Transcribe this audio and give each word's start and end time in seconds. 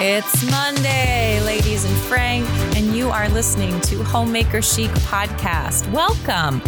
It's 0.00 0.48
Monday, 0.48 1.40
ladies 1.40 1.84
and 1.84 1.96
Frank, 2.02 2.48
and 2.76 2.94
you 2.94 3.10
are 3.10 3.28
listening 3.30 3.80
to 3.82 4.04
Homemaker 4.04 4.62
Chic 4.62 4.90
Podcast. 4.92 5.90
Welcome. 5.90 6.62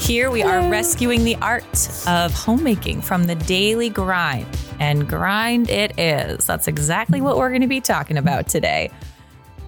Here 0.00 0.32
we 0.32 0.42
are 0.42 0.68
rescuing 0.68 1.22
the 1.22 1.36
art 1.36 1.64
of 2.08 2.32
homemaking 2.34 3.00
from 3.02 3.24
the 3.24 3.36
daily 3.36 3.88
grind, 3.88 4.48
and 4.80 5.08
grind 5.08 5.70
it 5.70 5.96
is. 5.96 6.44
That's 6.44 6.66
exactly 6.66 7.20
what 7.20 7.36
we're 7.36 7.50
going 7.50 7.60
to 7.60 7.68
be 7.68 7.80
talking 7.80 8.16
about 8.16 8.48
today. 8.48 8.90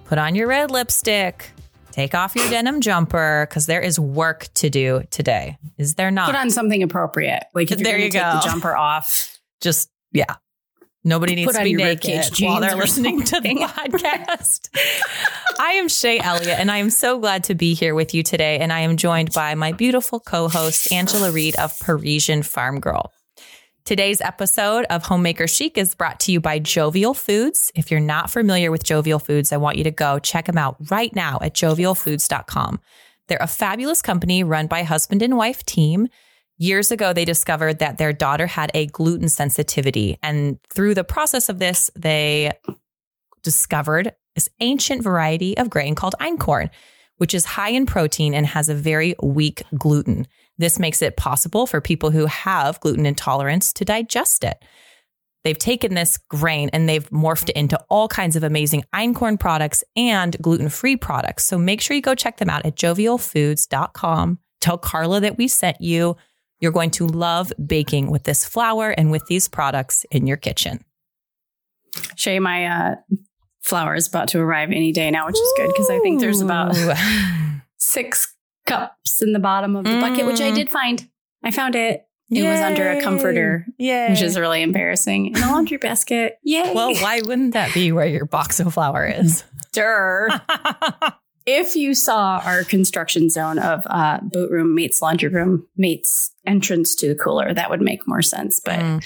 Put 0.06 0.18
on 0.18 0.34
your 0.34 0.48
red 0.48 0.72
lipstick, 0.72 1.52
take 1.92 2.16
off 2.16 2.34
your 2.34 2.48
denim 2.50 2.80
jumper, 2.80 3.46
because 3.48 3.66
there 3.66 3.80
is 3.80 3.98
work 4.00 4.48
to 4.54 4.68
do 4.70 5.04
today. 5.10 5.56
Is 5.78 5.94
there 5.94 6.10
not? 6.10 6.26
Put 6.26 6.34
on 6.34 6.50
something 6.50 6.82
appropriate. 6.82 7.44
Like 7.54 7.70
if 7.70 7.78
There 7.78 7.96
you 7.96 8.10
take 8.10 8.22
go. 8.22 8.32
the 8.34 8.40
jumper 8.40 8.76
off. 8.76 9.38
just 9.60 9.88
yeah. 10.10 10.34
Nobody 11.04 11.34
needs 11.34 11.52
Put 11.52 11.58
to 11.58 11.64
be 11.64 11.74
naked 11.74 12.40
while 12.40 12.60
they're 12.60 12.76
listening 12.76 13.22
to 13.24 13.40
the 13.40 13.54
podcast. 13.56 14.70
I 15.58 15.72
am 15.72 15.88
Shay 15.88 16.18
Elliott, 16.18 16.58
and 16.58 16.70
I 16.70 16.78
am 16.78 16.88
so 16.88 17.18
glad 17.18 17.44
to 17.44 17.54
be 17.54 17.74
here 17.74 17.94
with 17.94 18.14
you 18.14 18.22
today. 18.22 18.58
And 18.58 18.72
I 18.72 18.80
am 18.80 18.96
joined 18.96 19.32
by 19.32 19.54
my 19.54 19.72
beautiful 19.72 20.18
co-host 20.18 20.90
Angela 20.90 21.30
Reed 21.30 21.56
of 21.56 21.78
Parisian 21.78 22.42
Farm 22.42 22.80
Girl. 22.80 23.12
Today's 23.84 24.22
episode 24.22 24.86
of 24.86 25.02
Homemaker 25.02 25.46
Chic 25.46 25.76
is 25.76 25.94
brought 25.94 26.18
to 26.20 26.32
you 26.32 26.40
by 26.40 26.58
Jovial 26.58 27.12
Foods. 27.12 27.70
If 27.74 27.90
you're 27.90 28.00
not 28.00 28.30
familiar 28.30 28.70
with 28.70 28.82
Jovial 28.82 29.18
Foods, 29.18 29.52
I 29.52 29.58
want 29.58 29.76
you 29.76 29.84
to 29.84 29.90
go 29.90 30.18
check 30.18 30.46
them 30.46 30.56
out 30.56 30.76
right 30.90 31.14
now 31.14 31.38
at 31.42 31.52
jovialfoods.com. 31.52 32.80
They're 33.28 33.38
a 33.42 33.46
fabulous 33.46 34.00
company 34.00 34.42
run 34.42 34.68
by 34.68 34.84
husband 34.84 35.20
and 35.20 35.36
wife 35.36 35.66
team. 35.66 36.08
Years 36.56 36.92
ago, 36.92 37.12
they 37.12 37.24
discovered 37.24 37.80
that 37.80 37.98
their 37.98 38.12
daughter 38.12 38.46
had 38.46 38.70
a 38.74 38.86
gluten 38.86 39.28
sensitivity. 39.28 40.18
And 40.22 40.58
through 40.72 40.94
the 40.94 41.04
process 41.04 41.48
of 41.48 41.58
this, 41.58 41.90
they 41.96 42.52
discovered 43.42 44.12
this 44.34 44.48
ancient 44.60 45.02
variety 45.02 45.56
of 45.58 45.70
grain 45.70 45.94
called 45.94 46.14
einkorn, 46.20 46.70
which 47.16 47.34
is 47.34 47.44
high 47.44 47.70
in 47.70 47.86
protein 47.86 48.34
and 48.34 48.46
has 48.46 48.68
a 48.68 48.74
very 48.74 49.14
weak 49.22 49.62
gluten. 49.76 50.26
This 50.56 50.78
makes 50.78 51.02
it 51.02 51.16
possible 51.16 51.66
for 51.66 51.80
people 51.80 52.10
who 52.10 52.26
have 52.26 52.80
gluten 52.80 53.06
intolerance 53.06 53.72
to 53.74 53.84
digest 53.84 54.44
it. 54.44 54.64
They've 55.42 55.58
taken 55.58 55.94
this 55.94 56.16
grain 56.16 56.70
and 56.72 56.88
they've 56.88 57.08
morphed 57.10 57.50
it 57.50 57.56
into 57.56 57.78
all 57.90 58.08
kinds 58.08 58.34
of 58.34 58.42
amazing 58.42 58.84
einkorn 58.94 59.38
products 59.38 59.84
and 59.94 60.40
gluten 60.40 60.70
free 60.70 60.96
products. 60.96 61.44
So 61.44 61.58
make 61.58 61.80
sure 61.80 61.94
you 61.94 62.02
go 62.02 62.14
check 62.14 62.38
them 62.38 62.48
out 62.48 62.64
at 62.64 62.76
jovialfoods.com. 62.76 64.38
Tell 64.60 64.78
Carla 64.78 65.20
that 65.20 65.36
we 65.36 65.48
sent 65.48 65.80
you. 65.80 66.16
You're 66.60 66.72
going 66.72 66.90
to 66.92 67.06
love 67.06 67.52
baking 67.64 68.10
with 68.10 68.24
this 68.24 68.44
flour 68.44 68.90
and 68.90 69.10
with 69.10 69.26
these 69.26 69.48
products 69.48 70.04
in 70.10 70.26
your 70.26 70.36
kitchen. 70.36 70.84
Shay, 72.16 72.38
my 72.38 72.66
uh, 72.66 72.94
flour 73.62 73.94
is 73.94 74.08
about 74.08 74.28
to 74.28 74.40
arrive 74.40 74.70
any 74.70 74.92
day 74.92 75.10
now, 75.10 75.26
which 75.26 75.36
is 75.36 75.52
good 75.56 75.68
because 75.68 75.90
I 75.90 75.98
think 76.00 76.20
there's 76.20 76.40
about 76.40 76.74
six 77.78 78.34
cups 78.66 79.20
in 79.22 79.32
the 79.32 79.38
bottom 79.38 79.76
of 79.76 79.84
the 79.84 80.00
bucket, 80.00 80.26
which 80.26 80.40
I 80.40 80.50
Mm. 80.50 80.54
did 80.54 80.70
find. 80.70 81.08
I 81.42 81.50
found 81.50 81.76
it. 81.76 82.06
It 82.30 82.42
was 82.42 82.58
under 82.60 82.90
a 82.90 83.02
comforter, 83.02 83.66
Yay. 83.78 84.08
which 84.10 84.22
is 84.22 84.38
really 84.38 84.62
embarrassing. 84.62 85.26
In 85.26 85.32
the 85.34 85.40
laundry 85.46 85.76
basket. 85.76 86.38
Yay. 86.42 86.72
well, 86.74 86.94
why 86.94 87.20
wouldn't 87.20 87.52
that 87.52 87.74
be 87.74 87.92
where 87.92 88.06
your 88.06 88.24
box 88.24 88.58
of 88.60 88.72
flour 88.74 89.04
is? 89.06 89.44
Durr. 89.72 90.28
if 91.46 91.76
you 91.76 91.94
saw 91.94 92.40
our 92.44 92.64
construction 92.64 93.28
zone 93.30 93.58
of 93.58 93.82
uh, 93.86 94.18
boot 94.22 94.50
room 94.50 94.74
meets 94.74 95.02
laundry 95.02 95.28
room 95.28 95.66
meets 95.76 96.32
entrance 96.46 96.94
to 96.96 97.08
the 97.08 97.14
cooler, 97.14 97.52
that 97.52 97.68
would 97.70 97.82
make 97.82 98.06
more 98.08 98.22
sense. 98.22 98.60
But 98.64 98.80
Mm, 98.80 99.04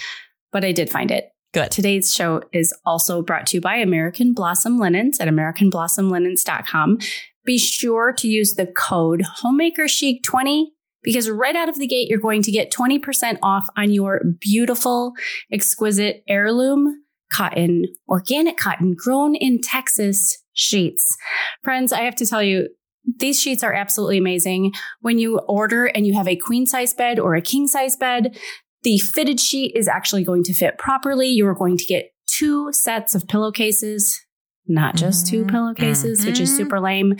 but 0.53 0.65
I 0.65 0.73
did 0.73 0.89
find 0.91 1.11
it. 1.11 1.31
good. 1.53 1.71
Today's 1.71 2.13
show 2.13 2.43
is 2.53 2.73
also 2.85 3.23
brought 3.23 3.47
to 3.49 3.57
you 3.57 3.61
by 3.61 3.77
American 3.77 4.33
Blossom 4.35 4.79
Linens 4.79 5.19
at 5.21 5.29
AmericanBlossomLinens.com. 5.29 6.99
Be 7.45 7.59
sure 7.59 8.13
to 8.13 8.29
use 8.29 8.55
the 8.55 8.67
code 8.67 9.23
HomemakerChic20 9.43 10.67
because 11.03 11.31
right 11.31 11.57
out 11.57 11.69
of 11.69 11.79
the 11.79 11.87
gate, 11.87 12.09
you're 12.09 12.19
going 12.19 12.43
to 12.43 12.51
get 12.53 12.71
20% 12.73 13.39
off 13.43 13.69
on 13.77 13.91
your 13.91 14.21
beautiful, 14.41 15.13
exquisite 15.53 16.23
heirloom 16.29 17.03
cotton, 17.33 17.85
organic 18.09 18.57
cotton 18.57 18.95
grown 18.99 19.35
in 19.35 19.61
Texas 19.61 20.43
sheets. 20.59 21.17
Friends, 21.63 21.93
I 21.93 22.03
have 22.03 22.17
to 22.17 22.27
tell 22.27 22.43
you, 22.43 22.69
these 23.19 23.41
sheets 23.41 23.63
are 23.63 23.73
absolutely 23.73 24.19
amazing. 24.19 24.73
When 25.01 25.19
you 25.19 25.39
order 25.49 25.87
and 25.87 26.07
you 26.07 26.15
have 26.15 26.29
a 26.29 26.37
queen 26.37 26.67
size 26.67 26.93
bed 26.93 27.19
or 27.19 27.35
a 27.35 27.41
king 27.41 27.67
size 27.67 27.97
bed, 27.97 28.37
the 28.83 28.99
fitted 28.99 29.41
sheet 29.41 29.73
is 29.75 29.89
actually 29.89 30.25
going 30.25 30.43
to 30.45 30.53
fit 30.53 30.79
properly. 30.79 31.29
You 31.29 31.47
are 31.47 31.55
going 31.55 31.77
to 31.79 31.85
get 31.85 32.11
two 32.27 32.73
sets 32.73 33.15
of 33.15 33.27
pillowcases, 33.27 34.21
not 34.67 34.97
just 34.97 35.27
two 35.27 35.45
Mhm, 35.45 35.51
pillowcases, 35.51 36.27
which 36.27 36.39
is 36.39 36.51
mhm. 36.53 36.57
super 36.57 36.81
lame. 36.81 37.17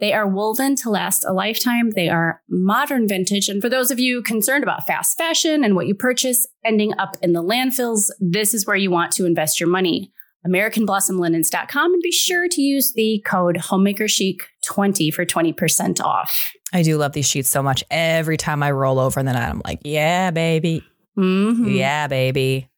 They 0.00 0.12
are 0.12 0.28
woven 0.28 0.76
to 0.76 0.90
last 0.90 1.24
a 1.24 1.32
lifetime. 1.32 1.92
They 1.92 2.08
are 2.08 2.42
modern 2.48 3.08
vintage. 3.08 3.48
And 3.48 3.62
for 3.62 3.68
those 3.70 3.90
of 3.90 3.98
you 3.98 4.22
concerned 4.22 4.62
about 4.62 4.86
fast 4.86 5.16
fashion 5.16 5.64
and 5.64 5.74
what 5.74 5.86
you 5.86 5.94
purchase 5.94 6.46
ending 6.64 6.92
up 6.98 7.16
in 7.22 7.32
the 7.32 7.42
landfills, 7.42 8.10
this 8.20 8.52
is 8.52 8.66
where 8.66 8.76
you 8.76 8.90
want 8.90 9.12
to 9.12 9.24
invest 9.24 9.58
your 9.58 9.70
money. 9.70 10.12
AmericanBlossomLinens.com 10.46 11.92
and 11.92 12.02
be 12.02 12.10
sure 12.12 12.48
to 12.48 12.60
use 12.62 12.92
the 12.94 13.22
code 13.26 13.56
HomemakerChic20 13.56 15.12
for 15.12 15.24
20% 15.26 16.00
off. 16.00 16.52
I 16.72 16.82
do 16.82 16.96
love 16.96 17.12
these 17.12 17.28
sheets 17.28 17.48
so 17.50 17.62
much. 17.62 17.84
Every 17.90 18.36
time 18.36 18.62
I 18.62 18.70
roll 18.70 18.98
over 18.98 19.20
in 19.20 19.26
the 19.26 19.32
night, 19.32 19.48
I'm 19.48 19.60
like, 19.64 19.80
yeah, 19.84 20.30
baby. 20.30 20.82
Mhm. 21.18 21.76
Yeah, 21.76 22.06
baby. 22.06 22.68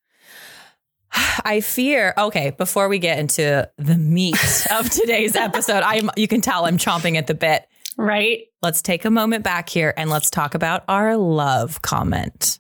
I 1.44 1.60
fear. 1.60 2.14
Okay, 2.16 2.50
before 2.50 2.88
we 2.88 2.98
get 2.98 3.18
into 3.18 3.68
the 3.78 3.96
meat 3.96 4.66
of 4.70 4.88
today's 4.90 5.36
episode, 5.36 5.82
I'm 5.84 6.10
you 6.16 6.26
can 6.28 6.40
tell 6.40 6.64
I'm 6.66 6.78
chomping 6.78 7.16
at 7.16 7.26
the 7.26 7.34
bit. 7.34 7.66
Right? 7.98 8.44
Let's 8.62 8.80
take 8.80 9.04
a 9.04 9.10
moment 9.10 9.44
back 9.44 9.68
here 9.68 9.92
and 9.96 10.08
let's 10.08 10.30
talk 10.30 10.54
about 10.54 10.82
our 10.88 11.16
love 11.16 11.82
comment. 11.82 12.58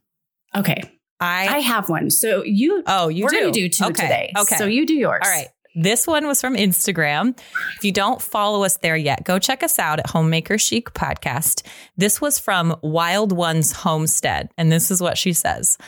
Okay. 0.54 0.82
I, 1.22 1.46
I 1.48 1.58
have 1.60 1.88
one. 1.88 2.10
So 2.10 2.42
you 2.42 2.82
oh, 2.86 3.08
you 3.08 3.24
we're 3.24 3.30
do. 3.30 3.40
going 3.40 3.52
to 3.52 3.60
do 3.60 3.68
two 3.68 3.84
okay. 3.84 4.02
today. 4.02 4.32
Okay. 4.36 4.56
So 4.56 4.66
you 4.66 4.86
do 4.86 4.94
yours. 4.94 5.22
All 5.24 5.30
right. 5.30 5.48
This 5.74 6.06
one 6.06 6.26
was 6.26 6.40
from 6.40 6.54
Instagram. 6.54 7.38
If 7.76 7.84
you 7.84 7.92
don't 7.92 8.20
follow 8.20 8.62
us 8.64 8.76
there 8.78 8.96
yet, 8.96 9.24
go 9.24 9.38
check 9.38 9.62
us 9.62 9.78
out 9.78 10.00
at 10.00 10.10
Homemaker 10.10 10.58
Chic 10.58 10.92
Podcast. 10.92 11.66
This 11.96 12.20
was 12.20 12.38
from 12.38 12.76
Wild 12.82 13.32
Ones 13.32 13.72
Homestead. 13.72 14.50
And 14.58 14.70
this 14.70 14.90
is 14.90 15.00
what 15.00 15.16
she 15.16 15.32
says. 15.32 15.78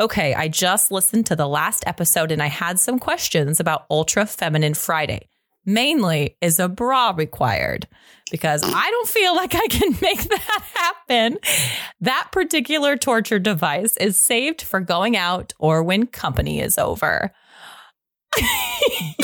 Okay, 0.00 0.34
I 0.34 0.48
just 0.48 0.90
listened 0.90 1.26
to 1.26 1.36
the 1.36 1.46
last 1.46 1.84
episode 1.86 2.32
and 2.32 2.42
I 2.42 2.46
had 2.46 2.80
some 2.80 2.98
questions 2.98 3.60
about 3.60 3.84
Ultra 3.90 4.26
Feminine 4.26 4.74
Friday. 4.74 5.28
Mainly, 5.66 6.36
is 6.40 6.58
a 6.58 6.68
bra 6.68 7.12
required? 7.16 7.86
Because 8.34 8.64
I 8.64 8.90
don't 8.90 9.08
feel 9.08 9.36
like 9.36 9.54
I 9.54 9.68
can 9.68 9.90
make 10.02 10.22
that 10.28 10.62
happen. 10.74 11.38
That 12.00 12.30
particular 12.32 12.96
torture 12.96 13.38
device 13.38 13.96
is 13.98 14.18
saved 14.18 14.60
for 14.60 14.80
going 14.80 15.16
out 15.16 15.52
or 15.60 15.84
when 15.84 16.06
company 16.08 16.60
is 16.60 16.76
over. 16.76 17.30
if 18.36 19.20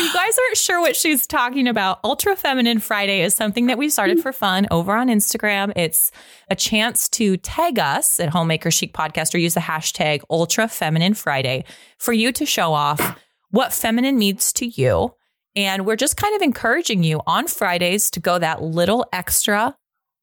you 0.00 0.12
guys 0.14 0.38
aren't 0.38 0.56
sure 0.56 0.80
what 0.80 0.96
she's 0.96 1.26
talking 1.26 1.68
about, 1.68 2.00
Ultra 2.04 2.34
Feminine 2.36 2.78
Friday 2.78 3.20
is 3.20 3.34
something 3.36 3.66
that 3.66 3.76
we 3.76 3.90
started 3.90 4.20
for 4.20 4.32
fun 4.32 4.66
over 4.70 4.94
on 4.94 5.08
Instagram. 5.08 5.74
It's 5.76 6.10
a 6.48 6.56
chance 6.56 7.06
to 7.10 7.36
tag 7.36 7.78
us 7.78 8.18
at 8.18 8.30
Homemaker 8.30 8.70
Chic 8.70 8.94
Podcast 8.94 9.34
or 9.34 9.38
use 9.38 9.52
the 9.52 9.60
hashtag 9.60 10.22
Ultra 10.30 10.68
Feminine 10.68 11.12
Friday 11.12 11.66
for 11.98 12.14
you 12.14 12.32
to 12.32 12.46
show 12.46 12.72
off 12.72 13.18
what 13.50 13.74
feminine 13.74 14.16
means 14.16 14.54
to 14.54 14.66
you. 14.66 15.12
And 15.58 15.84
we're 15.84 15.96
just 15.96 16.16
kind 16.16 16.36
of 16.36 16.42
encouraging 16.42 17.02
you 17.02 17.20
on 17.26 17.48
Fridays 17.48 18.12
to 18.12 18.20
go 18.20 18.38
that 18.38 18.62
little 18.62 19.04
extra, 19.12 19.76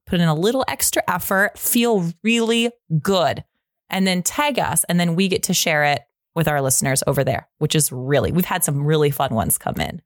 put 0.08 0.22
in 0.22 0.30
a 0.30 0.34
little 0.34 0.64
extra 0.70 1.04
effort, 1.10 1.60
feel 1.60 2.10
really 2.24 2.72
good, 3.02 3.44
and 3.90 4.08
then 4.08 4.24
tag 4.24 4.60
us. 4.60 4.86
And 4.86 4.98
then 4.98 5.14
we 5.14 5.28
get 5.28 5.44
to 5.44 5.54
share 5.54 5.84
it 5.84 6.04
with 6.36 6.48
our 6.48 6.62
listeners 6.62 7.04
over 7.06 7.26
there, 7.26 7.50
which 7.58 7.76
is 7.76 7.92
really, 7.92 8.32
we've 8.32 8.46
had 8.46 8.64
some 8.64 8.86
really 8.86 9.12
fun 9.12 9.36
ones 9.36 9.58
come 9.58 9.76
in. 9.76 10.02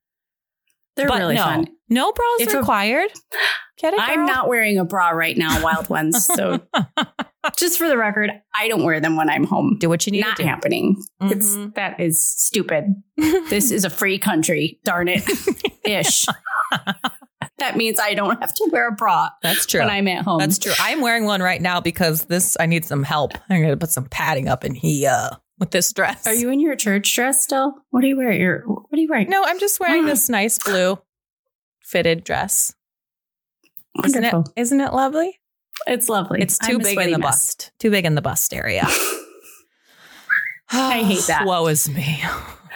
They're 0.95 1.07
But 1.07 1.19
really 1.19 1.35
no, 1.35 1.43
fun. 1.43 1.67
No 1.89 2.11
bras 2.11 2.39
If 2.39 2.53
required. 2.55 3.11
I'm 3.83 4.25
not 4.25 4.47
wearing 4.47 4.79
a 4.79 4.83
bra 4.83 5.09
right 5.09 5.37
now, 5.37 5.63
wild 5.63 5.89
ones. 5.89 6.25
So 6.25 6.59
just 7.57 7.77
for 7.77 7.87
the 7.87 7.97
record, 7.97 8.31
I 8.53 8.67
don't 8.67 8.83
wear 8.83 8.99
them 8.99 9.15
when 9.15 9.29
I'm 9.29 9.45
home. 9.45 9.77
Do 9.79 9.89
what 9.89 10.05
you 10.05 10.11
need 10.11 10.21
Not 10.21 10.37
to 10.37 10.43
do. 10.43 10.47
happening. 10.49 11.01
It's 11.21 11.55
Mhm. 11.55 11.75
that 11.75 11.99
is 11.99 12.25
stupid. 12.25 12.85
This 13.49 13.71
is 13.71 13.83
a 13.85 13.89
free 13.89 14.17
country, 14.19 14.79
darn 14.83 15.07
it. 15.07 15.23
Ish. 15.85 16.25
that 17.57 17.75
means 17.77 17.99
I 17.99 18.13
don't 18.13 18.39
have 18.41 18.53
to 18.53 18.69
wear 18.71 18.87
a 18.87 18.91
bra 18.91 19.29
That's 19.41 19.65
true. 19.65 19.79
when 19.81 19.89
I'm 19.89 20.07
at 20.07 20.23
home. 20.23 20.39
That's 20.39 20.59
true. 20.59 20.73
I'm 20.79 21.01
wearing 21.01 21.25
one 21.25 21.41
right 21.41 21.61
now 21.61 21.81
because 21.81 22.25
this, 22.25 22.55
I 22.59 22.65
need 22.65 22.85
some 22.85 23.03
help. 23.03 23.33
I'm 23.49 23.59
going 23.61 23.69
to 23.71 23.77
put 23.77 23.91
some 23.91 24.05
padding 24.05 24.47
up 24.47 24.63
in 24.63 24.75
here 24.75 25.29
with 25.57 25.71
this 25.71 25.91
dress. 25.91 26.25
Are 26.27 26.33
you 26.33 26.49
in 26.51 26.59
your 26.59 26.75
church 26.75 27.13
dress 27.15 27.43
still? 27.43 27.73
What 27.89 28.03
are 28.03 28.07
you 28.07 28.15
wearing? 28.17 28.39
Your 28.39 28.63
what 28.67 28.85
are 28.97 29.01
you 29.01 29.09
wearing? 29.09 29.29
No, 29.29 29.43
I'm 29.45 29.59
just 29.59 29.79
wearing 29.79 30.05
this 30.07 30.29
nice 30.29 30.57
blue 30.59 30.99
fitted 31.83 32.23
dress. 32.23 32.73
Isn't 34.05 34.23
it, 34.23 34.31
Wonderful. 34.33 34.53
isn't 34.55 34.79
it 34.79 34.93
lovely? 34.93 35.39
It's 35.87 36.09
lovely. 36.09 36.41
It's 36.41 36.57
too 36.57 36.73
I'm 36.73 36.79
big 36.79 36.97
in 36.99 37.11
the 37.11 37.17
mess. 37.19 37.27
bust. 37.27 37.71
Too 37.79 37.89
big 37.91 38.05
in 38.05 38.15
the 38.15 38.21
bust 38.21 38.53
area. 38.53 38.85
I 40.71 41.03
hate 41.03 41.25
that. 41.27 41.45
Woe 41.45 41.67
is 41.67 41.89
me. 41.89 42.21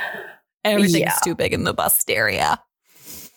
Everything's 0.66 1.00
Yeah. 1.00 1.18
too 1.24 1.36
big 1.36 1.54
in 1.54 1.64
the 1.64 1.74
bust 1.74 2.10
area. 2.10 2.60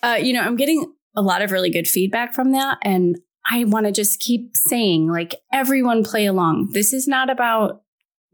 Uh, 0.02 0.18
you 0.20 0.32
know, 0.32 0.40
I'm 0.40 0.56
getting 0.56 0.92
a 1.16 1.22
lot 1.22 1.42
of 1.42 1.50
really 1.50 1.70
good 1.70 1.88
feedback 1.88 2.34
from 2.34 2.52
that. 2.52 2.78
And 2.82 3.18
I 3.50 3.64
want 3.64 3.86
to 3.86 3.92
just 3.92 4.20
keep 4.20 4.50
saying, 4.68 5.08
like, 5.10 5.34
everyone 5.52 6.04
play 6.04 6.26
along. 6.26 6.70
This 6.72 6.92
is 6.92 7.06
not 7.08 7.28
about 7.30 7.82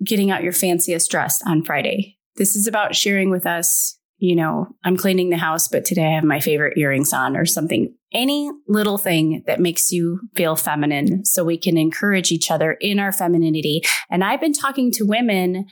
getting 0.04 0.30
out 0.30 0.42
your 0.42 0.52
fanciest 0.52 1.10
dress 1.10 1.42
on 1.46 1.62
Friday. 1.64 2.18
This 2.36 2.56
is 2.56 2.66
about 2.66 2.94
sharing 2.94 3.30
with 3.30 3.46
us, 3.46 3.98
you 4.22 4.36
know, 4.36 4.68
I'm 4.84 4.96
cleaning 4.96 5.30
the 5.30 5.36
house, 5.36 5.66
but 5.66 5.84
today 5.84 6.06
I 6.06 6.14
have 6.14 6.22
my 6.22 6.38
favorite 6.38 6.78
earrings 6.78 7.12
on 7.12 7.36
or 7.36 7.44
something. 7.44 7.92
Any 8.12 8.48
little 8.68 8.96
thing 8.96 9.42
that 9.48 9.58
makes 9.58 9.90
you 9.90 10.20
feel 10.36 10.54
feminine 10.54 11.24
so 11.24 11.42
we 11.42 11.58
can 11.58 11.76
encourage 11.76 12.30
each 12.30 12.48
other 12.48 12.74
in 12.74 13.00
our 13.00 13.10
femininity. 13.10 13.82
And 14.08 14.22
I've 14.22 14.40
been 14.40 14.52
talking 14.52 14.92
to 14.92 15.04
women, 15.04 15.66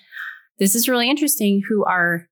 this 0.58 0.74
is 0.74 0.88
really 0.88 1.08
interesting, 1.08 1.62
who 1.68 1.84
are 1.84 2.26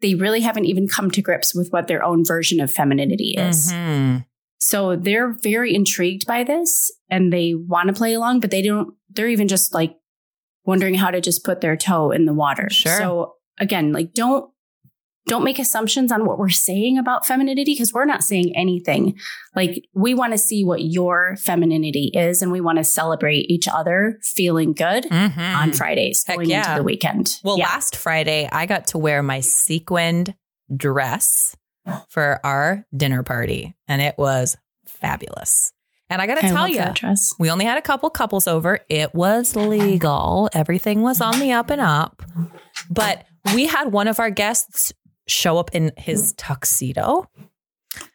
they 0.00 0.16
really 0.16 0.40
haven't 0.40 0.64
even 0.64 0.88
come 0.88 1.08
to 1.12 1.22
grips 1.22 1.54
with 1.54 1.68
what 1.70 1.86
their 1.86 2.02
own 2.02 2.24
version 2.24 2.60
of 2.60 2.72
femininity 2.72 3.36
is. 3.38 3.72
Mhm. 3.72 4.24
So 4.58 4.96
they're 4.96 5.36
very 5.40 5.72
intrigued 5.72 6.26
by 6.26 6.42
this 6.42 6.90
and 7.08 7.32
they 7.32 7.54
want 7.54 7.86
to 7.86 7.94
play 7.94 8.14
along, 8.14 8.40
but 8.40 8.50
they 8.50 8.62
don't, 8.62 8.94
they're 9.08 9.28
even 9.28 9.46
just 9.46 9.72
like 9.72 9.94
wondering 10.64 10.94
how 10.94 11.12
to 11.12 11.20
just 11.20 11.44
put 11.44 11.60
their 11.60 11.76
toe 11.76 12.10
in 12.10 12.24
the 12.24 12.34
water. 12.34 12.68
Sure. 12.70 12.98
So 12.98 13.34
again, 13.60 13.92
like 13.92 14.14
don't, 14.14 14.51
don't 15.26 15.44
make 15.44 15.58
assumptions 15.58 16.10
on 16.10 16.26
what 16.26 16.38
we're 16.38 16.48
saying 16.48 16.98
about 16.98 17.24
femininity 17.24 17.72
because 17.74 17.92
we're 17.92 18.04
not 18.04 18.24
saying 18.24 18.52
anything. 18.56 19.16
Like 19.54 19.84
we 19.94 20.14
want 20.14 20.32
to 20.32 20.38
see 20.38 20.64
what 20.64 20.82
your 20.82 21.36
femininity 21.36 22.10
is 22.14 22.42
and 22.42 22.50
we 22.50 22.60
want 22.60 22.78
to 22.78 22.84
celebrate 22.84 23.46
each 23.48 23.68
other 23.68 24.18
feeling 24.22 24.72
good 24.72 25.04
Mhm. 25.04 25.54
on 25.56 25.72
Fridays 25.72 26.24
Heck 26.26 26.36
going 26.36 26.50
yeah. 26.50 26.62
into 26.72 26.80
the 26.80 26.84
weekend. 26.84 27.30
Well, 27.44 27.56
yeah. 27.58 27.66
last 27.66 27.94
Friday, 27.96 28.48
I 28.50 28.66
got 28.66 28.88
to 28.88 28.98
wear 28.98 29.22
my 29.22 29.40
sequined 29.40 30.34
dress 30.74 31.56
for 32.08 32.40
our 32.44 32.84
dinner 32.96 33.22
party, 33.22 33.74
and 33.88 34.00
it 34.02 34.14
was 34.18 34.56
fabulous. 34.86 35.72
And 36.10 36.20
I 36.20 36.26
got 36.26 36.34
to 36.36 36.42
tell 36.42 36.68
you, 36.68 36.82
we 37.38 37.50
only 37.50 37.64
had 37.64 37.78
a 37.78 37.82
couple 37.82 38.10
couples 38.10 38.46
over. 38.46 38.80
It 38.88 39.14
was 39.14 39.56
legal, 39.56 40.50
everything 40.52 41.00
was 41.02 41.20
on 41.20 41.38
the 41.40 41.52
up 41.52 41.70
and 41.70 41.80
up. 41.80 42.22
But 42.90 43.24
we 43.54 43.66
had 43.66 43.92
one 43.92 44.08
of 44.08 44.20
our 44.20 44.30
guests 44.30 44.92
show 45.28 45.58
up 45.58 45.70
in 45.72 45.92
his 45.96 46.32
tuxedo. 46.34 47.28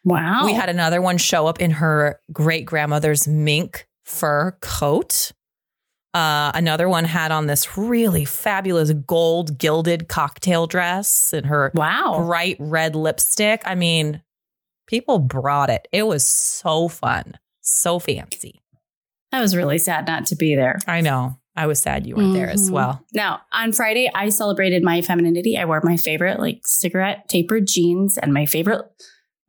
Wow. 0.04 0.46
We 0.46 0.52
had 0.52 0.68
another 0.68 1.00
one 1.00 1.18
show 1.18 1.46
up 1.46 1.60
in 1.60 1.70
her 1.72 2.20
great 2.32 2.64
grandmother's 2.64 3.28
mink 3.28 3.86
fur 4.04 4.56
coat. 4.60 5.32
Uh, 6.14 6.50
another 6.54 6.88
one 6.88 7.04
had 7.04 7.30
on 7.30 7.46
this 7.46 7.76
really 7.76 8.24
fabulous 8.24 8.92
gold 8.92 9.58
gilded 9.58 10.08
cocktail 10.08 10.66
dress 10.66 11.32
and 11.32 11.46
her 11.46 11.70
wow. 11.74 12.24
bright 12.24 12.56
red 12.58 12.96
lipstick. 12.96 13.62
I 13.64 13.74
mean, 13.74 14.22
people 14.86 15.18
brought 15.18 15.70
it. 15.70 15.86
It 15.92 16.04
was 16.04 16.26
so 16.26 16.88
fun, 16.88 17.34
so 17.60 17.98
fancy. 17.98 18.62
I 19.30 19.40
was 19.40 19.54
really 19.54 19.78
sad 19.78 20.06
not 20.06 20.26
to 20.26 20.36
be 20.36 20.56
there. 20.56 20.78
I 20.86 21.02
know. 21.02 21.37
I 21.58 21.66
was 21.66 21.80
sad 21.82 22.06
you 22.06 22.14
weren't 22.14 22.34
there 22.34 22.48
as 22.48 22.70
Mhm. 22.70 22.72
well. 22.72 23.04
Now, 23.12 23.40
on 23.52 23.72
Friday, 23.72 24.08
I 24.14 24.28
celebrated 24.28 24.84
my 24.84 25.02
femininity. 25.02 25.58
I 25.58 25.64
wore 25.64 25.80
my 25.82 25.96
favorite, 25.96 26.38
like 26.38 26.60
cigarette 26.64 27.28
tapered 27.28 27.66
jeans 27.66 28.16
and 28.16 28.32
my 28.32 28.46
favorite, 28.46 28.82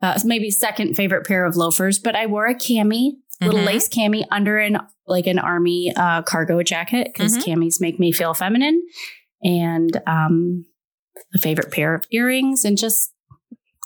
uh, 0.01 0.17
maybe 0.25 0.49
second 0.49 0.95
favorite 0.95 1.27
pair 1.27 1.45
of 1.45 1.55
loafers, 1.55 1.99
but 1.99 2.15
I 2.15 2.25
wore 2.25 2.47
a 2.47 2.55
cami, 2.55 3.11
little 3.41 3.59
Mhm. 3.61 3.65
lace 3.65 3.87
cami 3.87 4.23
under 4.31 4.57
an, 4.57 4.79
like 5.05 5.27
an 5.27 5.37
army 5.37 5.93
uh, 5.95 6.23
cargo 6.23 6.63
jacket 6.63 7.09
because 7.13 7.37
Mhm. 7.37 7.43
camis 7.43 7.79
make 7.79 7.99
me 7.99 8.11
feel 8.11 8.33
feminine 8.33 8.81
and 9.43 10.01
um, 10.07 10.65
a 11.35 11.37
favorite 11.37 11.71
pair 11.71 11.93
of 11.93 12.05
earrings 12.11 12.65
and 12.65 12.75
just 12.77 13.13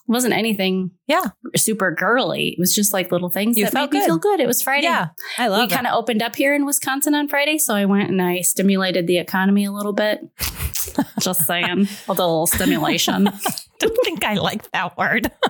wasn't 0.08 0.34
anything 0.34 0.92
Yeah. 1.08 1.22
super 1.56 1.92
girly. 1.92 2.50
It 2.50 2.60
was 2.60 2.74
just 2.76 2.92
like 2.94 3.12
little 3.12 3.30
things 3.30 3.58
You 3.58 3.66
that 3.66 3.72
felt 3.74 3.92
made 3.92 3.98
me 4.00 4.02
good. 4.02 4.08
feel 4.08 4.18
good. 4.20 4.40
It 4.40 4.48
was 4.48 4.62
Friday 4.62 4.84
Yeah, 4.88 5.08
I 5.38 5.48
love. 5.48 5.70
we 5.70 5.76
kind 5.76 5.88
of 5.88 5.94
opened 5.94 6.22
up 6.22 6.36
here 6.36 6.54
in 6.54 6.66
Wisconsin 6.66 7.16
on 7.16 7.28
Friday, 7.28 7.58
so 7.58 7.74
I 7.74 7.86
went 7.86 8.10
and 8.10 8.22
I 8.22 8.42
stimulated 8.42 9.08
the 9.08 9.18
economy 9.18 9.66
a 9.66 9.72
little 9.72 9.94
bit. 9.94 10.20
Just 11.22 11.46
saying, 11.46 11.88
a 12.08 12.12
little 12.14 12.46
stimulation, 12.48 13.28
I 13.28 13.32
don't 13.80 13.98
think 14.04 14.24
I 14.26 14.36
like 14.36 14.70
that 14.72 14.98
word. 14.98 15.32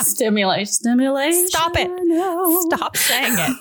stimulate, 0.00 0.68
stimulate. 0.68 1.34
Stop 1.48 1.76
it. 1.76 1.90
No. 2.04 2.60
Stop 2.62 2.96
saying 2.96 3.34
it. 3.36 3.56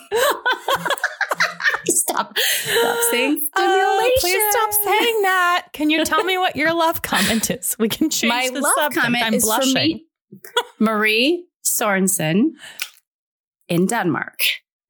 stop, 1.88 2.38
stop 2.38 2.98
saying 3.12 3.48
stimulation. 3.48 3.52
Oh, 3.58 4.12
please 4.20 4.44
stop 4.52 4.74
saying 4.84 5.22
that. 5.22 5.68
Can 5.74 5.90
you 5.90 6.04
tell 6.06 6.24
me 6.24 6.38
what 6.38 6.56
your 6.56 6.74
love 6.74 7.02
comment 7.02 7.50
is? 7.52 7.76
We 7.80 7.90
can 7.90 8.10
change 8.10 8.30
My 8.30 8.50
the 8.54 8.62
love 8.62 8.74
subject. 8.78 9.02
comment 9.02 9.24
I'm 9.26 9.34
is 9.34 9.44
blushing. 9.44 9.72
from 9.72 9.74
me, 9.74 10.06
Marie 10.80 11.46
Sorensen 11.64 12.52
in 13.68 13.86
Denmark. 13.88 14.40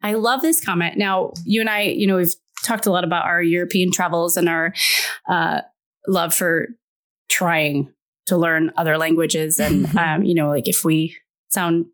I 0.04 0.14
love 0.14 0.42
this 0.42 0.64
comment. 0.64 0.98
Now, 0.98 1.32
you 1.46 1.62
and 1.62 1.70
I, 1.70 1.82
you 1.84 2.06
know, 2.08 2.18
we've 2.18 2.34
talked 2.64 2.86
a 2.86 2.92
lot 2.92 3.04
about 3.04 3.26
our 3.26 3.42
European 3.42 3.92
travels 3.92 4.38
and 4.38 4.48
our 4.48 4.74
uh, 5.30 5.62
love 6.08 6.34
for 6.34 6.68
trying 7.30 7.92
to 8.28 8.38
learn 8.38 8.72
other 8.78 8.98
languages. 8.98 9.60
And, 9.60 9.96
um, 9.98 10.24
you 10.24 10.34
know, 10.36 10.50
like 10.50 10.68
if 10.68 10.84
we 10.84 11.16
sound 11.50 11.86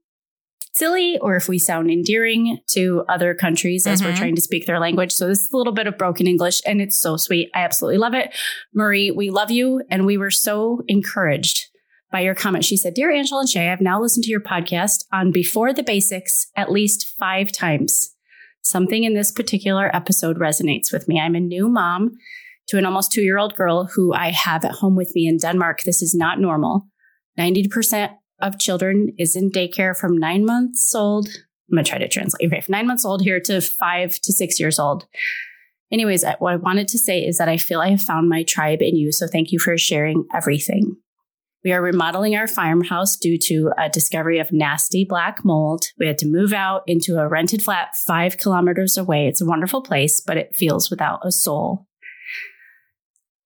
silly 0.74 1.18
or 1.20 1.36
if 1.36 1.50
we 1.50 1.60
sound 1.60 1.92
endearing 1.92 2.58
to 2.66 3.04
other 3.10 3.34
countries 3.34 3.86
as 3.86 4.02
we're 4.02 4.12
Mhm. 4.14 4.18
trying 4.18 4.36
to 4.36 4.42
speak 4.42 4.66
their 4.66 4.80
language. 4.80 5.12
So 5.12 5.28
this 5.28 5.40
is 5.40 5.52
a 5.52 5.58
little 5.58 5.74
bit 5.74 5.86
of 5.86 5.98
broken 5.98 6.28
English 6.28 6.62
and 6.66 6.82
it's 6.82 6.96
so 7.00 7.18
sweet. 7.18 7.50
I 7.54 7.60
absolutely 7.64 7.98
love 7.98 8.14
it. 8.14 8.34
Marie, 8.74 9.12
we 9.12 9.30
love 9.32 9.52
you. 9.52 9.84
And 9.90 10.06
we 10.06 10.18
were 10.18 10.32
so 10.32 10.82
encouraged 10.88 11.68
by 12.10 12.22
your 12.22 12.36
comment. 12.36 12.64
She 12.64 12.78
said, 12.78 12.94
Dear 12.94 13.12
Angela 13.12 13.42
and 13.42 13.50
Shay, 13.50 13.70
I've 13.70 13.82
now 13.82 14.02
listened 14.02 14.24
to 14.24 14.32
your 14.32 14.40
podcast 14.40 15.04
on 15.12 15.32
Before 15.32 15.74
the 15.74 15.84
Basics 15.84 16.48
at 16.56 16.72
least 16.72 17.06
five 17.20 17.52
times. 17.52 18.16
Something 18.62 19.04
in 19.04 19.14
this 19.14 19.32
particular 19.32 19.94
episode 19.94 20.38
resonates 20.38 20.94
with 20.94 21.08
me. 21.08 21.20
I'm 21.20 21.36
a 21.36 21.40
new 21.42 21.68
mom 21.68 22.18
to 22.68 22.78
an 22.78 22.86
almost 22.86 23.12
two 23.12 23.22
year 23.22 23.38
old 23.38 23.56
girl 23.56 23.86
who 23.86 24.14
I 24.14 24.32
have 24.32 24.64
at 24.66 24.72
home 24.72 24.96
with 24.96 25.14
me 25.16 25.28
in 25.28 25.38
Denmark. 25.38 25.84
This 25.84 26.02
is 26.02 26.16
not 26.16 26.40
normal. 26.40 26.88
90% 27.40 28.12
of 28.42 28.60
children 28.60 29.10
is 29.18 29.36
in 29.36 29.52
daycare 29.52 29.98
from 29.98 30.18
nine 30.18 30.46
months 30.46 30.94
old. 30.96 31.28
I'm 31.28 31.76
going 31.76 31.86
to 31.86 31.90
try 31.90 32.00
to 32.00 32.08
translate. 32.08 32.48
Okay, 32.48 32.62
from 32.62 32.74
nine 32.74 32.88
months 32.88 33.06
old 33.06 33.22
here 33.22 33.40
to 33.42 33.62
five 33.62 34.18
to 34.24 34.34
six 34.34 34.60
years 34.60 34.80
old. 34.80 35.06
Anyways, 35.92 36.24
what 36.40 36.54
I 36.54 36.56
wanted 36.58 36.88
to 36.90 36.98
say 36.98 37.20
is 37.20 37.38
that 37.38 37.50
I 37.50 37.58
feel 37.58 37.82
I 37.82 37.90
have 37.90 38.02
found 38.02 38.30
my 38.30 38.44
tribe 38.44 38.82
in 38.82 38.96
you. 38.96 39.12
So 39.12 39.28
thank 39.28 39.52
you 39.52 39.60
for 39.60 39.78
sharing 39.78 40.26
everything. 40.34 40.96
We 41.64 41.74
are 41.74 41.82
remodeling 41.82 42.36
our 42.36 42.48
farmhouse 42.48 43.18
due 43.18 43.38
to 43.44 43.72
a 43.78 43.88
discovery 43.88 44.40
of 44.40 44.52
nasty 44.52 45.06
black 45.08 45.46
mold. 45.46 45.84
We 46.00 46.08
had 46.08 46.18
to 46.20 46.28
move 46.28 46.54
out 46.54 46.82
into 46.88 47.20
a 47.20 47.28
rented 47.28 47.62
flat 47.62 47.90
five 48.08 48.38
kilometers 48.38 48.98
away. 48.98 49.28
It's 49.28 49.42
a 49.42 49.46
wonderful 49.46 49.84
place, 49.84 50.22
but 50.22 50.38
it 50.38 50.56
feels 50.56 50.90
without 50.90 51.20
a 51.24 51.32
soul. 51.32 51.86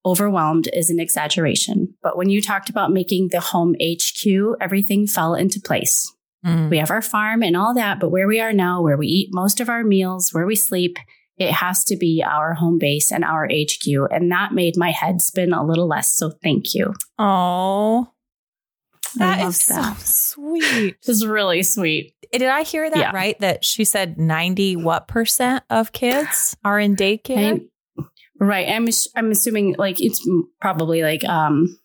Overwhelmed 0.05 0.69
is 0.73 0.89
an 0.89 0.99
exaggeration. 0.99 1.95
But 2.03 2.15
when 2.17 2.29
you 2.29 2.41
talked 2.41 2.69
about 2.69 2.91
making 2.91 3.29
the 3.31 3.39
home 3.39 3.75
HQ, 3.81 4.57
everything 4.61 5.07
fell 5.07 5.33
into 5.33 5.59
place. 5.59 6.11
Mm. 6.45 6.69
We 6.69 6.77
have 6.77 6.91
our 6.91 7.01
farm 7.01 7.41
and 7.41 7.57
all 7.57 7.73
that, 7.73 7.99
but 7.99 8.11
where 8.11 8.27
we 8.27 8.39
are 8.39 8.53
now, 8.53 8.81
where 8.81 8.97
we 8.97 9.07
eat 9.07 9.29
most 9.31 9.59
of 9.59 9.67
our 9.67 9.83
meals, 9.83 10.29
where 10.31 10.45
we 10.45 10.55
sleep, 10.55 10.97
it 11.37 11.51
has 11.51 11.83
to 11.85 11.97
be 11.97 12.23
our 12.25 12.53
home 12.53 12.77
base 12.77 13.11
and 13.11 13.23
our 13.23 13.47
HQ. 13.51 13.87
And 14.11 14.31
that 14.31 14.53
made 14.53 14.77
my 14.77 14.91
head 14.91 15.21
spin 15.21 15.53
a 15.53 15.65
little 15.65 15.87
less. 15.87 16.15
So 16.15 16.31
thank 16.43 16.75
you. 16.75 16.93
Oh, 17.17 18.11
that 19.15 19.53
so 19.53 19.93
sweet. 19.99 20.95
This 21.05 21.15
is 21.17 21.25
really 21.25 21.63
sweet. 21.63 22.13
Did 22.31 22.43
I 22.43 22.63
hear 22.63 22.89
that 22.89 22.97
Yeah. 22.97 23.11
right? 23.11 23.39
That 23.39 23.63
she 23.63 23.83
said 23.83 24.17
90 24.17 24.77
what 24.77 25.07
percent 25.07 25.63
of 25.69 25.91
kids 25.91 26.55
are 26.63 26.79
in 26.79 26.95
daycare? 26.95 27.65
Right. 28.39 28.67
I'm, 28.69 28.87
I'm 29.15 29.31
assuming 29.31 29.75
like 29.77 30.01
it's 30.01 30.27
probably 30.59 31.01
like 31.03 31.23
um, 31.23 31.79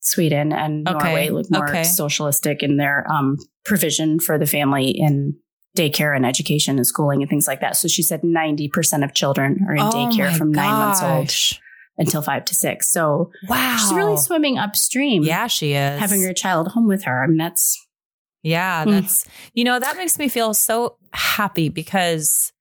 Sweden 0.00 0.52
and 0.52 0.88
Okay, 0.88 0.98
Norway 1.06 1.28
look 1.30 1.50
more 1.50 1.68
okay. 1.68 1.82
socialistic 1.84 2.62
in 2.62 2.76
their 2.76 3.10
um, 3.10 3.36
provision 3.64 4.20
for 4.20 4.38
the 4.38 4.46
family 4.46 4.90
in 4.90 5.36
daycare 5.76 6.14
and 6.16 6.24
education 6.24 6.76
and 6.76 6.86
schooling 6.86 7.20
and 7.22 7.28
things 7.28 7.46
like 7.46 7.60
that. 7.60 7.76
So 7.76 7.86
she 7.88 8.02
said 8.02 8.22
90% 8.22 9.04
of 9.04 9.12
children 9.14 9.66
are 9.68 9.74
in 9.74 9.82
Oh 9.82 9.90
daycare 9.90 10.34
from 10.36 10.50
nine 10.52 10.72
months 10.72 11.02
old 11.02 11.32
until 11.98 12.22
five 12.22 12.44
to 12.46 12.54
six. 12.54 12.90
So 12.90 13.30
Wow. 13.48 13.76
she's 13.78 13.92
really 13.92 14.16
swimming 14.16 14.58
upstream. 14.58 15.22
Yeah, 15.22 15.48
she 15.48 15.72
is. 15.72 15.98
Having 16.00 16.22
her 16.22 16.32
child 16.32 16.68
home 16.68 16.86
with 16.88 17.04
her. 17.04 17.22
I 17.22 17.26
mean, 17.26 17.36
that's 17.38 17.78
Yeah, 18.42 18.84
Mm. 18.84 18.90
that's, 18.92 19.26
you 19.54 19.64
know, 19.64 19.80
that 19.80 19.96
makes 19.96 20.18
me 20.18 20.28
feel 20.28 20.54
so 20.54 20.96
happy 21.12 21.68
because 21.68 22.52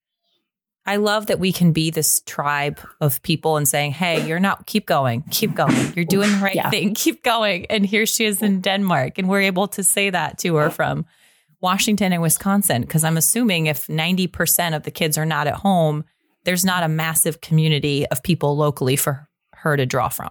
I 0.87 0.97
love 0.97 1.25
that 1.27 1.39
we 1.39 1.51
can 1.51 1.71
be 1.71 1.89
this 1.89 2.21
tribe 2.27 2.79
of 3.01 3.21
people 3.23 3.57
and 3.57 3.67
saying, 3.67 3.93
hey, 3.93 4.27
you're 4.27 4.39
not, 4.39 4.67
keep 4.67 4.85
going, 4.85 5.23
keep 5.31 5.55
going. 5.55 5.93
You're 5.95 6.05
doing 6.05 6.31
the 6.31 6.37
right 6.37 6.55
Yeah. 6.55 6.69
thing, 6.69 6.93
keep 6.95 7.23
going. 7.23 7.65
And 7.71 7.85
here 7.85 8.05
she 8.05 8.25
is 8.25 8.41
in 8.43 8.61
Denmark. 8.61 9.17
And 9.17 9.27
we're 9.27 9.41
able 9.41 9.67
to 9.69 9.83
say 9.83 10.11
that 10.11 10.37
to 10.39 10.55
her 10.57 10.69
from 10.69 11.05
Washington 11.59 12.13
and 12.13 12.21
Wisconsin. 12.21 12.81
Because 12.81 13.03
I'm 13.03 13.17
assuming 13.17 13.65
if 13.65 13.87
90% 13.87 14.75
of 14.75 14.83
the 14.83 14.91
kids 14.91 15.17
are 15.17 15.25
not 15.25 15.47
at 15.47 15.55
home, 15.55 16.03
there's 16.43 16.63
not 16.63 16.83
a 16.83 16.87
massive 16.87 17.41
community 17.41 18.05
of 18.07 18.21
people 18.21 18.55
locally 18.55 18.95
for 18.95 19.27
her 19.55 19.75
to 19.75 19.85
draw 19.87 20.09
from. 20.09 20.29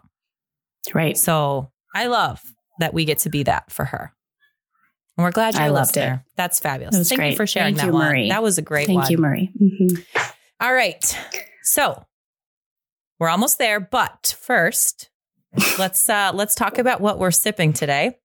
right. 0.95 1.19
So 1.19 1.73
I 1.95 2.07
love, 2.07 2.41
that 2.79 2.93
we 2.95 3.05
get 3.05 3.19
to 3.19 3.29
be 3.31 3.43
that 3.45 3.71
for 3.73 3.85
her. 3.85 4.13
And 5.17 5.25
we're 5.25 5.31
glad 5.33 5.55
a 5.55 5.71
loved 5.71 5.97
listener. 5.97 6.25
it. 6.27 6.33
That's 6.37 6.59
fabulous. 6.61 7.09
Thank 7.09 7.23
you 7.31 7.37
for 7.37 7.47
sharing 7.47 7.77
Thank 7.77 7.79
that 7.79 7.87
you, 7.87 7.93
one. 7.93 8.09
Marie. 8.09 8.29
That 8.31 8.43
was 8.43 8.59
a 8.59 8.63
great 8.63 8.89
one. 8.89 9.05
Thank 9.05 9.05
one. 9.05 9.11
you, 9.13 9.19
Marie. 9.19 9.51
Mhm. 9.61 10.05
All 10.65 10.73
right. 10.73 11.19
So 11.63 12.07
we're 13.21 13.29
almost 13.29 13.59
there, 13.59 13.81
but 13.81 14.35
first, 14.41 15.11
let's 15.79 16.09
uh 16.09 16.31
let's 16.33 16.55
talk 16.55 16.79
about 16.79 17.03
what 17.03 17.19
we're 17.19 17.33
sipping 17.33 17.75
today. 17.75 18.17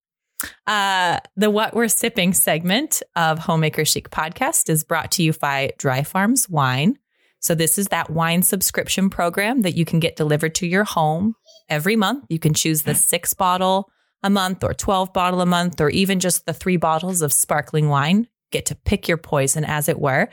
Uh 0.66 1.20
the 1.36 1.50
what 1.50 1.76
we're 1.76 1.90
sipping 1.90 2.32
segment 2.32 3.04
of 3.18 3.40
Homemaker 3.40 3.84
Chic 3.84 4.10
podcast 4.10 4.70
is 4.70 4.86
brought 4.86 5.12
to 5.12 5.24
you 5.24 5.34
by 5.34 5.72
Dry 5.78 6.02
Farms 6.04 6.48
Wine. 6.48 6.98
So 7.42 7.56
this 7.56 7.78
is 7.78 7.90
that 7.90 8.10
wine 8.10 8.42
subscription 8.42 9.10
program 9.10 9.64
that 9.64 9.76
you 9.76 9.84
can 9.84 10.00
get 10.00 10.16
delivered 10.16 10.56
to 10.56 10.66
your 10.66 10.86
home 10.86 11.36
every 11.68 11.98
month. 11.98 12.24
You 12.30 12.40
can 12.40 12.54
choose 12.54 12.84
the 12.84 12.96
6 12.96 13.34
bottle 13.34 13.92
a 14.24 14.30
month 14.30 14.64
or 14.64 14.74
12 14.74 15.12
bottle 15.12 15.42
a 15.42 15.46
month 15.46 15.82
or 15.82 15.90
even 15.90 16.22
just 16.22 16.46
the 16.46 16.54
3 16.54 16.78
bottles 16.78 17.22
of 17.22 17.34
sparkling 17.34 17.90
wine. 17.90 18.30
Get 18.52 18.66
to 18.68 18.76
pick 18.76 19.10
your 19.10 19.18
poison 19.18 19.66
as 19.66 19.90
it 19.90 20.00
were. 20.00 20.30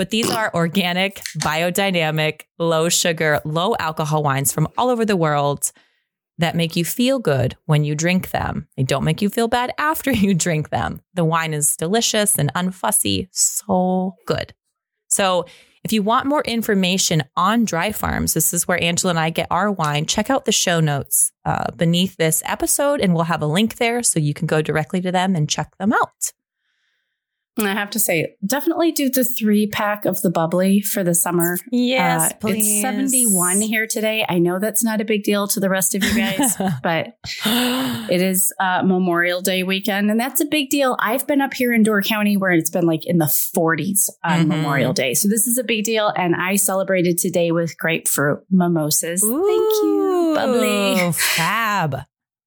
But 0.00 0.08
these 0.08 0.30
are 0.30 0.50
organic, 0.54 1.16
biodynamic, 1.36 2.44
low 2.58 2.88
sugar, 2.88 3.42
low 3.44 3.76
alcohol 3.78 4.22
wines 4.22 4.50
from 4.50 4.66
all 4.78 4.88
over 4.88 5.04
the 5.04 5.14
world 5.14 5.72
that 6.38 6.56
make 6.56 6.74
you 6.74 6.86
feel 6.86 7.18
good 7.18 7.54
when 7.66 7.84
you 7.84 7.94
drink 7.94 8.30
them. 8.30 8.66
They 8.78 8.82
don't 8.82 9.04
make 9.04 9.20
you 9.20 9.28
feel 9.28 9.46
bad 9.46 9.74
after 9.76 10.10
you 10.24 10.32
drink 10.32 10.70
them. 10.70 11.02
The 11.12 11.26
wine 11.26 11.52
is 11.52 11.76
delicious 11.76 12.38
and 12.38 12.50
unfussy, 12.54 13.28
so 13.30 14.14
good. 14.24 14.54
So, 15.08 15.44
if 15.84 15.92
you 15.92 16.02
want 16.02 16.26
more 16.26 16.44
information 16.46 17.22
on 17.36 17.66
dry 17.66 17.92
farms, 17.92 18.32
this 18.32 18.54
is 18.54 18.66
where 18.66 18.82
Angela 18.82 19.10
and 19.10 19.18
I 19.18 19.28
get 19.28 19.48
our 19.50 19.70
wine. 19.70 20.06
Check 20.06 20.30
out 20.30 20.46
the 20.46 20.52
show 20.52 20.80
notes 20.80 21.30
uh, 21.44 21.72
beneath 21.76 22.16
this 22.16 22.42
episode, 22.46 23.02
and 23.02 23.14
we'll 23.14 23.24
have 23.24 23.42
a 23.42 23.46
link 23.46 23.76
there 23.76 24.02
so 24.02 24.18
you 24.18 24.32
can 24.32 24.46
go 24.46 24.62
directly 24.62 25.02
to 25.02 25.12
them 25.12 25.36
and 25.36 25.46
check 25.46 25.76
them 25.76 25.92
out. 25.92 26.32
And 27.60 27.68
I 27.68 27.74
have 27.74 27.90
to 27.90 27.98
say, 27.98 28.36
definitely 28.44 28.90
do 28.92 29.10
the 29.10 29.22
three 29.24 29.66
pack 29.66 30.04
of 30.06 30.22
the 30.22 30.30
bubbly 30.30 30.80
for 30.80 31.04
the 31.04 31.14
summer. 31.14 31.58
Yes, 31.70 32.32
Uh, 32.32 32.48
It's 32.48 32.80
71 32.80 33.60
here 33.60 33.86
today. 33.86 34.24
I 34.28 34.38
know 34.38 34.58
that's 34.58 34.82
not 34.82 35.00
a 35.00 35.04
big 35.04 35.22
deal 35.24 35.46
to 35.48 35.60
the 35.60 35.68
rest 35.68 35.94
of 35.94 36.02
you 36.02 36.14
guys, 36.14 36.56
but 36.82 37.14
it 37.44 38.22
is 38.22 38.52
uh, 38.58 38.82
Memorial 38.84 39.40
Day 39.42 39.62
weekend, 39.62 40.10
and 40.10 40.18
that's 40.18 40.40
a 40.40 40.46
big 40.46 40.70
deal. 40.70 40.96
I've 41.00 41.26
been 41.26 41.40
up 41.40 41.52
here 41.54 41.72
in 41.72 41.82
Door 41.82 42.02
County 42.02 42.36
where 42.36 42.52
it's 42.52 42.70
been 42.70 42.86
like 42.86 43.06
in 43.06 43.18
the 43.18 43.26
40s 43.26 44.08
on 44.24 44.40
Mhm. 44.44 44.46
Memorial 44.48 44.92
Day. 44.92 45.14
So 45.14 45.28
this 45.28 45.46
is 45.46 45.58
a 45.58 45.64
big 45.64 45.84
deal. 45.84 46.08
And 46.16 46.34
I 46.34 46.56
celebrated 46.56 47.18
today 47.18 47.50
with 47.52 47.76
grapefruit 47.78 48.40
mimosas. 48.50 49.20
Thank 49.20 49.32
you, 49.82 50.32
bubbly. 50.34 51.12
Fab. 51.12 51.96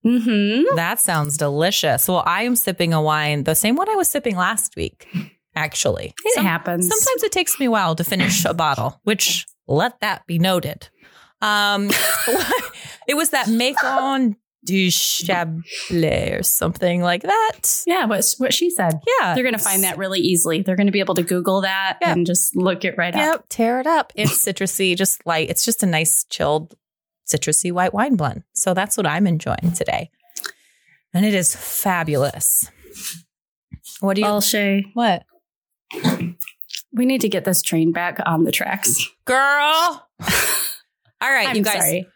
Mm-hmm. 0.05 0.75
That 0.75 0.99
sounds 0.99 1.37
delicious. 1.37 2.07
Well, 2.07 2.23
I 2.25 2.43
am 2.43 2.55
sipping 2.55 2.93
a 2.93 3.01
wine, 3.01 3.43
the 3.43 3.55
same 3.55 3.75
one 3.75 3.89
I 3.89 3.95
was 3.95 4.09
sipping 4.09 4.35
last 4.35 4.75
week, 4.75 5.07
actually. 5.55 6.13
It 6.25 6.33
Some- 6.35 6.45
happens. 6.45 6.87
Sometimes 6.87 7.23
it 7.23 7.31
takes 7.31 7.59
me 7.59 7.67
a 7.67 7.71
while 7.71 7.95
to 7.95 8.03
finish 8.03 8.45
a 8.45 8.53
bottle, 8.53 8.99
which 9.03 9.45
let 9.67 9.99
that 10.01 10.25
be 10.27 10.39
noted. 10.39 10.89
Um, 11.41 11.89
it 13.07 13.15
was 13.15 13.29
that 13.31 13.47
Macon 13.49 14.35
du 14.65 14.87
Chablais 14.87 16.39
or 16.39 16.43
something 16.43 17.01
like 17.01 17.23
that. 17.23 17.83
Yeah, 17.85 18.05
what, 18.05 18.23
what 18.37 18.53
she 18.53 18.69
said. 18.69 18.93
Yeah. 19.19 19.33
They're 19.33 19.43
going 19.43 19.53
to 19.57 19.59
find 19.59 19.83
that 19.83 19.97
really 19.97 20.19
easily. 20.21 20.61
They're 20.61 20.77
going 20.77 20.87
to 20.87 20.93
be 20.93 21.01
able 21.01 21.15
to 21.15 21.23
Google 21.23 21.61
that 21.61 21.97
Yeah. 22.01 22.13
and 22.13 22.25
just 22.25 22.55
look 22.55 22.85
it 22.85 22.95
right 22.97 23.13
up. 23.13 23.19
Yep. 23.19 23.45
Tear 23.49 23.79
it 23.81 23.87
up. 23.87 24.13
It's 24.15 24.43
citrusy, 24.45 24.95
just 24.95 25.25
light. 25.25 25.49
It's 25.49 25.65
just 25.65 25.83
a 25.83 25.85
nice, 25.85 26.23
chilled, 26.29 26.75
citrusy 27.27 27.71
white 27.71 27.93
wine 27.93 28.15
blend. 28.15 28.43
So 28.53 28.73
that's 28.73 28.97
what 28.97 29.05
I'm 29.05 29.27
enjoying 29.27 29.71
today. 29.75 30.09
And 31.13 31.25
it 31.25 31.33
is 31.33 31.55
fabulous. 31.55 32.69
What 33.99 34.15
do 34.15 34.21
you 34.21 34.41
Shay, 34.41 34.85
what? 34.93 35.23
we 36.93 37.05
need 37.05 37.21
to 37.21 37.29
get 37.29 37.45
this 37.45 37.61
train 37.61 37.91
back 37.91 38.19
on 38.25 38.43
the 38.43 38.51
tracks. 38.51 39.07
Girl. 39.25 40.07
All 41.21 41.31
right, 41.31 41.49
I'm 41.49 41.55
you 41.55 41.63
guys. 41.63 41.73
sorry. 41.75 42.07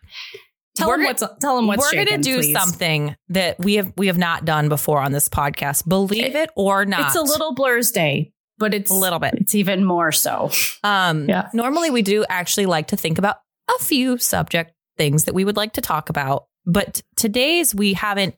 Tell 0.76 0.92
them 0.92 1.04
what's 1.04 1.24
tell 1.42 1.56
them 1.56 1.66
what's 1.68 1.80
we're 1.82 1.90
shaking, 1.92 2.06
gonna 2.14 2.24
do 2.24 2.38
please. 2.38 2.54
something 2.54 3.16
that 3.30 3.58
we 3.60 3.76
have 3.76 3.92
we 3.98 4.08
have 4.08 4.18
not 4.18 4.46
done 4.46 4.70
before 4.70 5.00
on 5.02 5.12
this 5.12 5.28
podcast. 5.30 5.88
Believe 5.88 6.36
it 6.36 6.50
or 6.56 6.86
not, 6.86 7.08
It's 7.08 7.16
a 7.16 7.22
little 7.22 7.54
Blur's 7.56 7.90
Day, 7.92 8.32
but 8.60 8.74
it's 8.76 8.92
a 8.92 8.94
little 8.94 9.18
bit. 9.20 9.34
It's 9.36 9.56
even 9.56 9.84
more 9.84 10.12
so. 10.12 10.52
Um, 10.84 11.28
Yeah. 11.28 11.50
Normally, 11.54 11.90
we 11.90 12.04
do 12.04 12.26
actually 12.30 12.68
like 12.68 12.88
to 12.88 12.98
think 12.98 13.18
about 13.18 13.38
a 13.76 13.84
few 13.84 14.18
subject 14.20 14.74
things 14.98 15.26
that 15.26 15.34
we 15.34 15.46
would 15.46 15.58
like 15.58 15.74
to 15.74 15.82
talk 15.82 16.10
about, 16.10 16.46
but 16.66 17.02
today's 17.16 17.74
we 17.74 17.94
haven't 17.94 18.36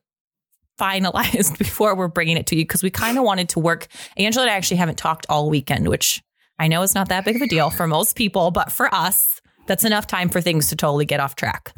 finalized 0.79 1.57
before 1.57 1.95
we're 1.95 2.07
bringing 2.07 2.37
it 2.37 2.47
to 2.47 2.55
you 2.55 2.63
because 2.63 2.83
we 2.83 2.89
kind 2.89 3.17
of 3.17 3.23
wanted 3.23 3.49
to 3.49 3.59
work. 3.59 3.87
Angela 4.17 4.45
and 4.45 4.51
I 4.51 4.55
actually 4.55 4.77
haven't 4.77 4.97
talked 4.97 5.25
all 5.29 5.49
weekend, 5.49 5.87
which 5.87 6.21
I 6.57 6.67
know 6.67 6.81
is 6.81 6.95
not 6.95 7.09
that 7.09 7.25
big 7.25 7.35
of 7.35 7.41
a 7.41 7.47
deal 7.47 7.69
for 7.69 7.87
most 7.87 8.15
people, 8.15 8.51
but 8.51 8.71
for 8.71 8.93
us, 8.93 9.41
that's 9.67 9.83
enough 9.83 10.07
time 10.07 10.29
for 10.29 10.41
things 10.41 10.69
to 10.69 10.75
totally 10.75 11.05
get 11.05 11.19
off 11.19 11.35
track. 11.35 11.73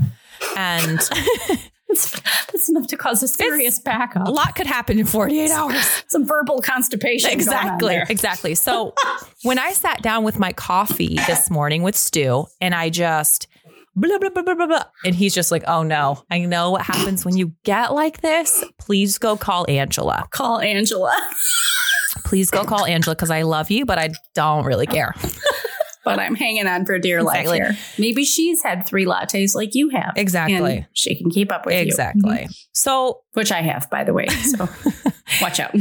And 0.55 0.99
It's, 1.91 2.19
that's 2.51 2.69
enough 2.69 2.87
to 2.87 2.97
cause 2.97 3.21
a 3.21 3.27
serious 3.27 3.79
backup. 3.79 4.27
a 4.27 4.31
lot 4.31 4.55
could 4.55 4.67
happen 4.67 4.97
in 4.97 5.05
48 5.05 5.51
hours. 5.51 6.03
Some 6.07 6.25
verbal 6.25 6.61
constipation. 6.61 7.31
Exactly. 7.31 8.01
Exactly. 8.09 8.55
So 8.55 8.93
when 9.43 9.59
I 9.59 9.73
sat 9.73 10.01
down 10.01 10.23
with 10.23 10.39
my 10.39 10.53
coffee 10.53 11.15
this 11.27 11.49
morning 11.49 11.83
with 11.83 11.97
Stu 11.97 12.45
and 12.61 12.73
I 12.73 12.89
just 12.89 13.47
blah, 13.95 14.17
blah, 14.17 14.29
blah, 14.29 14.43
blah, 14.43 14.55
blah, 14.55 14.67
blah, 14.67 14.83
and 15.05 15.15
he's 15.15 15.33
just 15.33 15.51
like, 15.51 15.63
oh 15.67 15.83
no, 15.83 16.23
I 16.29 16.39
know 16.39 16.71
what 16.71 16.81
happens 16.83 17.25
when 17.25 17.37
you 17.37 17.53
get 17.63 17.93
like 17.93 18.21
this. 18.21 18.63
Please 18.79 19.17
go 19.17 19.37
call 19.37 19.65
Angela. 19.69 20.27
Call 20.31 20.59
Angela. 20.59 21.15
Please 22.25 22.49
go 22.51 22.63
call 22.63 22.85
Angela 22.85 23.15
because 23.15 23.31
I 23.31 23.43
love 23.43 23.71
you, 23.71 23.85
but 23.85 23.97
I 23.97 24.09
don't 24.33 24.65
really 24.65 24.87
care. 24.87 25.13
but 26.05 26.19
I'm 26.19 26.35
hanging 26.35 26.67
on 26.67 26.85
for 26.85 26.97
dear 26.99 27.19
Exactly. 27.19 27.59
life 27.59 27.67
here. 27.69 27.77
Maybe 27.97 28.25
she's 28.25 28.61
had 28.63 28.85
three 28.87 29.05
lattes 29.05 29.55
like 29.55 29.75
you 29.75 29.89
have. 29.89 30.13
Exactly. 30.15 30.85
She 30.93 31.15
can 31.15 31.29
keep 31.29 31.51
up 31.51 31.65
with 31.65 31.75
you. 31.75 31.81
Exactly. 31.81 32.47
Mhm. 32.47 32.55
So 32.73 33.21
Which 33.33 33.51
I 33.51 33.61
have, 33.61 33.89
by 33.89 34.03
the 34.03 34.13
way. 34.13 34.27
So 34.27 34.67
watch 35.41 35.59
out. 35.59 35.75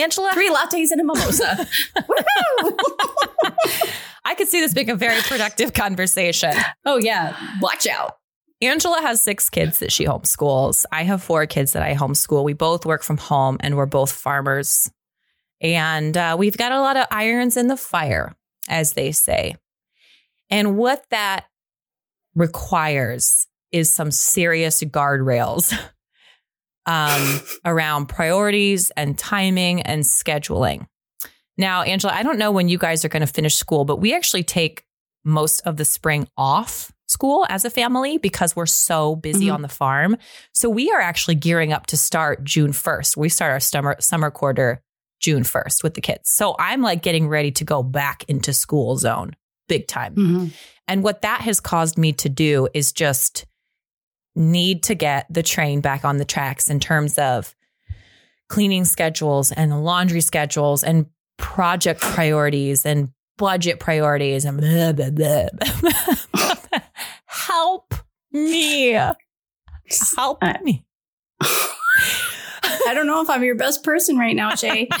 Angela, 0.00 0.30
Three 0.32 0.50
lattes 0.50 0.90
and 0.90 1.00
a 1.00 1.04
mimosa. 1.04 1.66
I 4.24 4.34
could 4.34 4.48
see 4.48 4.60
this 4.60 4.74
being 4.74 4.90
a 4.90 4.94
very 4.96 5.20
productive 5.22 5.72
conversation. 5.72 6.52
oh, 6.84 6.98
yeah. 6.98 7.36
Watch 7.60 7.86
out. 7.86 8.18
Angela 8.60 9.00
has 9.00 9.22
six 9.22 9.48
kids 9.48 9.78
that 9.78 9.92
she 9.92 10.04
homeschools. 10.04 10.84
I 10.90 11.04
have 11.04 11.22
four 11.22 11.46
kids 11.46 11.72
that 11.72 11.82
I 11.82 11.94
homeschool. 11.94 12.42
We 12.44 12.52
both 12.54 12.84
work 12.84 13.02
from 13.02 13.16
home 13.16 13.56
and 13.60 13.76
we're 13.76 13.86
both 13.86 14.10
farmers. 14.10 14.90
And 15.60 16.16
uh, 16.16 16.36
we've 16.38 16.56
got 16.56 16.72
a 16.72 16.80
lot 16.80 16.96
of 16.96 17.06
irons 17.10 17.56
in 17.56 17.68
the 17.68 17.76
fire, 17.76 18.34
as 18.68 18.92
they 18.92 19.12
say. 19.12 19.56
And 20.50 20.76
what 20.76 21.04
that 21.10 21.46
requires 22.34 23.46
is 23.70 23.92
some 23.92 24.10
serious 24.10 24.82
guardrails 24.82 25.72
um, 26.88 27.40
around 27.64 28.06
priorities 28.06 28.90
and 28.96 29.16
timing 29.16 29.82
and 29.82 30.02
scheduling. 30.02 30.86
Now, 31.56 31.82
Angela, 31.82 32.12
I 32.12 32.22
don't 32.22 32.38
know 32.38 32.50
when 32.50 32.68
you 32.68 32.78
guys 32.78 33.04
are 33.04 33.08
going 33.08 33.20
to 33.20 33.26
finish 33.32 33.54
school, 33.56 33.84
but 33.84 33.96
we 34.00 34.14
actually 34.14 34.42
take 34.44 34.84
most 35.24 35.60
of 35.60 35.76
the 35.76 35.84
spring 35.84 36.26
off 36.36 36.90
school 37.06 37.46
as 37.48 37.64
a 37.64 37.70
family 37.70 38.18
because 38.18 38.54
we're 38.54 38.66
so 38.66 39.16
busy 39.16 39.46
Mhm. 39.46 39.54
on 39.54 39.62
the 39.62 39.68
farm. 39.68 40.16
So 40.54 40.68
we 40.68 40.90
are 40.90 41.00
actually 41.00 41.34
gearing 41.36 41.72
up 41.72 41.86
to 41.86 41.96
start 41.96 42.44
June 42.44 42.72
1st. 42.72 43.16
We 43.16 43.28
start 43.28 43.52
our 43.52 43.60
summer 43.60 43.96
summer 44.00 44.30
quarter 44.30 44.82
June 45.20 45.42
1st 45.42 45.82
with 45.82 45.94
the 45.94 46.00
kids. 46.00 46.30
So 46.30 46.54
I'm 46.58 46.80
like 46.82 47.02
getting 47.02 47.26
ready 47.28 47.50
to 47.52 47.64
go 47.64 47.82
back 47.82 48.24
into 48.28 48.52
school 48.52 48.96
zone 48.96 49.34
big 49.68 49.86
time. 49.88 50.14
Mm-hmm. 50.14 50.46
And 50.86 51.02
what 51.02 51.22
that 51.22 51.40
has 51.42 51.60
caused 51.60 51.98
me 51.98 52.12
to 52.14 52.28
do 52.28 52.68
is 52.72 52.92
just 52.92 53.44
need 54.38 54.84
to 54.84 54.94
get 54.94 55.26
the 55.28 55.42
train 55.42 55.80
back 55.80 56.04
on 56.04 56.16
the 56.16 56.24
tracks 56.24 56.70
in 56.70 56.80
terms 56.80 57.18
of 57.18 57.54
cleaning 58.48 58.84
schedules 58.84 59.52
and 59.52 59.84
laundry 59.84 60.20
schedules 60.22 60.82
and 60.82 61.06
project 61.36 62.00
priorities 62.00 62.86
and 62.86 63.10
budget 63.36 63.78
priorities 63.80 64.44
and 64.44 64.58
blah, 64.60 64.92
blah, 64.92 65.10
blah. 65.10 66.70
help 67.26 67.94
me. 68.32 68.92
Help 70.16 70.38
Uh, 70.42 70.54
me. 70.62 70.84
I 71.40 72.92
don't 72.94 73.06
know 73.06 73.22
if 73.22 73.28
I'm 73.30 73.42
your 73.44 73.54
best 73.54 73.82
person 73.84 74.16
right 74.16 74.34
now, 74.36 74.54
Shay. 74.54 74.88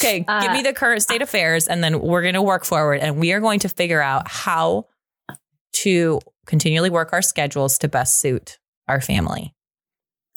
Okay, 0.00 0.24
Uh, 0.28 0.40
give 0.42 0.52
me 0.52 0.62
the 0.62 0.72
current 0.72 1.02
state 1.02 1.22
affairs 1.22 1.66
and 1.66 1.82
then 1.82 1.98
we're 2.00 2.22
going 2.22 2.34
to 2.34 2.42
work 2.42 2.64
forward 2.64 3.00
and 3.00 3.18
we 3.18 3.32
are 3.32 3.40
going 3.40 3.58
to 3.60 3.68
figure 3.68 4.00
out 4.00 4.28
how 4.28 4.86
to 5.72 6.20
continually 6.48 6.90
work 6.90 7.12
our 7.12 7.22
schedules 7.22 7.78
to 7.78 7.88
best 7.88 8.20
suit 8.20 8.58
our 8.88 9.00
family. 9.00 9.54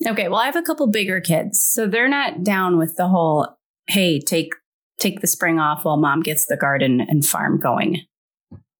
Okay, 0.05 0.27
well, 0.27 0.39
I 0.39 0.45
have 0.45 0.55
a 0.55 0.61
couple 0.61 0.85
bigger 0.87 1.21
kids, 1.21 1.63
so 1.63 1.87
they're 1.87 2.09
not 2.09 2.43
down 2.43 2.77
with 2.77 2.95
the 2.97 3.07
whole 3.07 3.57
"hey, 3.87 4.19
take 4.19 4.53
take 4.99 5.21
the 5.21 5.27
spring 5.27 5.57
off 5.57 5.85
while 5.85 5.97
mom 5.97 6.21
gets 6.21 6.45
the 6.45 6.57
garden 6.57 7.01
and 7.01 7.25
farm 7.25 7.59
going." 7.59 8.01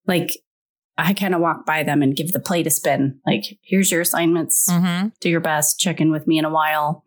Like, 0.05 0.37
I 0.97 1.13
kind 1.13 1.33
of 1.33 1.41
walk 1.41 1.65
by 1.65 1.83
them 1.83 2.01
and 2.01 2.15
give 2.15 2.31
the 2.31 2.39
plate 2.39 2.67
a 2.67 2.69
spin. 2.69 3.19
Like, 3.25 3.57
here's 3.63 3.91
your 3.91 4.01
assignments. 4.01 4.69
Mm-hmm. 4.69 5.09
Do 5.19 5.29
your 5.29 5.39
best. 5.39 5.79
Check 5.79 6.01
in 6.01 6.11
with 6.11 6.27
me 6.27 6.37
in 6.37 6.45
a 6.45 6.49
while. 6.49 7.03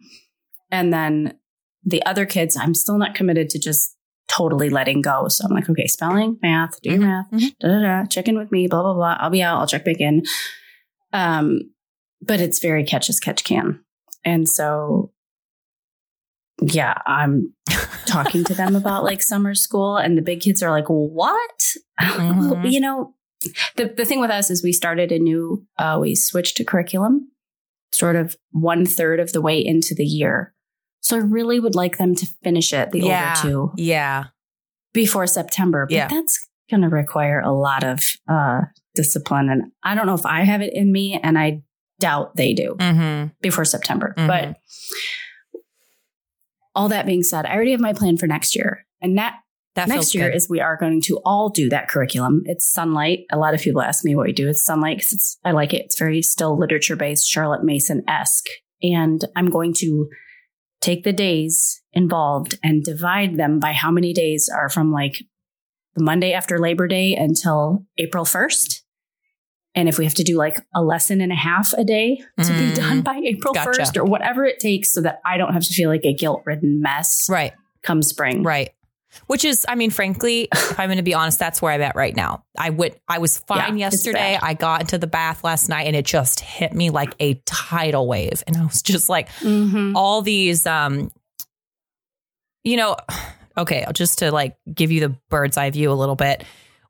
And 0.70 0.92
then 0.92 1.38
the 1.84 2.04
other 2.06 2.24
kids, 2.24 2.56
I'm 2.56 2.74
still 2.74 2.98
not 2.98 3.14
committed 3.14 3.50
to 3.50 3.58
just 3.58 3.93
totally 4.36 4.70
letting 4.70 5.00
go. 5.02 5.28
So 5.28 5.44
I'm 5.46 5.54
like, 5.54 5.68
okay, 5.68 5.86
spelling, 5.86 6.38
math, 6.42 6.80
do 6.82 6.90
Mhm. 6.90 7.00
math, 7.00 7.30
Mhm. 7.30 7.58
da 7.60 7.68
da 7.68 7.80
da. 7.80 8.04
Check 8.06 8.28
in 8.28 8.36
with 8.38 8.50
me, 8.52 8.66
blah 8.68 8.82
blah 8.82 8.94
blah. 8.94 9.16
I'll 9.20 9.30
be 9.30 9.42
out. 9.42 9.58
I'll 9.60 9.66
check 9.66 9.84
back 9.84 10.00
in. 10.00 10.22
Um, 11.12 11.70
but 12.22 12.40
it's 12.40 12.58
very 12.60 12.84
catch 12.84 13.08
as 13.10 13.20
catch 13.20 13.44
can, 13.44 13.80
and 14.24 14.48
so 14.48 15.10
yeah, 16.62 16.94
I'm 17.06 17.52
talking 18.06 18.44
to 18.44 18.54
them 18.54 18.76
about 18.76 19.04
like 19.04 19.22
summer 19.22 19.54
school, 19.54 19.96
and 19.96 20.16
the 20.16 20.22
big 20.22 20.40
kids 20.40 20.62
are 20.62 20.70
like, 20.70 20.86
"What?" 20.88 21.74
Mhm. 22.00 22.70
you 22.72 22.80
know, 22.80 23.14
the 23.76 23.92
the 23.96 24.04
thing 24.04 24.20
with 24.20 24.30
us 24.30 24.50
is 24.50 24.62
we 24.62 24.72
started 24.72 25.12
a 25.12 25.18
new, 25.18 25.66
uh, 25.78 25.98
we 26.00 26.14
switched 26.14 26.56
to 26.58 26.64
curriculum, 26.64 27.28
sort 27.92 28.16
of 28.16 28.36
one 28.52 28.86
third 28.86 29.20
of 29.20 29.32
the 29.32 29.40
way 29.42 29.58
into 29.64 29.94
the 29.94 30.04
year. 30.04 30.54
So 31.04 31.16
I 31.16 31.20
really 31.20 31.60
would 31.60 31.74
like 31.74 31.98
them 31.98 32.14
to 32.14 32.26
finish 32.42 32.72
it, 32.72 32.90
the 32.90 33.00
Yeah. 33.00 33.34
older 33.44 33.48
two, 33.48 33.72
Yeah. 33.76 34.24
before 34.94 35.26
September. 35.26 35.84
But 35.86 35.94
Yeah. 35.94 36.08
that's 36.08 36.48
going 36.70 36.80
to 36.80 36.88
require 36.88 37.40
a 37.40 37.52
lot 37.52 37.84
of 37.84 38.00
uh, 38.26 38.62
discipline, 38.94 39.50
and 39.50 39.64
I 39.82 39.94
don't 39.94 40.06
know 40.06 40.14
if 40.14 40.24
I 40.24 40.44
have 40.44 40.62
it 40.62 40.72
in 40.72 40.90
me, 40.92 41.20
and 41.22 41.38
I 41.38 41.60
doubt 42.00 42.36
they 42.36 42.54
do 42.54 42.74
Mm-hmm. 42.78 43.28
before 43.42 43.66
September. 43.66 44.14
Mhm. 44.16 44.26
But 44.26 44.56
all 46.74 46.88
that 46.88 47.06
being 47.06 47.22
said, 47.22 47.44
I 47.46 47.54
already 47.54 47.72
have 47.72 47.80
my 47.80 47.92
plan 47.92 48.16
for 48.16 48.26
next 48.26 48.56
year. 48.56 48.86
And 49.02 49.18
that 49.18 49.34
That 49.74 49.88
next 49.88 50.14
year 50.14 50.30
good. 50.30 50.36
is 50.36 50.48
we 50.48 50.60
are 50.60 50.76
going 50.76 51.00
to 51.02 51.20
all 51.24 51.50
do 51.50 51.68
that 51.68 51.88
curriculum. 51.88 52.42
It's 52.46 52.74
Sonlight. 52.74 53.24
A 53.30 53.36
lot 53.38 53.54
of 53.54 53.60
people 53.60 53.82
ask 53.82 54.04
me 54.04 54.14
what 54.16 54.26
we 54.26 54.32
do. 54.32 54.48
It's 54.48 54.66
Sonlight 54.68 54.96
because 54.96 55.12
it's 55.12 55.38
I 55.44 55.50
like 55.52 55.74
it. 55.74 55.82
It's 55.84 55.98
very 55.98 56.22
still 56.22 56.58
literature 56.58 56.96
based, 56.96 57.28
Charlotte 57.28 57.62
Mason 57.62 58.02
esque, 58.08 58.46
and 58.82 59.20
I'm 59.36 59.50
going 59.50 59.74
to 59.74 60.08
take 60.84 61.02
the 61.04 61.12
days 61.12 61.82
involved 61.92 62.58
and 62.62 62.84
divide 62.84 63.36
them 63.36 63.58
by 63.58 63.72
how 63.72 63.90
many 63.90 64.12
days 64.12 64.50
are 64.54 64.68
from 64.68 64.92
like 64.92 65.24
the 65.94 66.04
Monday 66.04 66.32
after 66.32 66.58
Labor 66.58 66.86
Day 66.88 67.14
until 67.14 67.84
April 67.98 68.24
first. 68.24 68.82
And 69.76 69.88
if 69.88 69.98
we 69.98 70.04
have 70.04 70.14
to 70.14 70.22
do 70.24 70.36
like 70.36 70.58
a 70.74 70.82
lesson 70.82 71.20
and 71.20 71.32
a 71.32 71.36
half 71.36 71.72
a 71.72 71.84
day 71.84 72.18
to 72.40 72.52
be 72.52 72.70
Mm. 72.70 72.74
done 72.76 73.00
by 73.02 73.20
April 73.24 73.54
Gotcha. 73.54 73.70
1st 73.80 73.96
or 73.96 74.04
whatever 74.04 74.44
it 74.44 74.60
takes 74.60 74.92
so 74.92 75.00
that 75.00 75.20
I 75.24 75.36
don't 75.36 75.52
have 75.52 75.64
to 75.64 75.72
feel 75.72 75.88
like 75.88 76.04
a 76.04 76.12
guilt 76.14 76.42
ridden 76.44 76.80
mess 76.80 77.26
right. 77.28 77.52
come 77.82 78.02
spring. 78.02 78.42
Right. 78.44 78.70
Which 79.26 79.44
is, 79.44 79.64
I 79.68 79.74
mean, 79.74 79.90
frankly, 79.90 80.48
if 80.52 80.78
I'm 80.78 80.88
going 80.88 80.98
to 80.98 81.02
be 81.02 81.14
honest, 81.14 81.38
that's 81.38 81.62
where 81.62 81.72
I'm 81.72 81.80
at 81.82 81.96
right 81.96 82.14
now. 82.14 82.44
I 82.58 82.70
would, 82.70 82.94
I 83.08 83.18
was 83.18 83.38
fine 83.38 83.78
Yeah, 83.78 83.86
yesterday. 83.90 84.38
I 84.40 84.54
got 84.54 84.82
into 84.82 84.98
the 84.98 85.06
bath 85.06 85.42
last 85.44 85.68
night 85.68 85.86
and 85.86 85.96
it 85.96 86.04
just 86.04 86.40
hit 86.40 86.72
me 86.74 86.90
like 86.90 87.14
a 87.20 87.34
tidal 87.46 88.06
wave. 88.06 88.42
And 88.46 88.56
I 88.56 88.64
was 88.64 88.82
just 88.82 89.08
like, 89.08 89.28
Mm-hmm. 89.40 89.96
all 89.96 90.20
these, 90.22 90.66
um, 90.66 91.10
you 92.62 92.76
know, 92.76 92.96
okay, 93.56 93.84
just 93.94 94.18
to 94.20 94.30
like 94.32 94.56
give 94.72 94.90
you 94.90 95.00
the 95.00 95.16
bird's 95.30 95.56
eye 95.56 95.70
view 95.70 95.90
a 95.90 95.94
little 95.94 96.16
bit. 96.16 96.44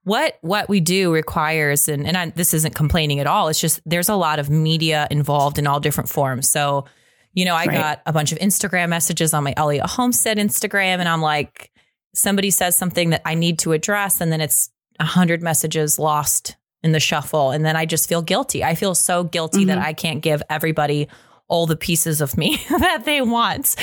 What 0.04 0.36
what 0.42 0.68
we 0.68 0.80
do 0.80 1.12
requires, 1.14 1.88
and 1.88 2.06
and 2.06 2.14
I, 2.16 2.28
this 2.30 2.52
isn't 2.52 2.74
complaining 2.74 3.20
at 3.20 3.26
all. 3.26 3.48
It's 3.48 3.58
just 3.60 3.80
there's 3.86 4.10
a 4.10 4.14
lot 4.14 4.38
of 4.38 4.50
media 4.50 5.08
involved 5.10 5.58
in 5.58 5.66
all 5.66 5.80
different 5.80 6.10
forms. 6.10 6.50
So, 6.50 6.84
you 7.32 7.46
know, 7.46 7.54
I 7.54 7.64
Right. 7.64 7.72
got 7.78 8.02
a 8.04 8.12
bunch 8.12 8.30
of 8.30 8.38
Instagram 8.38 8.90
messages 8.90 9.32
on 9.32 9.44
my 9.44 9.54
Elliott 9.56 9.86
Homestead 9.86 10.36
Instagram, 10.36 10.98
and 10.98 11.08
I'm 11.08 11.22
like, 11.22 11.70
somebody 12.14 12.50
says 12.50 12.76
something 12.76 13.10
that 13.10 13.22
I 13.24 13.34
need 13.34 13.58
to 13.60 13.72
address, 13.72 14.20
and 14.20 14.30
then 14.32 14.40
it's 14.40 14.70
a 15.00 15.04
hundred 15.04 15.42
messages 15.42 15.98
lost 15.98 16.56
in 16.82 16.92
the 16.92 17.00
shuffle, 17.00 17.50
and 17.50 17.64
then 17.64 17.76
I 17.76 17.86
just 17.86 18.08
feel 18.08 18.22
guilty. 18.22 18.62
I 18.62 18.74
feel 18.74 18.94
so 18.94 19.24
guilty 19.24 19.64
that 19.66 19.78
Mhm. 19.78 19.82
I 19.84 19.92
can't 19.92 20.20
give 20.22 20.42
everybody 20.50 21.08
all 21.48 21.66
the 21.66 21.76
pieces 21.76 22.20
of 22.20 22.36
me 22.36 22.56
that 22.70 23.04
they 23.04 23.20
want. 23.20 23.74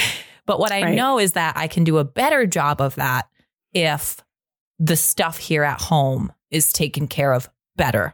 But 0.46 0.60
what 0.60 0.72
I 0.72 0.82
Right. 0.84 0.96
know 0.96 1.20
is 1.20 1.34
that 1.34 1.58
I 1.58 1.67
can 1.67 1.84
do 1.84 1.98
a 1.98 2.04
better 2.04 2.46
job 2.46 2.82
of 2.82 2.96
that 2.96 3.28
if 3.74 4.17
the 4.80 4.96
stuff 4.96 5.38
here 5.38 5.63
at 5.63 5.80
home 5.82 6.32
is 6.50 6.74
taken 6.74 7.08
care 7.08 7.34
of 7.34 7.50
better. 7.76 8.13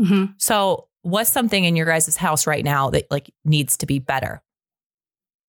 Mm-hmm. 0.00 0.32
So, 0.38 0.88
what's 1.02 1.30
something 1.30 1.64
in 1.64 1.76
your 1.76 1.86
guys' 1.86 2.16
house 2.16 2.46
right 2.46 2.64
now 2.64 2.90
that 2.90 3.10
like 3.10 3.30
needs 3.44 3.76
to 3.78 3.86
be 3.86 3.98
better? 4.00 4.42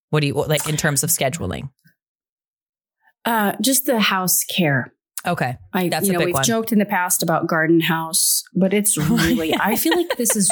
What 0.09 0.21
do 0.21 0.27
you 0.27 0.33
like 0.33 0.69
in 0.69 0.77
terms 0.77 1.03
of 1.03 1.09
scheduling? 1.09 1.69
Uh, 3.27 3.51
just 3.61 3.85
the 3.85 3.99
house 3.99 4.45
care. 4.45 4.93
Okay. 5.25 5.57
I, 5.73 5.89
That's 5.89 6.07
you 6.07 6.15
a 6.15 6.17
know, 6.17 6.25
we've 6.25 6.33
one. 6.33 6.45
joked 6.45 6.71
in 6.71 6.79
the 6.79 6.85
past 6.85 7.21
about 7.21 7.45
garden 7.45 7.81
house, 7.81 8.43
but 8.55 8.73
it's 8.73 8.97
really, 9.09 9.53
I 9.53 9.75
feel 9.75 9.97
like 9.97 10.15
this 10.15 10.37
is 10.37 10.49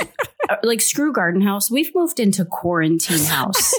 uh, 0.50 0.58
like 0.62 0.82
screw 0.82 1.14
garden 1.14 1.42
house. 1.42 1.72
We've 1.72 1.96
moved 1.96 2.20
into 2.20 2.44
quarantine 2.44 3.24
house 3.26 3.74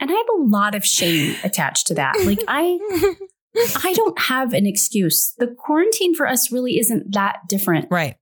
and 0.00 0.10
I 0.10 0.14
have 0.14 0.26
a 0.36 0.42
lot 0.42 0.74
of 0.74 0.84
shame 0.84 1.36
attached 1.44 1.86
to 1.88 1.94
that. 1.94 2.20
Like 2.24 2.40
I, 2.48 2.78
I 3.84 3.92
don't 3.92 4.18
have 4.18 4.52
an 4.52 4.66
excuse. 4.66 5.32
The 5.38 5.46
quarantine 5.46 6.16
for 6.16 6.26
us 6.26 6.50
really 6.50 6.78
isn't 6.80 7.12
that 7.12 7.36
different 7.48 7.86
right. 7.88 8.16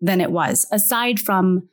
than 0.00 0.20
it 0.20 0.30
was 0.30 0.68
aside 0.70 1.18
from 1.18 1.68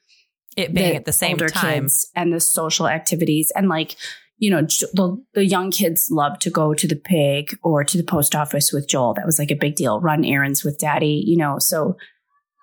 It 0.57 0.73
being 0.73 0.95
at 0.95 1.05
the 1.05 1.13
same 1.13 1.37
time. 1.37 1.83
kids 1.83 2.09
and 2.15 2.33
the 2.33 2.39
social 2.39 2.87
activities 2.87 3.51
and 3.55 3.69
like 3.69 3.95
you 4.41 4.49
know 4.49 4.61
the, 4.61 5.23
the 5.33 5.45
young 5.45 5.71
kids 5.71 6.09
love 6.11 6.37
to 6.39 6.49
go 6.49 6.73
to 6.73 6.87
the 6.87 6.95
pig 6.97 7.57
or 7.63 7.83
to 7.85 7.95
the 7.97 8.03
post 8.03 8.35
office 8.35 8.73
with 8.73 8.89
joel 8.89 9.13
that 9.13 9.25
was 9.25 9.39
like 9.39 9.51
a 9.51 9.55
big 9.55 9.75
deal 9.75 10.01
run 10.01 10.25
errands 10.25 10.63
with 10.65 10.77
daddy 10.79 11.23
you 11.25 11.37
know 11.37 11.59
so 11.59 11.95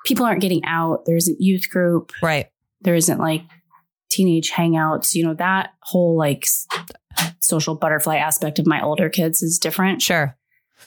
people 0.05 0.27
aren't 0.27 0.43
getting 0.43 0.63
out 0.65 1.05
there 1.07 1.17
isn't 1.17 1.41
youth 1.41 1.71
group 1.71 2.13
Right. 2.23 2.51
there 2.83 2.95
isn't 2.97 3.19
like 3.19 3.43
teenage 4.11 4.51
hangouts 4.51 5.15
you 5.15 5.25
know 5.25 5.35
that 5.35 5.71
whole 5.81 6.17
like 6.19 6.47
social 7.41 7.75
butterfly 7.75 8.17
aspect 8.17 8.59
of 8.59 8.67
my 8.67 8.83
older 8.83 9.09
kids 9.09 9.43
is 9.43 9.59
different 9.59 10.03
Sure. 10.03 10.37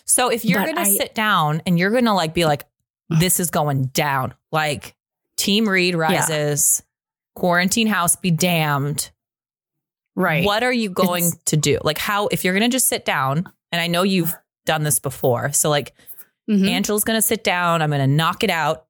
So 0.05 0.29
if 0.29 0.43
you're 0.45 0.63
going 0.63 0.75
to 0.77 0.85
sit 0.85 1.13
down 1.15 1.61
and 1.65 1.77
you're 1.77 1.91
going 1.91 2.05
to 2.05 2.13
like 2.13 2.33
be 2.33 2.45
like, 2.45 2.65
this 3.09 3.39
is 3.39 3.49
going 3.49 3.85
down, 3.87 4.33
like 4.51 4.95
Team 5.37 5.67
Reed 5.67 5.95
rises, 5.95 6.81
quarantine 7.35 7.87
house 7.87 8.15
be 8.15 8.31
damned. 8.31 9.09
Right 10.15 10.43
What 10.45 10.63
are 10.63 10.73
you 10.73 10.89
going 10.89 11.25
It's- 11.25 11.39
to 11.45 11.57
do? 11.57 11.79
Like, 11.83 11.97
how, 11.97 12.27
if 12.27 12.43
you're 12.43 12.53
going 12.53 12.69
to 12.69 12.75
just 12.75 12.87
sit 12.87 13.05
down, 13.05 13.49
and 13.71 13.81
I 13.81 13.87
know 13.87 14.03
you've 14.03 14.33
done 14.65 14.83
this 14.83 14.99
before. 14.99 15.51
So, 15.53 15.69
like, 15.69 15.93
Mhm. 16.49 16.67
Angela's 16.69 17.03
going 17.03 17.17
to 17.17 17.21
sit 17.21 17.43
down, 17.43 17.81
I'm 17.81 17.89
going 17.91 18.01
to 18.01 18.07
knock 18.07 18.43
it 18.43 18.49
out. 18.49 18.85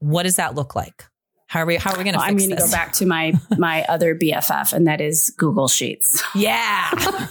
What 0.00 0.24
does 0.24 0.36
that 0.36 0.54
look 0.54 0.74
like? 0.76 1.04
How 1.46 1.60
are 1.60 1.66
we, 1.66 1.76
how 1.76 1.92
are 1.92 1.96
we 1.98 2.04
going 2.04 2.14
to 2.16 2.20
I'm 2.20 2.36
going 2.36 2.50
to 2.50 2.56
go 2.56 2.70
back 2.70 2.92
to 2.94 3.06
my 3.06 3.32
my 3.56 3.84
other 3.84 4.14
BFF, 4.16 4.72
and 4.72 4.86
that 4.88 5.00
is 5.00 5.32
Google 5.38 5.68
Sheets. 5.68 6.22
Yeah. 6.34 6.90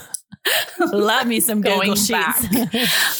Love 0.79 1.27
me 1.27 1.39
some 1.39 1.61
Google 1.61 1.95
Sheets. 1.95 2.47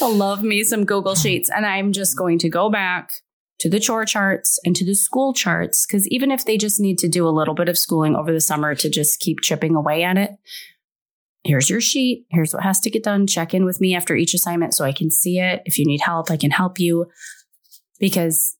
love 0.08 0.42
me 0.42 0.62
some 0.62 0.84
Google 0.84 1.14
Sheets. 1.16 1.50
And 1.54 1.66
I'm 1.66 1.92
just 1.92 2.16
going 2.16 2.38
to 2.40 2.48
go 2.48 2.70
back 2.70 3.14
to 3.58 3.70
the 3.70 3.80
chore 3.80 4.04
charts 4.04 4.58
and 4.64 4.76
to 4.76 4.84
the 4.84 4.94
school 4.94 5.32
charts. 5.32 5.86
Because 5.86 6.06
even 6.08 6.30
if 6.30 6.44
they 6.44 6.58
just 6.58 6.78
need 6.80 6.98
to 6.98 7.08
do 7.08 7.26
a 7.26 7.30
little 7.30 7.54
bit 7.54 7.68
of 7.68 7.78
schooling 7.78 8.14
over 8.14 8.32
the 8.32 8.40
summer 8.40 8.74
to 8.74 8.90
just 8.90 9.20
keep 9.20 9.40
chipping 9.40 9.74
away 9.74 10.02
at 10.04 10.18
it, 10.18 10.30
here's 11.44 11.70
your 11.70 11.80
sheet. 11.80 12.26
Here's 12.30 12.52
what 12.52 12.62
has 12.64 12.80
to 12.80 12.90
get 12.90 13.02
done. 13.02 13.26
Check 13.26 13.54
in 13.54 13.64
with 13.64 13.80
me 13.80 13.94
after 13.94 14.14
each 14.14 14.34
assignment 14.34 14.74
so 14.74 14.84
I 14.84 14.92
can 14.92 15.10
see 15.10 15.38
it. 15.38 15.62
If 15.64 15.78
you 15.78 15.86
need 15.86 16.00
help, 16.02 16.30
I 16.30 16.36
can 16.36 16.50
help 16.50 16.78
you. 16.78 17.06
Because 17.98 18.56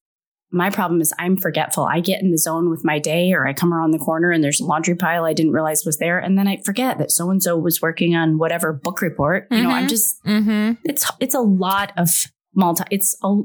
my 0.50 0.70
problem 0.70 1.00
is 1.00 1.12
I'm 1.18 1.36
forgetful. 1.36 1.84
I 1.84 2.00
get 2.00 2.22
in 2.22 2.30
the 2.30 2.38
zone 2.38 2.70
with 2.70 2.84
my 2.84 2.98
day 2.98 3.32
or 3.32 3.46
I 3.46 3.52
come 3.52 3.74
around 3.74 3.90
the 3.90 3.98
corner 3.98 4.30
and 4.30 4.42
there's 4.42 4.60
a 4.60 4.64
laundry 4.64 4.94
pile 4.94 5.24
I 5.26 5.34
didn't 5.34 5.52
realize 5.52 5.84
was 5.84 5.98
there. 5.98 6.18
And 6.18 6.38
then 6.38 6.48
I 6.48 6.62
forget 6.64 6.96
that 6.98 7.10
so 7.10 7.28
and 7.30 7.42
so 7.42 7.58
was 7.58 7.82
working 7.82 8.14
on 8.14 8.38
whatever 8.38 8.72
book 8.72 9.02
report. 9.02 9.48
You 9.50 9.64
know, 9.64 9.70
I'm 9.70 9.86
Mhm. 9.86 9.90
just 9.90 10.24
mm-hmm. 10.24 10.72
it's 10.84 11.10
it's 11.20 11.34
a 11.34 11.40
lot 11.40 11.92
of 11.98 12.08
multi 12.54 12.84
it's 12.90 13.14
a 13.22 13.36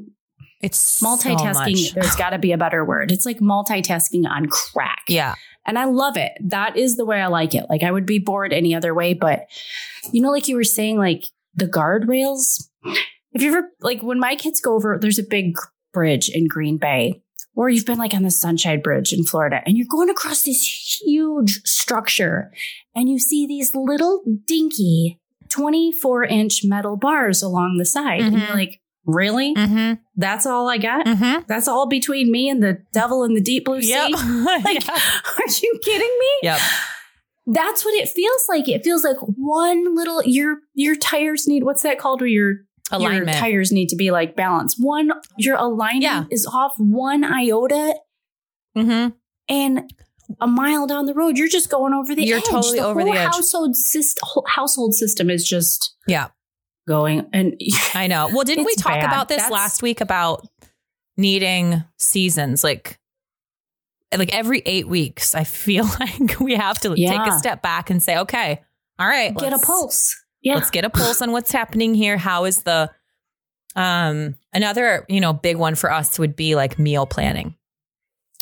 It's 0.62 0.78
so 0.78 1.06
multitasking 1.08 1.54
much. 1.84 1.94
there's 1.94 2.16
got 2.16 2.32
to 2.32 2.40
be 2.40 2.52
a 2.52 2.58
better 2.58 2.84
word 2.86 3.12
it's 3.12 3.26
like 3.26 3.40
multitasking 3.40 4.28
on 4.30 4.46
crack 4.48 5.04
Yeah. 5.08 5.36
and 5.66 5.78
i 5.80 5.86
love 5.86 6.18
it 6.18 6.34
that 6.42 6.78
is 6.78 6.98
the 6.98 7.06
way 7.06 7.22
i 7.22 7.28
like 7.28 7.56
it 7.56 7.66
like 7.70 7.84
i 7.84 7.92
would 7.92 8.06
be 8.06 8.20
bored 8.20 8.54
any 8.54 8.74
other 8.76 8.94
way 8.94 9.14
but 9.14 9.48
you 10.12 10.22
know 10.22 10.30
like 10.32 10.48
you 10.48 10.56
were 10.56 10.64
saying 10.64 10.98
like 10.98 11.26
the 11.56 11.68
guardrails 11.68 12.68
if 13.34 13.42
you 13.42 13.50
ever 13.50 13.70
like 13.82 14.02
when 14.02 14.20
my 14.20 14.36
kids 14.36 14.60
go 14.62 14.74
over 14.76 14.98
there's 15.02 15.20
a 15.20 15.24
big 15.24 15.56
bridge 15.94 16.30
in 16.30 16.48
green 16.48 16.78
bay 16.78 17.22
or 17.56 17.70
you've 17.70 17.86
been 17.86 17.98
like 17.98 18.14
on 18.14 18.24
the 18.24 18.32
sunshine 18.32 18.82
bridge 18.82 19.12
in 19.14 19.24
florida 19.24 19.62
and 19.66 19.78
you're 19.78 19.88
going 19.90 20.10
across 20.10 20.44
this 20.44 20.98
huge 21.02 21.62
structure 21.66 22.52
and 22.96 23.10
you 23.10 23.20
see 23.20 23.46
these 23.48 23.74
little 23.76 24.22
dinky 24.48 25.20
24 25.50 26.24
inch 26.26 26.62
metal 26.64 26.96
bars 26.98 27.42
along 27.42 27.78
the 27.78 27.86
side 27.86 28.22
and 28.22 28.36
Mhm. 28.36 28.48
you're 28.48 28.56
like 28.58 28.81
really 29.06 29.54
Mm-hmm. 29.56 29.94
that's 30.16 30.46
all 30.46 30.70
I 30.70 30.78
got. 30.78 31.06
Mm-hmm. 31.06 31.44
That's 31.48 31.68
all 31.68 31.88
between 31.88 32.32
me 32.32 32.50
and 32.50 32.62
the 32.62 32.84
devil 32.94 33.24
in 33.24 33.34
the 33.34 33.42
deep 33.42 33.66
blue 33.66 33.82
sea. 33.82 33.90
Yep. 33.90 34.12
Like, 34.64 34.86
Yeah. 34.88 34.94
are 35.38 35.52
you 35.62 35.80
kidding 35.84 36.18
me? 36.20 36.28
Yep. 36.44 36.60
That's 37.48 37.84
what 37.84 37.96
it 37.96 38.08
feels 38.10 38.46
like. 38.48 38.70
It 38.70 38.84
feels 38.84 39.04
like 39.04 39.18
one 39.22 39.96
little 39.96 40.22
your 40.24 40.58
your 40.76 40.96
tires 40.96 41.48
need 41.48 41.64
what's 41.64 41.82
that 41.82 41.98
called 41.98 42.22
where 42.22 42.28
your 42.30 42.58
Alignment. 42.92 43.28
your 43.28 43.36
tires 43.36 43.72
need 43.72 43.88
to 43.90 43.96
be 43.96 44.12
like 44.12 44.36
balanced. 44.36 44.78
One, 44.80 45.12
your 45.38 45.56
alignment 45.56 46.04
Yeah. 46.04 46.26
is 46.30 46.46
off 46.46 46.74
one 46.78 47.24
iota, 47.24 47.96
hmm 48.76 49.08
and 49.50 49.92
a 50.40 50.48
mile 50.48 50.88
down 50.88 51.06
the 51.08 51.14
road, 51.14 51.38
you're 51.38 51.48
just 51.50 51.70
going 51.70 51.94
over 51.94 52.14
the 52.16 52.24
You're 52.24 52.38
edge. 52.38 52.46
totally 52.46 52.80
the 52.80 52.86
over 52.86 53.02
whole 53.02 53.12
the 53.12 53.18
edge. 53.20 53.34
Household 54.48 54.94
system 54.96 55.30
is 55.30 55.46
just 55.48 55.96
Yeah. 56.08 56.28
Going 56.92 57.28
and 57.32 57.60
I 57.96 58.08
know. 58.08 58.30
Well, 58.34 58.44
didn't 58.44 58.66
we 58.66 58.76
talk 58.76 58.94
bad. 58.94 59.06
about 59.06 59.30
this 59.30 59.38
That's- 59.38 59.52
last 59.52 59.82
week 59.82 60.02
about 60.02 60.46
needing 61.18 61.84
seasons? 61.98 62.64
Like, 62.64 63.00
like 64.16 64.36
every 64.36 64.62
eight 64.66 64.88
weeks, 64.88 65.34
I 65.36 65.46
feel 65.46 65.86
like 66.00 66.40
we 66.40 66.56
have 66.56 66.80
to 66.82 66.96
take 66.96 67.28
a 67.28 67.40
step 67.40 67.62
back 67.62 67.90
and 67.90 68.04
say, 68.04 68.18
okay, 68.20 68.62
all 69.00 69.08
right, 69.08 69.36
get 69.36 69.54
a 69.54 69.60
pulse. 69.60 70.16
Yeah. 70.42 70.56
Let's 70.56 70.70
get 70.72 70.84
a 70.86 70.90
pulse 70.90 71.22
on 71.22 71.32
what's 71.32 71.52
happening 71.52 71.94
here. 71.94 72.18
How 72.18 72.46
is 72.46 72.64
the 72.64 72.92
um 73.76 74.36
another, 74.52 75.06
you 75.08 75.22
know, 75.22 75.32
big 75.32 75.56
one 75.56 75.76
for 75.76 75.92
us 75.92 76.20
would 76.20 76.36
be 76.36 76.56
like 76.56 76.78
meal 76.78 77.06
planning. 77.06 77.56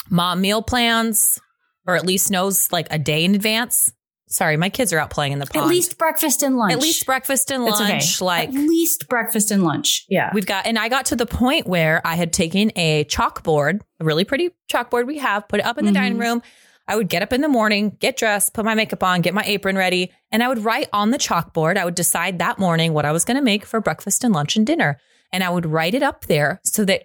Mom 0.10 0.42
meal 0.42 0.64
plans, 0.64 1.40
or 1.86 1.96
at 1.96 2.06
least 2.06 2.32
knows 2.32 2.72
like 2.72 2.88
a 2.90 2.98
day 2.98 3.24
in 3.24 3.36
advance. 3.36 3.94
Sorry, 4.32 4.58
my 4.58 4.70
kids 4.70 4.94
are 4.94 5.00
out 5.00 5.10
playing 5.10 5.34
in 5.34 5.39
the 5.39 5.48
pond. 5.48 5.65
At 5.65 5.70
least 5.70 5.98
breakfast 5.98 6.44
and 6.44 6.56
lunch. 6.56 6.72
at 6.74 6.82
least 6.82 7.06
breakfast 7.06 7.50
and 7.52 7.68
It's 7.68 7.82
okay. 7.82 7.94
lunch. 7.94 8.22
Like 8.22 8.50
At 8.50 8.56
least 8.56 9.08
breakfast 9.10 9.50
and 9.50 9.63
lunch. 9.63 10.06
Yeah. 10.08 10.30
We've 10.34 10.46
got, 10.46 10.68
and 10.68 10.78
I 10.78 10.88
got 10.88 11.08
to 11.08 11.15
the 11.15 11.26
point 11.26 11.65
where 11.65 12.00
I 12.06 12.15
had 12.15 12.32
taken 12.32 12.72
a 12.76 13.06
chalkboard, 13.06 13.82
a 14.00 14.06
really 14.06 14.24
pretty 14.26 14.52
chalkboard 14.72 15.08
we 15.08 15.18
have, 15.18 15.48
put 15.48 15.60
it 15.62 15.65
up 15.65 15.80
in 15.80 15.86
the 15.86 15.92
Mhm. 15.92 15.96
dining 15.96 16.18
room. 16.20 16.42
I 16.88 16.96
would 16.96 17.10
get 17.10 17.22
up 17.24 17.34
in 17.34 17.42
the 17.42 17.48
morning, 17.48 17.98
get 18.00 18.18
dressed, 18.18 18.54
put 18.54 18.65
my 18.65 18.76
makeup 18.76 19.04
on, 19.04 19.22
get 19.22 19.34
my 19.34 19.44
apron 19.46 19.76
ready, 19.76 20.12
and 20.32 20.44
I 20.44 20.48
would 20.48 20.63
write 20.63 20.89
on 20.94 21.10
the 21.12 21.18
chalkboard. 21.20 21.78
I 21.78 21.86
would 21.86 21.96
decide 21.96 22.38
that 22.39 22.58
morning 22.60 22.94
what 22.94 23.06
I 23.06 23.12
was 23.12 23.26
going 23.26 23.38
to 23.38 23.44
make 23.44 23.65
for 23.65 23.80
breakfast 23.82 24.24
and 24.24 24.34
lunch 24.34 24.56
and 24.56 24.65
dinner. 24.65 25.00
And 25.32 25.44
I 25.44 25.50
would 25.50 25.65
write 25.68 25.94
it 25.94 26.02
up 26.04 26.26
there 26.26 26.60
so 26.63 26.86
that 26.86 27.04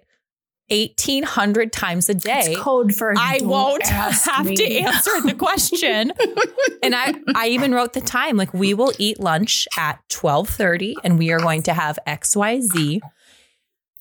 1800 0.69 1.71
times 1.71 2.09
a 2.09 2.15
day, 2.15 2.41
It's 2.47 2.59
code 2.59 2.95
for 2.95 3.13
I 3.15 3.39
won't 3.43 3.85
have 3.85 4.45
me. 4.45 4.55
to 4.55 4.73
answer 4.79 5.21
the 5.21 5.35
question. 5.35 6.11
and 6.81 6.95
I, 6.95 7.13
I 7.35 7.49
even 7.49 7.73
wrote 7.73 7.93
the 7.93 8.01
time 8.01 8.35
like 8.35 8.53
we 8.53 8.73
will 8.73 8.91
eat 8.97 9.19
lunch 9.19 9.67
at 9.77 9.99
12:30 10.09 10.95
and 11.03 11.19
we 11.19 11.31
are 11.31 11.39
going 11.39 11.63
to 11.63 11.73
have 11.73 11.99
XYZ. 12.07 12.99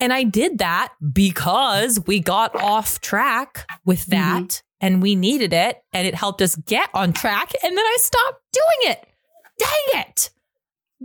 And 0.01 0.13
I 0.13 0.25
did 0.25 0.59
that 0.59 0.93
because 1.13 2.01
we 2.07 2.19
got 2.21 2.57
off 2.57 3.01
track 3.01 3.67
with 3.85 4.07
mm-hmm. 4.07 4.45
that 4.45 4.63
and 4.81 5.03
we 5.03 5.15
needed 5.15 5.53
it 5.53 5.83
and 5.93 6.07
it 6.07 6.15
helped 6.15 6.41
us 6.43 6.57
get 6.57 6.89
on 6.95 7.13
track 7.13 7.53
and 7.63 7.77
then 7.77 7.85
I 7.85 7.97
stopped 8.01 8.43
doing 8.53 8.93
it. 8.93 9.07
Dang 9.59 10.01
it. 10.03 10.31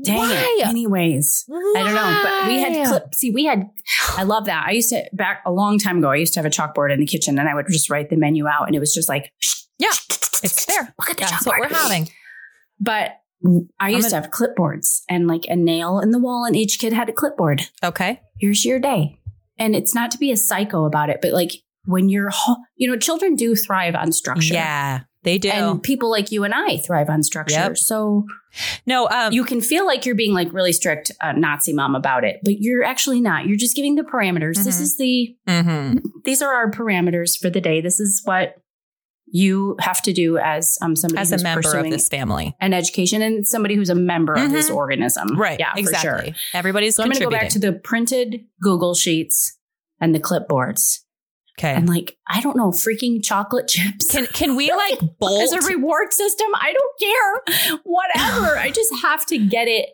Dang 0.04 0.18
Why? 0.18 0.58
it. 0.60 0.68
Anyways, 0.68 1.46
I 1.50 1.84
don't 1.84 1.96
know, 1.96 2.22
but 2.24 2.48
we 2.48 2.60
had 2.60 2.88
clip. 2.88 3.14
See, 3.16 3.32
we 3.32 3.46
had. 3.46 3.70
I 4.18 4.24
love 4.24 4.46
that. 4.46 4.66
I 4.68 4.72
used 4.72 4.90
to 4.90 5.04
back 5.14 5.42
a 5.46 5.52
long 5.52 5.80
time 5.80 5.98
ago. 6.00 6.10
I 6.10 6.16
used 6.16 6.34
to 6.34 6.40
have 6.40 6.46
a 6.46 6.50
chalkboard 6.50 6.94
in 6.94 7.00
the 7.00 7.06
kitchen, 7.06 7.38
and 7.40 7.50
I 7.50 7.56
would 7.56 7.66
just 7.68 7.90
write 7.90 8.10
the 8.10 8.16
menu 8.16 8.48
out, 8.48 8.68
and 8.68 8.76
it 8.76 8.80
was 8.80 8.94
just 8.94 9.10
like, 9.10 9.32
Yeah, 9.78 9.90
it's 10.44 10.66
there. 10.66 10.94
Look 11.00 11.10
at 11.10 11.18
the 11.18 11.22
That's 11.30 11.46
what 11.46 11.60
we're 11.60 11.70
having. 11.70 12.10
But 12.80 13.18
I 13.80 13.90
used 13.90 14.12
gonna- 14.12 14.22
have 14.24 14.32
clipboards 14.32 15.02
and 15.10 15.28
like 15.28 15.46
a 15.48 15.56
nail 15.56 16.00
in 16.00 16.12
the 16.12 16.20
wall, 16.20 16.46
and 16.46 16.56
each 16.56 16.80
kid 16.80 16.94
had 16.94 17.10
a 17.10 17.14
clipboard. 17.14 17.64
Okay. 17.84 18.22
Here's 18.40 18.64
your 18.66 18.80
day, 18.80 19.20
and 19.58 19.76
it's 19.76 19.96
not 19.96 20.12
to 20.12 20.18
be 20.18 20.32
a 20.32 20.38
psycho 20.38 20.86
about 20.86 21.10
it, 21.10 21.20
but 21.22 21.34
like 21.34 21.52
when 21.86 22.10
you're, 22.10 22.32
you 22.76 22.90
know, 22.90 22.98
children 22.98 23.36
do 23.36 23.56
thrive 23.56 23.96
on 23.96 24.12
structure. 24.12 24.54
Yeah, 24.54 25.02
they 25.24 25.38
do. 25.38 25.50
And 25.50 25.84
people 25.84 26.10
like 26.10 26.32
you 26.32 26.44
and 26.44 26.54
I 26.54 26.78
thrive 26.78 27.10
on 27.10 27.24
structure. 27.24 27.56
Yep. 27.56 27.78
So 27.78 28.26
no, 28.86 29.08
um, 29.10 29.34
you 29.34 29.44
can 29.44 29.62
feel 29.62 29.86
like 29.86 30.06
you're 30.06 30.16
being 30.16 30.34
like 30.34 30.52
really 30.54 30.72
strict 30.74 31.12
uh, 31.22 31.34
Nazi 31.34 31.74
mom 31.74 31.94
about 31.96 32.24
it, 32.24 32.40
but 32.44 32.60
you're 32.60 32.84
actually 32.84 33.22
not. 33.22 33.46
You're 33.46 33.58
just 33.58 33.76
giving 33.76 33.96
the 33.96 34.04
parameters. 34.04 34.64
This 34.64 34.78
Mhm. 34.78 34.82
is 34.82 34.98
the 34.98 35.36
mhm. 35.48 36.02
these 36.26 36.42
are 36.42 36.54
our 36.54 36.72
parameters 36.72 37.38
for 37.38 37.50
the 37.50 37.62
day. 37.62 37.82
This 37.82 38.00
is 38.00 38.22
what 38.26 38.56
you 39.32 39.76
have 39.80 40.02
to 40.02 40.12
do 40.14 40.38
as 40.40 40.78
um 40.82 40.96
somebody 40.96 41.22
as 41.22 41.32
a 41.32 41.44
member 41.44 41.78
of 41.78 41.90
this 41.92 42.10
family. 42.10 42.56
and 42.60 42.74
education 42.74 43.22
and 43.22 43.48
somebody 43.48 43.76
who's 43.76 43.90
a 43.92 43.96
member 43.96 44.34
of 44.34 44.52
this 44.52 44.70
Mhm. 44.72 44.76
organism. 44.76 45.38
Right. 45.40 45.60
Yeah, 45.60 45.74
for 45.74 45.80
exactly. 45.80 46.32
sure. 46.32 46.36
Everybody's 46.54 46.96
So 46.96 47.04
I'm 47.04 47.10
going 47.10 47.20
to 47.20 47.26
go 47.26 47.30
back 47.30 47.50
to 47.50 47.60
the 47.60 47.74
printed 47.74 48.46
Google 48.62 48.96
sheets 48.96 49.58
and 50.02 50.16
the 50.16 50.20
clipboards. 50.20 51.00
Okay. 51.60 51.74
And 51.74 51.88
like, 51.88 52.18
I 52.28 52.42
don't 52.42 52.56
know, 52.56 52.72
freaking 52.72 53.24
chocolate 53.24 53.68
chips. 53.68 54.12
Can 54.12 54.26
can 54.28 54.56
we 54.56 54.72
like 54.74 55.00
bolt? 55.20 55.42
as 55.42 55.52
a 55.52 55.68
reward 55.68 56.14
system. 56.14 56.48
I 56.56 56.74
don't 56.74 57.00
care. 57.00 57.80
Whatever. 57.84 58.58
I 58.60 58.72
just 58.72 58.94
have 59.02 59.26
to 59.28 59.38
get 59.38 59.68
it. 59.68 59.90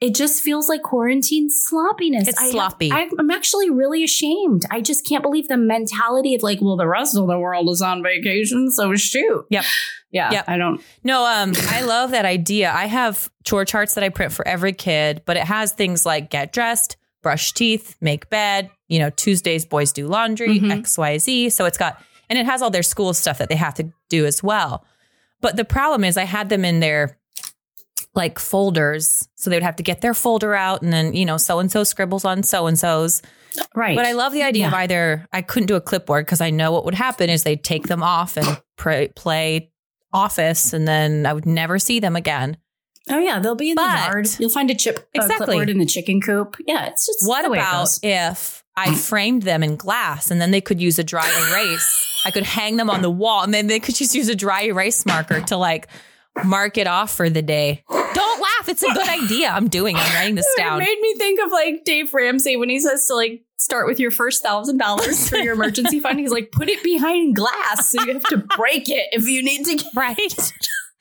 It 0.00 0.14
just 0.14 0.42
feels 0.42 0.66
like 0.70 0.82
quarantine 0.82 1.48
sloppiness. 1.50 2.26
It's 2.26 2.40
I 2.40 2.50
sloppy. 2.50 2.90
I'm, 2.90 3.10
I'm 3.18 3.30
actually 3.30 3.68
really 3.68 4.02
ashamed. 4.02 4.64
I 4.70 4.80
just 4.80 5.06
can't 5.06 5.22
believe 5.22 5.48
the 5.48 5.58
mentality 5.58 6.34
of 6.34 6.42
like, 6.42 6.62
well, 6.62 6.78
the 6.78 6.86
rest 6.86 7.18
of 7.18 7.26
the 7.26 7.38
world 7.38 7.68
is 7.68 7.82
on 7.82 8.02
vacation, 8.02 8.70
so 8.70 8.94
shoot. 8.94 9.44
Yep. 9.50 9.64
Yeah. 10.10 10.32
Yep. 10.32 10.44
I 10.48 10.56
don't. 10.56 10.80
no, 11.04 11.26
um, 11.26 11.52
I 11.68 11.82
love 11.82 12.12
that 12.12 12.24
idea. 12.24 12.72
I 12.72 12.86
have 12.86 13.30
chore 13.44 13.66
charts 13.66 13.94
that 13.94 14.02
I 14.02 14.08
print 14.08 14.32
for 14.32 14.46
every 14.48 14.72
kid, 14.72 15.20
but 15.26 15.36
it 15.36 15.44
has 15.44 15.72
things 15.72 16.06
like 16.06 16.30
get 16.30 16.54
dressed, 16.54 16.96
brush 17.22 17.52
teeth, 17.52 17.96
make 18.00 18.28
bed. 18.30 18.70
You 18.88 18.98
know, 18.98 19.10
Tuesdays 19.10 19.64
boys 19.64 19.92
do 19.92 20.06
laundry, 20.08 20.58
Mhm. 20.60 20.78
X 20.78 20.96
Y 20.98 21.18
Z. 21.18 21.50
So 21.50 21.64
it's 21.64 21.78
got 21.78 22.02
and 22.28 22.38
it 22.38 22.46
has 22.46 22.62
all 22.62 22.70
their 22.70 22.82
school 22.82 23.12
stuff 23.14 23.38
that 23.38 23.48
they 23.48 23.56
have 23.56 23.74
to 23.74 23.92
do 24.08 24.24
as 24.26 24.42
well. 24.42 24.84
But 25.40 25.56
the 25.56 25.64
problem 25.64 26.04
is, 26.04 26.16
I 26.16 26.24
had 26.24 26.48
them 26.48 26.64
in 26.64 26.80
their 26.80 27.16
like 28.14 28.38
folders, 28.38 29.28
so 29.36 29.50
they 29.50 29.56
would 29.56 29.62
have 29.62 29.76
to 29.76 29.82
get 29.82 30.00
their 30.00 30.14
folder 30.14 30.54
out, 30.54 30.82
and 30.82 30.92
then 30.92 31.14
you 31.14 31.24
know, 31.24 31.36
so 31.36 31.58
and 31.58 31.70
so 31.70 31.84
scribbles 31.84 32.24
on 32.24 32.42
so 32.42 32.66
and 32.66 32.78
so's. 32.78 33.22
Right. 33.74 33.96
But 33.96 34.06
I 34.06 34.12
love 34.12 34.32
the 34.32 34.42
idea 34.44 34.68
of 34.68 34.74
either 34.74 35.26
I 35.32 35.42
couldn't 35.42 35.66
do 35.66 35.74
a 35.76 35.80
clipboard 35.80 36.24
because 36.24 36.40
I 36.40 36.50
know 36.50 36.70
what 36.72 36.84
would 36.84 36.94
happen 36.94 37.28
is 37.30 37.42
they'd 37.42 37.62
take 37.64 37.88
them 37.88 38.02
off 38.02 38.36
and 38.36 38.60
pray, 38.76 39.08
play 39.16 39.70
Office, 40.12 40.72
and 40.72 40.86
then 40.88 41.26
I 41.26 41.32
would 41.32 41.46
never 41.46 41.78
see 41.78 41.98
them 42.00 42.14
again. 42.16 42.56
Oh, 43.10 43.18
yeah. 43.18 43.38
They'll 43.38 43.54
be 43.54 43.70
in 43.70 43.74
But- 43.76 43.90
the 44.06 44.12
yard. 44.12 44.28
You'll 44.38 44.50
find 44.50 44.70
a 44.70 44.74
chip 44.74 44.98
a 45.14 45.18
Exactly. 45.18 45.46
clipboard 45.46 45.70
in 45.70 45.78
the 45.78 45.86
chicken 45.86 46.20
coop. 46.20 46.56
Yeah. 46.66 46.86
It's 46.86 47.06
just 47.06 47.26
What 47.28 47.42
the 47.42 47.50
way 47.50 47.58
it 47.58 47.62
about 47.62 47.80
goes. 47.82 48.00
if 48.02 48.64
I 48.76 48.94
framed 48.94 49.42
them 49.42 49.62
in 49.62 49.76
glass 49.76 50.30
and 50.30 50.40
then 50.40 50.50
they 50.50 50.60
could 50.60 50.80
use 50.80 50.98
a 50.98 51.04
dry 51.04 51.26
erase? 51.50 52.06
I 52.24 52.30
could 52.30 52.44
hang 52.44 52.76
them 52.76 52.90
on 52.90 53.02
the 53.02 53.10
wall 53.10 53.42
and 53.44 53.52
then 53.54 53.66
they 53.66 53.80
could 53.80 53.94
just 53.94 54.14
use 54.14 54.28
a 54.28 54.34
dry 54.34 54.62
erase 54.64 55.06
marker 55.06 55.40
to 55.42 55.56
like 55.56 55.88
mark 56.44 56.76
it 56.78 56.86
off 56.86 57.10
for 57.14 57.30
the 57.30 57.42
day. 57.42 57.82
Don't 57.88 58.40
laugh. 58.40 58.68
It's 58.68 58.82
a 58.82 58.92
good 58.92 59.08
idea. 59.24 59.48
I'm 59.48 59.68
doing. 59.68 59.96
I'm 59.96 60.14
writing 60.14 60.34
this 60.34 60.46
down. 60.56 60.80
It 60.80 60.84
made 60.84 61.00
me 61.00 61.14
think 61.16 61.40
of 61.44 61.50
like 61.50 61.84
Dave 61.84 62.12
Ramsey 62.12 62.56
when 62.56 62.68
he 62.68 62.78
says 62.78 63.06
to 63.06 63.14
like 63.14 63.42
start 63.56 63.86
with 63.86 63.98
your 64.00 64.10
first 64.10 64.42
thousand 64.42 64.78
dollars 64.78 65.28
for 65.30 65.36
your 65.38 65.54
emergency 65.54 65.98
fund. 66.00 66.18
He's 66.18 66.30
like, 66.30 66.50
put 66.52 66.68
it 66.68 66.82
behind 66.82 67.36
glass 67.36 67.90
so 67.90 68.02
you 68.04 68.12
have 68.14 68.22
to 68.24 68.38
break 68.56 68.88
it 68.88 69.06
if 69.12 69.26
you 69.26 69.42
need 69.42 69.64
to. 69.64 69.76
Get- 69.76 69.86
Right. 69.94 70.52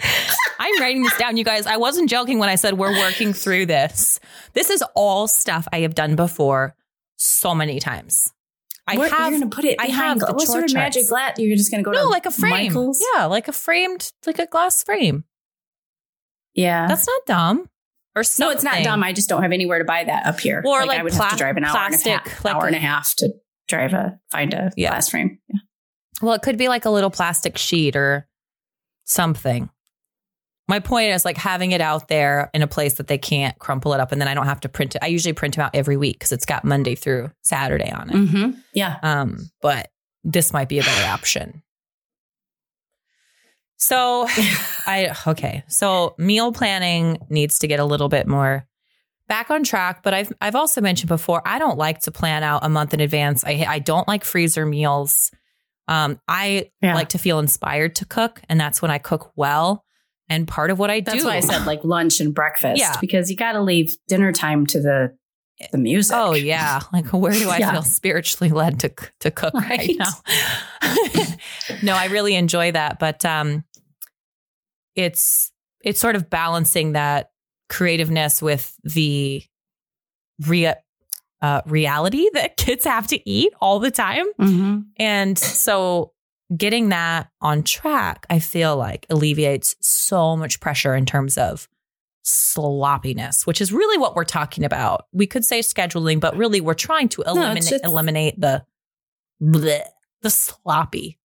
I'm 0.01 0.81
writing 0.81 1.03
this 1.03 1.17
down, 1.17 1.37
you 1.37 1.43
guys. 1.43 1.65
I 1.65 1.77
wasn't 1.77 2.09
joking 2.09 2.39
when 2.39 2.49
I 2.49 2.55
said 2.55 2.77
we're 2.77 2.97
working 2.97 3.33
through 3.33 3.65
this. 3.67 4.19
This 4.53 4.69
is 4.69 4.83
all 4.95 5.27
stuff 5.27 5.67
I 5.71 5.79
have 5.81 5.95
done 5.95 6.15
before 6.15 6.75
so 7.17 7.53
many 7.55 7.79
times. 7.79 8.31
I 8.87 8.97
Where- 8.97 9.09
have 9.09 9.31
you're 9.31 9.39
gonna 9.39 9.51
put 9.51 9.65
it 9.65 9.75
I 9.79 9.87
behind. 9.87 10.21
have 10.21 10.27
the 10.29 10.33
what 10.33 10.47
sort 10.47 10.63
of 10.65 10.73
magic 10.73 11.07
glass? 11.07 11.35
You're 11.37 11.55
just 11.55 11.69
gonna 11.71 11.83
go 11.83 11.91
no, 11.91 12.07
like 12.07 12.25
a 12.25 12.31
frame. 12.31 12.51
Michael's? 12.73 13.03
Yeah, 13.15 13.25
like 13.25 13.47
a 13.47 13.51
framed, 13.51 14.11
like 14.25 14.39
a 14.39 14.47
glass 14.47 14.83
frame. 14.83 15.25
Yeah. 16.55 16.87
That's 16.87 17.05
not 17.07 17.21
dumb. 17.25 17.69
Or 18.15 18.23
no, 18.39 18.49
it's 18.49 18.63
not 18.63 18.83
dumb. 18.83 19.03
I 19.03 19.13
just 19.13 19.29
don't 19.29 19.43
have 19.43 19.51
anywhere 19.51 19.79
to 19.79 19.85
buy 19.85 20.03
that 20.03 20.25
up 20.25 20.39
here. 20.39 20.63
Or 20.65 20.85
like 20.85 20.99
I 20.99 21.03
would 21.03 21.13
pla- 21.13 21.25
have 21.25 21.31
to 21.33 21.37
drive 21.37 21.57
an 21.57 21.63
hour 21.63 21.77
and 21.77 21.93
a 21.93 21.97
plastic, 21.97 22.27
half, 22.27 22.43
like 22.45 22.55
hour 22.55 22.65
and 22.67 22.75
a 22.75 22.79
half 22.79 23.13
to 23.17 23.33
drive 23.67 23.93
a 23.93 24.19
find 24.31 24.53
a 24.53 24.71
Yeah. 24.75 24.89
glass 24.89 25.09
frame. 25.09 25.39
Yeah. 25.47 25.59
Well, 26.21 26.33
it 26.33 26.41
could 26.41 26.57
be 26.57 26.67
like 26.67 26.85
a 26.85 26.89
little 26.89 27.11
plastic 27.11 27.57
sheet 27.57 27.95
or 27.95 28.27
something. 29.05 29.69
My 30.69 30.79
point 30.79 31.09
is 31.11 31.25
like 31.25 31.35
having 31.37 31.71
it 31.73 31.81
out 31.81 32.07
there 32.07 32.49
in 32.53 32.61
a 32.61 32.67
place 32.67 32.93
that 32.93 33.07
they 33.07 33.17
can't 33.17 33.57
crumple 33.59 33.93
it 33.93 33.99
up 33.99 34.11
and 34.11 34.21
then 34.21 34.27
I 34.27 34.33
don't 34.35 34.45
have 34.45 34.59
to 34.61 34.69
print 34.69 34.95
it. 34.95 35.03
I 35.03 35.07
usually 35.07 35.33
print 35.33 35.55
them 35.55 35.65
out 35.65 35.71
every 35.73 35.97
week 35.97 36.17
because 36.19 36.31
it's 36.31 36.45
got 36.45 36.63
Monday 36.63 36.93
through 36.95 37.31
Saturday 37.41 37.91
on 37.91 38.09
it. 38.09 38.15
Mm-hmm. 38.15 38.51
Yeah. 38.73 38.97
Um, 39.03 39.49
but 39.61 39.89
this 40.23 40.53
might 40.53 40.69
be 40.69 40.79
a 40.79 40.83
better 40.83 41.07
option. 41.11 41.63
So 43.77 44.27
I 44.85 45.15
okay. 45.27 45.63
So 45.67 46.15
meal 46.17 46.51
planning 46.51 47.17
needs 47.29 47.59
to 47.59 47.67
get 47.67 47.79
a 47.79 47.85
little 47.85 48.09
bit 48.09 48.27
more 48.27 48.65
back 49.27 49.49
on 49.49 49.63
track. 49.63 50.03
But 50.03 50.13
I've 50.13 50.33
I've 50.41 50.55
also 50.55 50.81
mentioned 50.81 51.07
before 51.07 51.41
I 51.45 51.59
don't 51.59 51.77
like 51.77 51.99
to 52.01 52.11
plan 52.11 52.43
out 52.43 52.63
a 52.65 52.69
month 52.69 52.93
in 52.93 52.99
advance. 52.99 53.43
I 53.45 53.65
I 53.67 53.79
don't 53.79 54.07
like 54.07 54.23
freezer 54.25 54.65
meals. 54.65 55.31
Um, 55.87 56.19
I 56.27 56.69
Yeah. 56.81 56.93
like 56.93 57.09
to 57.09 57.17
feel 57.17 57.39
inspired 57.39 57.95
to 57.95 58.05
cook, 58.05 58.41
and 58.49 58.59
that's 58.59 58.81
when 58.81 58.91
I 58.91 58.97
cook 58.99 59.31
well. 59.35 59.85
And 60.29 60.47
part 60.47 60.69
of 60.69 60.77
what 60.77 60.91
I 60.91 60.99
That's 61.01 61.19
do, 61.21 61.25
why 61.27 61.37
I 61.37 61.39
said 61.39 61.65
like 61.65 61.83
lunch 61.83 62.19
and 62.19 62.33
breakfast. 62.35 62.79
Yeah. 62.79 62.95
Because 63.01 63.31
you 63.31 63.35
got 63.37 63.53
to 63.53 63.61
leave 63.61 63.95
dinner 64.07 64.31
time 64.31 64.65
to 64.67 64.79
the 64.79 65.17
the 65.71 65.77
music. 65.77 66.15
Oh 66.17 66.33
yeah, 66.35 66.79
like 66.93 67.07
where 67.07 67.33
do 67.33 67.49
I 67.49 67.57
Yeah. 67.57 67.71
feel 67.73 67.81
spiritually 67.83 68.51
led 68.51 68.79
to 68.81 68.93
to 69.21 69.31
cook 69.31 69.53
right, 69.55 69.79
Right. 69.79 69.97
now? 69.97 70.11
no, 71.83 71.93
I 71.95 72.05
really 72.05 72.35
enjoy 72.35 72.71
that, 72.71 72.99
but 72.99 73.25
um, 73.25 73.63
it's 74.95 75.51
it's 75.81 75.99
sort 75.99 76.15
of 76.15 76.29
balancing 76.29 76.93
that 76.93 77.31
creativeness 77.69 78.41
with 78.41 78.75
the 78.83 79.43
rea- 80.45 80.75
uh, 81.41 81.61
reality 81.65 82.29
that 82.33 82.57
kids 82.57 82.83
have 82.85 83.07
to 83.07 83.29
eat 83.29 83.53
all 83.61 83.79
the 83.79 83.91
time. 83.91 84.25
Mm-hmm. 84.39 84.79
And 84.97 85.37
so 85.39 86.11
getting 86.55 86.89
that 86.89 87.29
on 87.41 87.63
track, 87.63 88.25
I 88.29 88.39
feel 88.39 88.75
like 88.75 89.05
alleviates 89.09 89.75
so 89.81 90.35
much 90.35 90.59
pressure 90.59 90.95
in 90.95 91.05
terms 91.05 91.37
of 91.37 91.67
sloppiness, 92.23 93.45
which 93.47 93.61
is 93.61 93.71
really 93.71 93.97
what 93.97 94.15
we're 94.15 94.23
talking 94.23 94.63
about. 94.63 95.05
We 95.11 95.27
could 95.27 95.45
say 95.45 95.59
scheduling, 95.59 96.19
but 96.19 96.35
really 96.35 96.61
we're 96.61 96.73
trying 96.73 97.09
to 97.09 97.21
eliminate 97.23 97.63
just- 97.63 97.85
eliminate 97.85 98.39
the 98.39 98.65
bleh, 99.41 99.83
the 100.21 100.29
sloppy. 100.29 101.17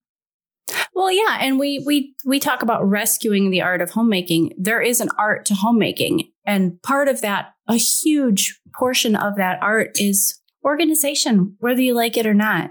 Well, 0.95 1.11
yeah, 1.11 1.39
and 1.41 1.59
we 1.59 1.83
we 1.85 2.15
we 2.25 2.39
talk 2.39 2.63
about 2.63 2.89
rescuing 2.89 3.51
the 3.51 3.61
art 3.61 3.83
of 3.83 3.91
homemaking. 3.91 4.53
There 4.57 4.81
is 4.81 5.01
an 5.01 5.11
art 5.19 5.45
to 5.47 5.55
homemaking, 5.55 6.31
and 6.47 6.81
part 6.83 7.09
of 7.09 7.21
that, 7.21 7.55
a 7.69 7.77
huge 7.77 8.61
portion 8.75 9.15
of 9.15 9.37
that 9.37 9.59
art 9.61 10.01
is 10.01 10.41
organization, 10.65 11.57
whether 11.59 11.83
you 11.83 11.95
like 11.95 12.17
it 12.17 12.27
or 12.27 12.35
not. 12.35 12.71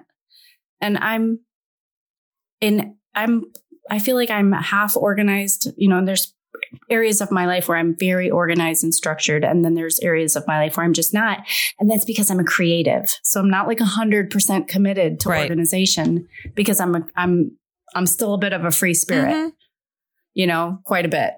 And 0.81 0.97
I'm 0.97 1.39
in 2.63 2.95
I'm 3.15 3.43
I 3.91 3.99
feel 3.99 4.15
like 4.15 4.31
I'm 4.31 4.51
half 4.53 4.95
organized, 4.97 5.71
you 5.77 5.87
know, 5.89 5.97
and 5.97 6.07
there's 6.07 6.33
areas 6.89 7.21
of 7.21 7.29
my 7.31 7.45
life 7.45 7.67
where 7.67 7.77
I'm 7.77 7.95
very 7.99 8.29
organized 8.31 8.83
and 8.83 8.93
structured 8.95 9.43
and 9.43 9.63
then 9.63 9.75
there's 9.75 9.99
areas 9.99 10.35
of 10.35 10.47
my 10.47 10.57
life 10.57 10.77
where 10.77 10.85
I'm 10.85 10.93
just 10.93 11.13
not. 11.13 11.39
And 11.79 11.89
that's 11.91 12.05
because 12.05 12.31
I'm 12.31 12.39
a 12.39 12.43
creative. 12.43 13.13
So 13.23 13.39
I'm 13.41 13.49
not 13.49 13.67
like 13.67 13.79
100% 13.79 14.67
committed 14.67 15.19
to 15.21 15.29
Right. 15.29 15.41
organization 15.43 16.27
because 16.55 16.79
I'm 16.79 16.95
a, 16.95 17.01
I'm 17.15 17.57
I'm 17.95 18.07
still 18.07 18.33
a 18.33 18.37
bit 18.39 18.53
of 18.53 18.65
a 18.65 18.71
free 18.71 18.93
spirit, 18.95 19.33
Mhm. 19.35 19.51
you 20.33 20.47
know, 20.47 20.79
quite 20.85 21.05
a 21.05 21.09
bit. 21.09 21.33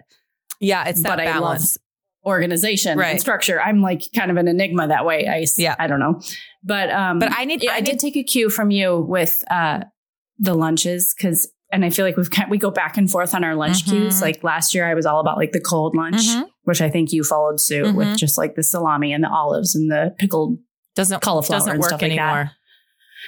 Yeah, 0.62 0.88
it's 0.88 1.02
that 1.02 1.18
But 1.18 1.20
I 1.22 1.26
love 1.34 1.42
balance. 1.42 1.78
Organization 2.26 2.98
Right. 2.98 3.12
and 3.12 3.20
structure. 3.22 3.62
I'm 3.62 3.82
like 3.82 4.02
kind 4.16 4.32
of 4.32 4.38
an 4.38 4.48
enigma 4.48 4.88
that 4.88 5.06
way. 5.06 5.28
I 5.28 5.46
Yeah. 5.58 5.76
I 5.78 5.88
don't 5.88 6.00
know. 6.00 6.22
But 6.64 6.90
um 6.92 7.20
But 7.20 7.32
I 7.38 7.46
need 7.46 7.62
yeah, 7.64 7.74
I 7.74 7.76
I 7.78 7.80
need 7.82 7.86
did 7.92 8.00
take 8.00 8.16
a 8.16 8.24
cue 8.24 8.50
from 8.50 8.72
you 8.72 9.00
with 9.00 9.44
uh, 9.52 9.82
the 10.38 10.54
lunches 10.54 11.14
because, 11.16 11.50
and 11.72 11.84
I 11.86 11.90
feel 11.90 12.06
like 12.06 12.18
we've 12.18 12.30
kind 12.32 12.50
we 12.50 12.58
go 12.58 12.72
back 12.72 12.98
and 12.98 13.10
forth 13.10 13.34
on 13.34 13.44
our 13.44 13.56
lunch 13.56 13.86
Mhm. 13.86 13.90
cues. 13.90 14.22
Like 14.22 14.44
last 14.44 14.74
year, 14.76 14.86
I 14.88 14.94
was 14.94 15.06
all 15.06 15.20
about 15.20 15.38
like 15.38 15.52
the 15.52 15.62
cold 15.62 15.96
lunch, 15.96 16.28
Mhm. 16.28 16.46
which 16.64 16.82
I 16.82 16.90
think 16.90 17.12
you 17.12 17.24
followed 17.24 17.60
suit 17.60 17.86
Mhm. 17.88 17.96
with 17.96 18.18
just 18.18 18.38
like 18.38 18.56
the 18.56 18.64
salami 18.64 19.14
and 19.14 19.24
the 19.24 19.30
olives 19.30 19.76
and 19.76 19.90
the 19.92 20.14
pickled. 20.18 20.58
doesn't 20.96 21.22
cauliflower 21.22 21.60
doesn't 21.60 21.78
work 21.80 21.90
stuff 21.90 22.02
like 22.02 22.12
anymore. 22.12 22.52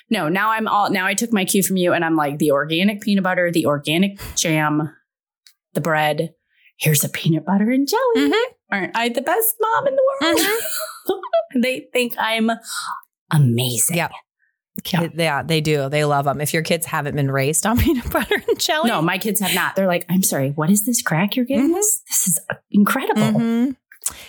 No, 0.10 0.30
now 0.30 0.52
I'm 0.52 0.67
all 0.70 0.89
now. 0.89 1.06
I 1.06 1.13
took 1.15 1.34
my 1.34 1.43
cue 1.43 1.62
from 1.63 1.76
you, 1.76 1.91
and 1.91 2.06
I'm 2.06 2.15
like 2.15 2.38
the 2.38 2.52
organic 2.52 3.02
peanut 3.02 3.24
butter, 3.26 3.52
the 3.52 3.65
organic 3.65 4.20
jam, 4.36 4.93
the 5.74 5.82
bread. 5.82 6.34
Here's 6.80 7.04
a 7.04 7.10
peanut 7.10 7.46
butter 7.46 7.70
and 7.72 7.86
jelly. 7.88 8.30
Mhm. 8.30 8.43
Aren't 8.72 8.96
I 8.96 9.10
the 9.10 9.22
best 9.22 9.56
mom 9.60 9.88
in 9.88 9.96
the 9.98 10.04
world? 10.22 10.39
they 11.63 11.88
think 11.91 12.13
I'm 12.17 12.52
amazing. 13.32 13.98
Yeah. 14.93 15.02
Yeah. 15.04 15.08
Yeah, 15.15 15.43
they 15.43 15.62
do. 15.62 15.89
They 15.89 16.06
love 16.06 16.26
them. 16.26 16.41
If 16.41 16.54
your 16.54 16.63
kids 16.63 16.86
haven't 16.86 17.15
been 17.15 17.30
raised 17.32 17.65
on 17.65 17.78
peanut 17.84 18.10
butter 18.12 18.41
and 18.47 18.60
jelly, 18.60 18.89
No, 18.89 19.02
my 19.02 19.17
kids 19.17 19.39
have 19.39 19.54
not. 19.56 19.76
They're 19.76 19.88
like, 19.88 20.06
I'm 20.10 20.23
sorry, 20.23 20.52
what 20.52 20.69
is 20.69 20.86
this 20.86 21.02
crack 21.02 21.36
you're 21.36 21.45
giving 21.45 21.73
Mhm. 21.73 21.80
us? 21.80 22.02
This 22.08 22.28
is 22.28 22.39
incredible. 22.71 23.21
Mhm. 23.39 23.76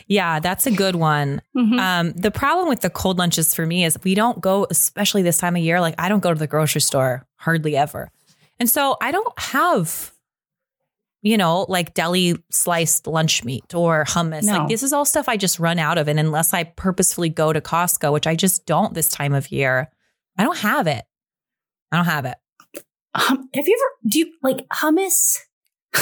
Yeah, 0.08 0.40
that's 0.40 0.66
a 0.66 0.70
good 0.72 0.96
one. 0.96 1.40
Mhm. 1.56 1.78
Um, 1.78 2.12
the 2.12 2.32
problem 2.32 2.68
with 2.68 2.80
the 2.80 2.90
cold 2.90 3.18
lunches 3.18 3.54
for 3.54 3.64
me 3.64 3.84
is 3.84 3.96
we 4.02 4.14
don't 4.16 4.40
go, 4.40 4.66
especially 4.70 5.22
this 5.22 5.38
time 5.38 5.54
of 5.54 5.62
year. 5.62 5.80
Like 5.80 5.94
I 5.98 6.08
don't 6.08 6.20
go 6.20 6.32
to 6.32 6.38
the 6.38 6.48
grocery 6.48 6.80
store 6.80 7.26
hardly 7.36 7.76
ever, 7.76 8.10
and 8.58 8.68
so 8.68 8.96
I 9.00 9.12
don't 9.12 9.38
have, 9.38 10.12
you 11.22 11.36
know, 11.36 11.64
like 11.68 11.94
deli 11.94 12.42
sliced 12.50 13.06
lunch 13.06 13.44
meat 13.44 13.72
or 13.72 14.04
hummus. 14.04 14.44
No. 14.44 14.52
Like 14.58 14.68
this 14.68 14.82
is 14.82 14.92
all 14.92 15.04
stuff 15.04 15.28
I 15.28 15.36
just 15.36 15.60
run 15.60 15.78
out 15.78 15.96
of, 15.98 16.08
and 16.08 16.18
unless 16.18 16.52
I 16.52 16.64
purposefully 16.64 17.28
go 17.28 17.52
to 17.52 17.60
Costco, 17.60 18.12
which 18.12 18.26
I 18.26 18.34
just 18.34 18.66
don't 18.66 18.94
this 18.94 19.08
time 19.08 19.32
of 19.32 19.52
year, 19.52 19.90
I 20.38 20.44
don't 20.44 20.58
have 20.58 20.86
it. 20.86 21.04
I 21.92 21.96
don't 21.96 22.04
have 22.06 22.24
it. 22.24 22.36
Um, 23.14 23.48
have 23.54 23.66
you 23.66 23.76
ever, 23.80 24.10
do 24.10 24.18
you 24.20 24.32
like 24.42 24.68
hummus? 24.68 25.38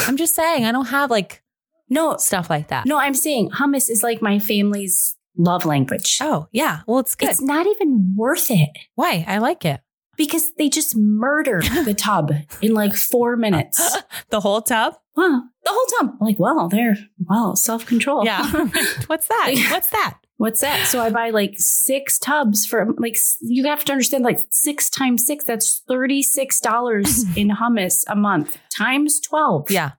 I'm 0.07 0.17
just 0.17 0.35
saying 0.35 0.65
I 0.65 0.71
don't 0.71 0.87
have 0.87 1.09
like 1.09 1.41
No, 1.89 2.17
stuff 2.17 2.49
like 2.49 2.67
that. 2.67 2.85
no, 2.85 2.99
I'm 2.99 3.13
saying 3.15 3.49
hummus 3.51 3.89
is 3.89 4.01
like 4.03 4.21
my 4.21 4.37
family's 4.39 5.15
love 5.37 5.65
language. 5.65 6.17
Oh 6.21 6.47
yeah, 6.51 6.81
well 6.87 6.99
it's 6.99 7.15
good. 7.15 7.29
It's 7.29 7.41
not 7.41 7.65
even 7.67 8.13
worth 8.15 8.51
it 8.51 8.69
Why? 8.95 9.23
I 9.27 9.37
like 9.39 9.65
it. 9.65 9.79
because 10.17 10.53
they 10.57 10.67
just 10.69 10.95
murder 10.97 11.61
the 11.85 11.93
tub 11.93 12.31
in 12.61 12.73
like 12.73 12.95
four 12.95 13.35
minutes. 13.37 13.97
The 14.29 14.41
whole 14.41 14.61
tub. 14.61 14.95
Wow, 15.15 15.43
the 15.63 15.69
whole 15.71 15.85
tub. 15.99 16.15
Like, 16.19 16.37
well, 16.37 16.67
they're, 16.67 16.97
well, 17.29 17.55
self 17.55 17.85
control. 17.85 18.25
Yeah. 18.25 18.43
What's 19.07 19.27
that? 19.27 19.67
What's 19.71 19.87
that? 19.89 20.17
What's 20.37 20.61
that? 20.61 20.85
So 20.87 21.01
I 21.01 21.09
buy 21.09 21.31
like 21.31 21.55
six 21.57 22.19
tubs 22.19 22.65
for 22.65 22.85
like 22.99 23.17
you 23.41 23.65
have 23.65 23.83
to 23.85 23.91
understand 23.91 24.23
like 24.23 24.39
six 24.51 24.89
times 24.89 25.25
six. 25.25 25.43
That's 25.45 25.81
thirty 25.87 26.21
six 26.21 26.59
dollars 26.59 27.25
in 27.35 27.49
hummus 27.49 28.03
a 28.07 28.15
month 28.15 28.59
times 28.75 29.19
twelve. 29.19 29.71
Yeah. 29.71 29.91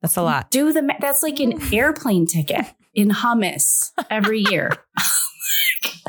That's 0.00 0.16
a 0.16 0.22
lot. 0.22 0.50
do 0.50 0.72
the 0.72 0.94
that's 1.00 1.22
like 1.22 1.40
an 1.40 1.60
airplane 1.72 2.26
ticket 2.26 2.66
in 2.94 3.10
hummus 3.10 3.90
every 4.10 4.44
year. 4.48 4.70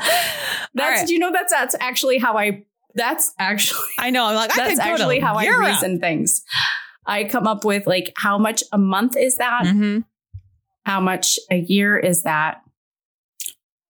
that's 0.74 1.00
right. 1.00 1.06
do 1.06 1.12
you 1.12 1.18
know 1.18 1.32
that's 1.32 1.52
that's 1.52 1.74
actually 1.80 2.18
how 2.18 2.36
I 2.36 2.64
that's 2.94 3.32
actually 3.38 3.88
I 3.98 4.10
know. 4.10 4.26
I'm 4.26 4.36
like, 4.36 4.54
that's 4.54 4.70
could 4.70 4.78
go 4.78 4.84
to 4.84 4.92
actually 4.92 5.20
how 5.20 5.40
Europe. 5.40 5.64
I 5.64 5.70
reason 5.70 6.00
things. 6.00 6.42
I 7.06 7.24
come 7.24 7.46
up 7.46 7.64
with 7.64 7.86
like 7.86 8.12
how 8.16 8.38
much 8.38 8.62
a 8.72 8.78
month 8.78 9.16
is 9.16 9.36
that? 9.38 9.62
Mhm. 9.64 10.04
How 10.84 11.00
much 11.00 11.38
a 11.50 11.56
year 11.56 11.98
is 11.98 12.22
that? 12.22 12.60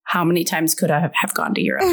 How 0.04 0.24
many 0.24 0.44
times 0.44 0.74
could 0.74 0.90
I 0.90 1.00
have, 1.00 1.12
have 1.14 1.34
gone 1.34 1.54
to 1.54 1.60
Europe? 1.60 1.84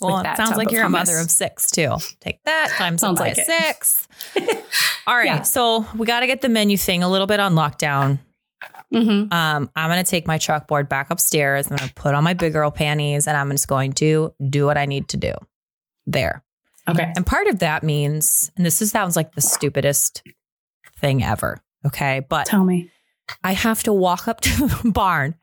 well, 0.00 0.16
With 0.16 0.20
it 0.20 0.24
that 0.24 0.36
sounds 0.36 0.56
like 0.56 0.70
you're 0.72 0.84
a 0.84 0.90
mother 0.90 1.18
of 1.18 1.30
six 1.30 1.70
too. 1.70 1.96
Take 2.20 2.42
that 2.44 2.72
times 2.76 3.00
Sounds 3.00 3.20
like 3.20 3.36
six. 3.36 4.08
All 5.06 5.16
right. 5.16 5.26
Yeah. 5.26 5.42
So 5.42 5.86
we 5.96 6.06
got 6.06 6.20
to 6.20 6.26
get 6.26 6.40
the 6.40 6.48
menu 6.48 6.76
thing 6.76 7.02
a 7.02 7.08
little 7.08 7.26
bit 7.26 7.40
on 7.40 7.54
lockdown. 7.54 8.18
Mm-hmm. 8.92 9.32
Um, 9.32 9.70
I'm 9.76 9.90
going 9.90 10.02
to 10.04 10.10
take 10.10 10.26
my 10.26 10.38
chalkboard 10.38 10.88
back 10.88 11.10
upstairs. 11.10 11.70
I'm 11.70 11.76
going 11.76 11.88
to 11.88 11.94
put 11.94 12.14
on 12.14 12.24
my 12.24 12.34
big 12.34 12.52
girl 12.52 12.70
panties 12.70 13.26
and 13.26 13.36
I'm 13.36 13.50
just 13.50 13.68
going 13.68 13.92
to 13.94 14.34
do 14.48 14.66
what 14.66 14.76
I 14.76 14.86
need 14.86 15.08
to 15.08 15.16
do 15.16 15.32
there. 16.06 16.42
Okay. 16.88 17.12
And 17.14 17.24
part 17.24 17.46
of 17.46 17.60
that 17.60 17.82
means, 17.82 18.50
and 18.56 18.66
this 18.66 18.82
is, 18.82 18.90
sounds 18.90 19.14
like 19.14 19.34
the 19.34 19.40
stupidest 19.40 20.22
thing 20.98 21.22
ever. 21.22 21.60
Okay. 21.86 22.26
But 22.28 22.46
Tell 22.46 22.64
me. 22.64 22.90
I 23.44 23.52
have 23.52 23.82
to 23.84 23.92
walk 23.92 24.26
up 24.26 24.40
to 24.40 24.66
the 24.82 24.90
barn 24.90 25.36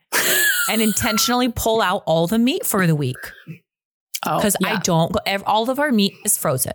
and 0.69 0.82
intentionally 0.82 1.49
pull 1.49 1.82
out 1.82 2.03
all 2.06 2.27
the 2.27 2.39
meat 2.39 2.65
for 2.65 2.86
the 2.88 2.95
week 2.95 3.17
Oh, 4.25 4.38
because 4.38 4.56
I 4.65 4.77
don't. 4.77 5.12
go- 5.12 5.19
All 5.45 5.69
of 5.69 5.80
our 5.80 5.91
meat 5.91 6.13
is 6.25 6.38
frozen. 6.38 6.73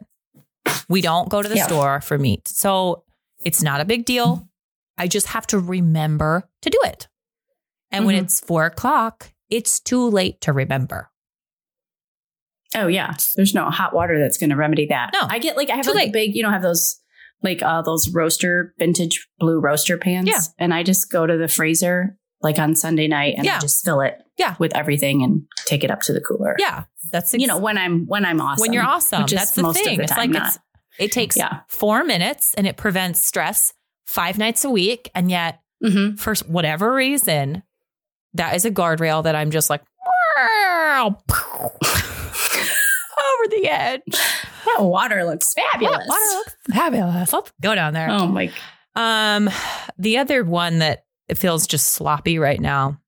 We 0.89 1.01
don't 1.01 1.29
go 1.29 1.43
to 1.43 1.49
the 1.49 1.57
Yeah. 1.57 1.67
store 1.67 2.01
for 2.01 2.19
meat, 2.19 2.47
so 2.49 3.05
it's 3.45 3.63
not 3.63 3.81
a 3.81 3.85
big 3.85 4.05
deal. 4.05 4.49
I 4.97 5.09
just 5.09 5.29
have 5.29 5.47
to 5.49 5.59
remember 5.59 6.49
to 6.63 6.71
do 6.71 6.79
it. 6.85 7.09
And 7.91 8.07
when 8.07 8.15
Mhm. 8.15 8.23
it's 8.23 8.41
four 8.41 8.65
o'clock, 8.67 9.33
it's 9.51 9.81
too 9.81 10.09
late 10.09 10.41
to 10.43 10.53
remember. 10.53 11.11
Oh 12.75 12.87
yeah, 12.87 13.15
there's 13.37 13.55
no 13.55 13.69
hot 13.71 13.93
water 13.95 14.19
that's 14.19 14.39
going 14.39 14.51
to 14.51 14.57
remedy 14.57 14.87
that. 14.87 15.11
No. 15.13 15.21
I 15.29 15.39
get 15.39 15.57
like 15.57 15.69
I 15.69 15.77
have 15.77 15.87
like 15.87 15.95
a 15.95 15.99
late. 15.99 16.13
big, 16.13 16.35
you 16.35 16.43
know, 16.43 16.51
have 16.51 16.63
those 16.63 17.01
like 17.43 17.63
uh 17.63 17.83
those 17.83 18.09
roaster 18.15 18.73
vintage 18.79 19.29
blue 19.39 19.61
roaster 19.61 19.99
pans. 19.99 20.29
Yeah. 20.29 20.41
and 20.59 20.73
I 20.73 20.83
just 20.83 21.11
go 21.11 21.27
to 21.27 21.37
the 21.37 21.49
freezer 21.49 22.17
like 22.43 22.59
on 22.59 22.75
Sunday 22.77 23.09
night 23.09 23.35
and 23.37 23.45
Yeah. 23.45 23.57
I 23.57 23.61
just 23.61 23.85
fill 23.85 24.01
it. 24.01 24.19
Yeah. 24.39 24.57
with 24.59 24.75
everything 24.77 25.23
and 25.23 25.43
take 25.67 25.85
it 25.85 25.91
up 25.91 26.01
to 26.01 26.13
the 26.13 26.21
cooler. 26.21 26.57
Yeah, 26.59 26.85
that's 27.13 27.33
you 27.35 27.47
know 27.47 27.59
when 27.59 27.79
I'm 27.79 28.07
when 28.07 28.25
I'm 28.25 28.41
awesome. 28.41 28.61
when 28.63 28.73
you're 28.73 28.83
awesome. 28.85 29.25
That's 29.27 29.53
the 29.53 29.73
thing. 29.73 29.99
the 29.99 30.05
it's 30.05 30.17
like 30.17 30.31
it's 30.35 30.59
it 30.99 31.13
takes 31.13 31.37
Yeah. 31.37 31.61
four 31.69 32.03
minutes 32.03 32.55
and 32.55 32.67
it 32.67 32.77
prevents 32.77 33.23
stress 33.23 33.73
five 34.07 34.39
nights 34.39 34.65
a 34.65 34.71
week, 34.71 35.11
and 35.15 35.31
yet 35.31 35.61
Mhm. 35.85 36.19
for 36.19 36.35
whatever 36.47 36.93
reason, 36.95 37.63
that 38.35 38.57
is 38.57 38.65
a 38.65 38.71
guardrail 38.71 39.23
that 39.25 39.37
I'm 39.37 39.51
just 39.53 39.71
like 39.71 39.83
over 42.23 43.49
the 43.51 43.69
edge. 43.69 44.01
That 44.67 44.79
water 44.81 45.25
looks 45.25 45.53
fabulous. 45.55 46.07
Water 46.09 46.35
looks 46.37 46.57
fabulous. 46.73 47.33
Let's 47.33 47.53
go 47.61 47.75
down 47.75 47.95
there. 47.95 48.09
Oh 48.11 48.27
my! 48.27 48.51
Um, 48.97 49.51
the 49.99 50.19
other 50.19 50.45
one 50.45 50.79
that 50.79 51.05
it 51.33 51.39
feels 51.39 51.67
just 51.67 51.95
sloppy 51.95 52.39
right 52.39 52.61
now 52.61 52.99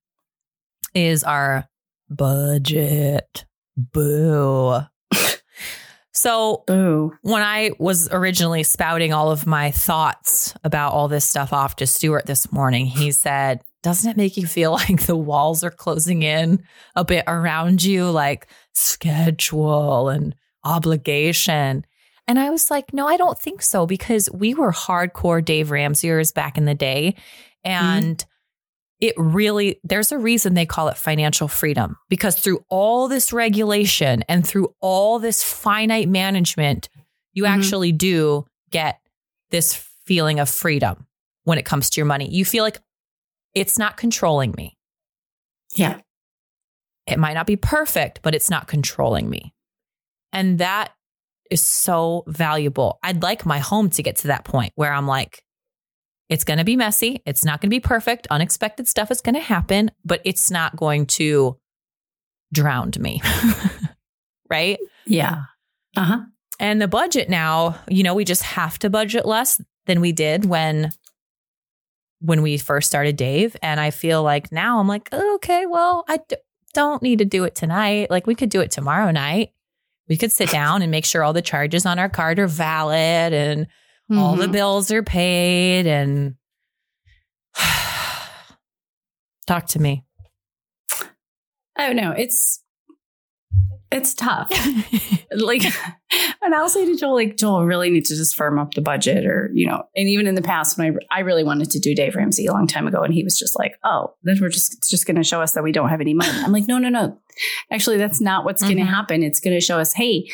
is 0.95 1.23
our 1.23 1.69
budget. 2.09 3.45
Boo. 3.77 4.79
so 6.11 6.63
Boo! 6.65 7.13
when 7.21 7.43
I 7.43 7.69
was 7.77 8.09
originally 8.11 8.63
spouting 8.63 9.13
all 9.13 9.29
of 9.29 9.45
my 9.45 9.69
thoughts 9.69 10.55
about 10.63 10.93
all 10.93 11.07
this 11.07 11.23
stuff 11.23 11.53
off 11.53 11.75
to 11.75 11.85
Stuart 11.85 12.25
this 12.25 12.51
morning, 12.51 12.87
he 12.87 13.11
said, 13.11 13.61
Doesn't 13.83 14.09
it 14.09 14.17
make 14.17 14.37
you 14.37 14.47
feel 14.47 14.71
like 14.89 15.03
the 15.03 15.15
walls 15.15 15.63
are 15.63 15.69
closing 15.69 16.23
in 16.23 16.63
a 16.95 17.05
bit 17.05 17.25
around 17.27 17.83
you, 17.83 18.09
like 18.09 18.47
schedule 18.73 20.09
and 20.09 20.33
obligation? 20.63 21.85
And 22.27 22.39
I 22.39 22.49
was 22.49 22.71
like, 22.71 22.91
No, 22.91 23.07
I 23.07 23.17
don't 23.17 23.37
think 23.37 23.61
so, 23.61 23.85
because 23.85 24.31
we 24.31 24.55
were 24.55 24.71
hardcore 24.71 25.45
Dave 25.45 25.69
Ramseyers 25.69 26.33
back 26.33 26.57
in 26.57 26.65
the 26.65 26.73
day. 26.73 27.13
And 27.65 28.23
it 29.01 29.13
really, 29.17 29.79
there's 29.83 30.11
a 30.11 30.17
reason 30.17 30.53
they 30.53 30.65
call 30.65 30.87
it 30.87 30.97
financial 30.97 31.47
freedom 31.47 31.97
because 32.09 32.39
through 32.39 32.63
all 32.69 33.07
this 33.07 33.33
regulation 33.33 34.23
and 34.29 34.47
through 34.47 34.73
all 34.79 35.19
this 35.19 35.43
finite 35.43 36.07
management, 36.07 36.87
you 37.33 37.43
Mhm. 37.43 37.49
actually 37.49 37.91
do 37.91 38.45
get 38.71 38.99
this 39.49 39.73
feeling 40.05 40.39
of 40.39 40.49
freedom 40.49 41.07
when 41.43 41.57
it 41.57 41.65
comes 41.65 41.89
to 41.89 41.99
your 41.99 42.05
money. 42.05 42.29
You 42.29 42.45
feel 42.45 42.63
like 42.63 42.79
it's 43.53 43.77
not 43.77 43.97
controlling 43.97 44.53
me. 44.55 44.77
Yeah. 45.73 45.99
It 47.07 47.19
might 47.19 47.33
not 47.33 47.47
be 47.47 47.55
perfect, 47.57 48.21
but 48.23 48.33
it's 48.33 48.49
not 48.49 48.67
controlling 48.67 49.29
me. 49.29 49.53
And 50.31 50.59
that 50.59 50.91
is 51.51 51.61
so 51.61 52.23
valuable. 52.27 52.97
I'd 53.03 53.21
like 53.21 53.45
my 53.45 53.59
home 53.59 53.89
to 53.91 54.03
get 54.03 54.15
to 54.17 54.27
that 54.27 54.43
point 54.45 54.73
where 54.75 54.91
I'm 54.91 55.07
like, 55.07 55.43
it's 56.29 56.43
going 56.43 56.57
to 56.57 56.63
be 56.63 56.75
messy. 56.75 57.21
It's 57.25 57.45
not 57.45 57.61
going 57.61 57.69
to 57.69 57.75
be 57.75 57.79
perfect. 57.79 58.27
Unexpected 58.31 58.87
stuff 58.87 59.11
is 59.11 59.21
going 59.21 59.35
to 59.35 59.41
happen, 59.41 59.91
but 60.03 60.21
it's 60.25 60.49
not 60.49 60.75
going 60.75 61.05
to 61.07 61.57
drown 62.51 62.91
me. 62.99 63.21
right. 64.49 64.79
Yeah. 65.05 65.43
Uh 65.95 66.03
huh. 66.03 66.19
And 66.59 66.81
the 66.81 66.87
budget 66.87 67.29
now, 67.29 67.77
you 67.87 68.03
know, 68.03 68.13
we 68.13 68.25
just 68.25 68.43
have 68.43 68.79
to 68.79 68.89
budget 68.89 69.25
less 69.25 69.61
than 69.85 70.01
we 70.01 70.11
did 70.11 70.45
when 70.45 70.91
when 72.21 72.41
we 72.41 72.57
first 72.57 72.87
started 72.87 73.17
Dave. 73.17 73.55
And 73.61 73.79
I 73.79 73.91
feel 73.91 74.23
like 74.23 74.51
now 74.51 74.79
I'm 74.79 74.87
like, 74.87 75.09
oh, 75.11 75.35
okay, 75.35 75.65
well, 75.65 76.05
I 76.07 76.19
d- 76.27 76.37
don't 76.73 77.03
need 77.03 77.19
to 77.19 77.25
do 77.25 77.43
it 77.43 77.55
tonight. 77.55 78.09
Like 78.09 78.25
we 78.25 78.35
could 78.35 78.49
do 78.49 78.61
it 78.61 78.71
tomorrow 78.71 79.11
night. 79.11 79.51
We 80.07 80.17
could 80.17 80.31
sit 80.31 80.49
down 80.49 80.81
and 80.81 80.91
make 80.91 81.05
sure 81.05 81.23
all 81.23 81.33
the 81.33 81.41
charges 81.41 81.85
on 81.85 81.99
our 81.99 82.09
card 82.09 82.39
are 82.39 82.47
valid 82.47 83.33
and 83.33 83.67
all 84.11 84.35
the 84.35 84.47
Mhm. 84.47 84.51
bills 84.51 84.91
are 84.91 85.03
paid 85.03 85.87
and 85.87 86.35
talk 89.47 89.67
to 89.67 89.79
me. 89.81 90.05
Oh 91.77 91.91
no, 91.91 92.11
it's 92.11 92.61
it's 93.91 94.13
tough. 94.13 94.49
like, 95.31 95.63
and 96.41 96.53
I'll 96.55 96.69
say 96.69 96.85
to 96.85 96.95
Joel, 96.97 97.13
like, 97.15 97.37
Joel 97.37 97.65
really 97.65 97.89
needs 97.89 98.09
to 98.09 98.15
just 98.15 98.35
firm 98.35 98.57
up 98.59 98.73
the 98.73 98.81
budget, 98.81 99.25
or 99.25 99.49
you 99.53 99.67
know. 99.67 99.83
And 99.95 100.07
even 100.09 100.27
in 100.27 100.35
the 100.35 100.41
past, 100.41 100.77
when 100.77 100.97
I 101.11 101.17
I 101.17 101.19
really 101.21 101.43
wanted 101.43 101.69
to 101.71 101.79
do 101.79 101.93
Dave 101.95 102.15
Ramsey 102.15 102.45
a 102.45 102.53
long 102.53 102.67
time 102.67 102.87
ago, 102.87 103.01
and 103.03 103.13
he 103.13 103.23
was 103.23 103.37
just 103.37 103.57
like, 103.57 103.77
"Oh, 103.83 104.13
then 104.23 104.37
we're 104.41 104.49
just 104.49 104.87
just 104.89 105.05
going 105.05 105.17
to 105.17 105.23
show 105.23 105.41
us 105.41 105.53
that 105.53 105.63
we 105.63 105.71
don't 105.71 105.89
have 105.89 106.01
any 106.01 106.13
money." 106.13 106.31
I'm 106.33 106.51
like, 106.51 106.67
"No, 106.67 106.77
no, 106.77 106.89
no. 106.89 107.17
Actually, 107.71 107.97
that's 107.97 108.21
not 108.21 108.45
what's 108.45 108.63
going 108.63 108.77
to 108.77 108.83
happen. 108.85 109.23
It's 109.23 109.39
going 109.39 109.55
to 109.55 109.61
show 109.61 109.79
us, 109.79 109.93
hey." 109.93 110.27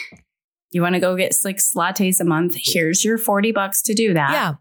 You 0.72 0.82
want 0.82 0.96
to 0.96 1.02
go 1.02 1.16
get 1.16 1.34
six 1.34 1.74
lattes 1.76 2.20
a 2.20 2.24
month? 2.24 2.56
Here's 2.58 3.04
your 3.04 3.18
40 3.18 3.52
bucks 3.52 3.82
to 3.84 3.94
do 3.94 4.14
that. 4.14 4.32
yeah. 4.32 4.54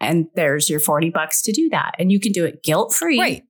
And 0.00 0.26
there's 0.34 0.68
your 0.68 0.80
40 0.80 1.10
bucks 1.10 1.40
to 1.42 1.52
do 1.52 1.68
that. 1.70 1.92
And 1.98 2.10
you 2.10 2.18
can 2.20 2.32
do 2.32 2.44
it 2.44 2.62
guilt 2.62 2.92
free. 2.92 3.18
Right. 3.18 3.42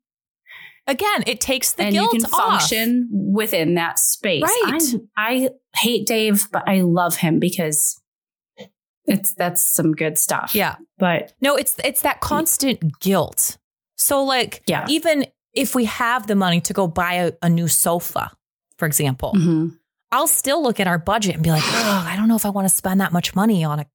Again, 0.86 1.24
it 1.26 1.40
takes 1.40 1.72
the 1.72 1.84
and 1.84 1.92
guilt 1.94 2.12
you 2.12 2.20
can 2.20 2.30
off. 2.34 2.60
function 2.60 3.08
within 3.10 3.74
that 3.74 3.98
space. 3.98 4.42
Right. 4.42 4.62
I'm- 4.66 5.08
I 5.16 5.48
hate 5.76 6.06
Dave, 6.06 6.48
but 6.52 6.68
I 6.68 6.82
love 6.82 7.16
him 7.16 7.38
because 7.40 7.98
it's 9.06 9.34
that's 9.34 9.62
some 9.62 9.92
good 9.92 10.18
stuff. 10.18 10.54
Yeah. 10.54 10.76
But 10.98 11.32
No, 11.40 11.56
it's 11.56 11.76
it's 11.82 12.02
that 12.02 12.20
constant 12.20 13.00
guilt. 13.00 13.56
So 13.96 14.22
like 14.22 14.62
Yeah. 14.66 14.84
even 14.88 15.26
if 15.54 15.74
we 15.74 15.86
have 15.86 16.26
the 16.26 16.34
money 16.34 16.60
to 16.62 16.72
go 16.74 16.86
buy 16.86 17.14
a, 17.14 17.32
a 17.42 17.48
new 17.48 17.68
sofa, 17.68 18.30
for 18.76 18.86
example, 18.86 19.32
mhm. 19.34 19.78
I'll 20.14 20.28
still 20.28 20.62
look 20.62 20.78
at 20.78 20.86
our 20.86 20.96
budget 20.96 21.34
and 21.34 21.42
be 21.42 21.50
like, 21.50 21.64
oh, 21.64 22.04
I 22.06 22.14
don't 22.14 22.28
know 22.28 22.36
if 22.36 22.46
I 22.46 22.50
want 22.50 22.68
to 22.68 22.74
spend 22.74 23.00
that 23.00 23.12
much 23.12 23.34
money 23.34 23.64
on 23.64 23.80
a 23.80 23.86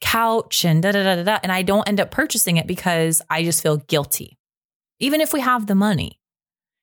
couch 0.00 0.64
and 0.64 0.82
da 0.82 0.90
da 0.90 1.04
da 1.04 1.14
da 1.14 1.22
da. 1.22 1.38
And 1.44 1.52
I 1.52 1.62
don't 1.62 1.86
end 1.86 2.00
up 2.00 2.10
purchasing 2.10 2.56
it 2.56 2.66
because 2.66 3.22
I 3.30 3.44
just 3.44 3.62
feel 3.62 3.76
guilty. 3.76 4.36
Even 4.98 5.20
if 5.20 5.32
we 5.32 5.38
have 5.38 5.68
the 5.68 5.76
money. 5.76 6.18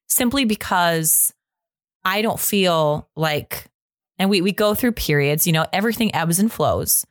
Simply 0.07 0.45
because 0.45 1.33
I 2.05 2.21
don't 2.21 2.39
feel 2.39 3.09
like 3.17 3.65
and 4.17 4.29
we 4.29 4.39
we 4.39 4.53
go 4.53 4.73
through 4.73 4.93
periods, 4.93 5.45
you 5.45 5.51
know, 5.51 5.65
everything 5.73 6.15
ebbs 6.15 6.39
and 6.39 6.49
flows. 6.49 7.05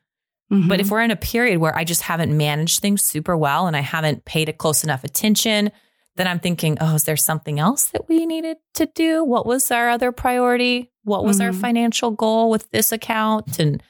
But 0.48 0.80
if 0.80 0.86
mm-hmm. 0.86 0.94
we're 0.94 1.02
in 1.02 1.10
a 1.10 1.16
period 1.16 1.58
where 1.58 1.76
I 1.76 1.84
just 1.84 2.02
haven't 2.02 2.34
managed 2.34 2.80
things 2.80 3.02
super 3.02 3.36
well 3.36 3.66
and 3.66 3.76
I 3.76 3.80
haven't 3.80 4.24
paid 4.24 4.48
it 4.48 4.58
close 4.58 4.82
enough 4.82 5.04
attention, 5.04 5.72
then 6.16 6.26
I'm 6.26 6.40
thinking, 6.40 6.78
oh, 6.80 6.94
is 6.94 7.04
there 7.04 7.16
something 7.16 7.58
else 7.60 7.86
that 7.90 8.08
we 8.08 8.26
needed 8.26 8.56
to 8.74 8.86
do? 8.86 9.22
What 9.24 9.46
was 9.46 9.70
our 9.70 9.90
other 9.90 10.12
priority? 10.12 10.90
What 11.04 11.24
was 11.24 11.40
our 11.40 11.50
Mhm. 11.50 11.60
financial 11.60 12.10
goal 12.10 12.50
with 12.50 12.70
this 12.70 12.90
account? 12.92 13.58
And 13.58 13.82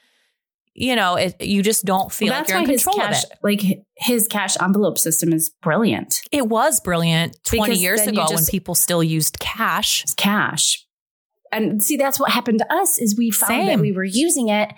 you 0.79 0.95
know, 0.95 1.15
it, 1.15 1.41
you 1.41 1.63
just 1.63 1.85
don't 1.85 2.11
feel 2.11 2.27
Well, 2.27 2.37
like 2.37 2.47
that's 2.47 2.49
you're 2.51 2.59
in 2.59 2.65
control 2.67 2.95
cash, 2.97 3.23
of 3.23 3.31
it. 3.31 3.37
like 3.41 3.83
his 3.95 4.27
cash 4.27 4.55
envelope 4.61 4.99
system 4.99 5.33
is 5.33 5.49
brilliant. 5.63 6.19
It 6.31 6.47
was 6.49 6.79
brilliant 6.79 7.35
20 7.45 7.63
Because 7.71 7.81
years 7.81 8.01
ago 8.01 8.27
when 8.31 8.45
people 8.45 8.75
still 8.75 9.03
used 9.03 9.39
cash. 9.39 10.03
Cash. 10.17 10.85
And 11.51 11.81
see, 11.81 11.97
that's 11.97 12.19
what 12.19 12.29
happened 12.31 12.59
to 12.59 12.71
us 12.71 12.99
is 12.99 13.17
we 13.17 13.31
found 13.31 13.47
Same. 13.49 13.65
that 13.67 13.79
we 13.79 13.91
were 13.91 14.03
using 14.03 14.49
it 14.49 14.71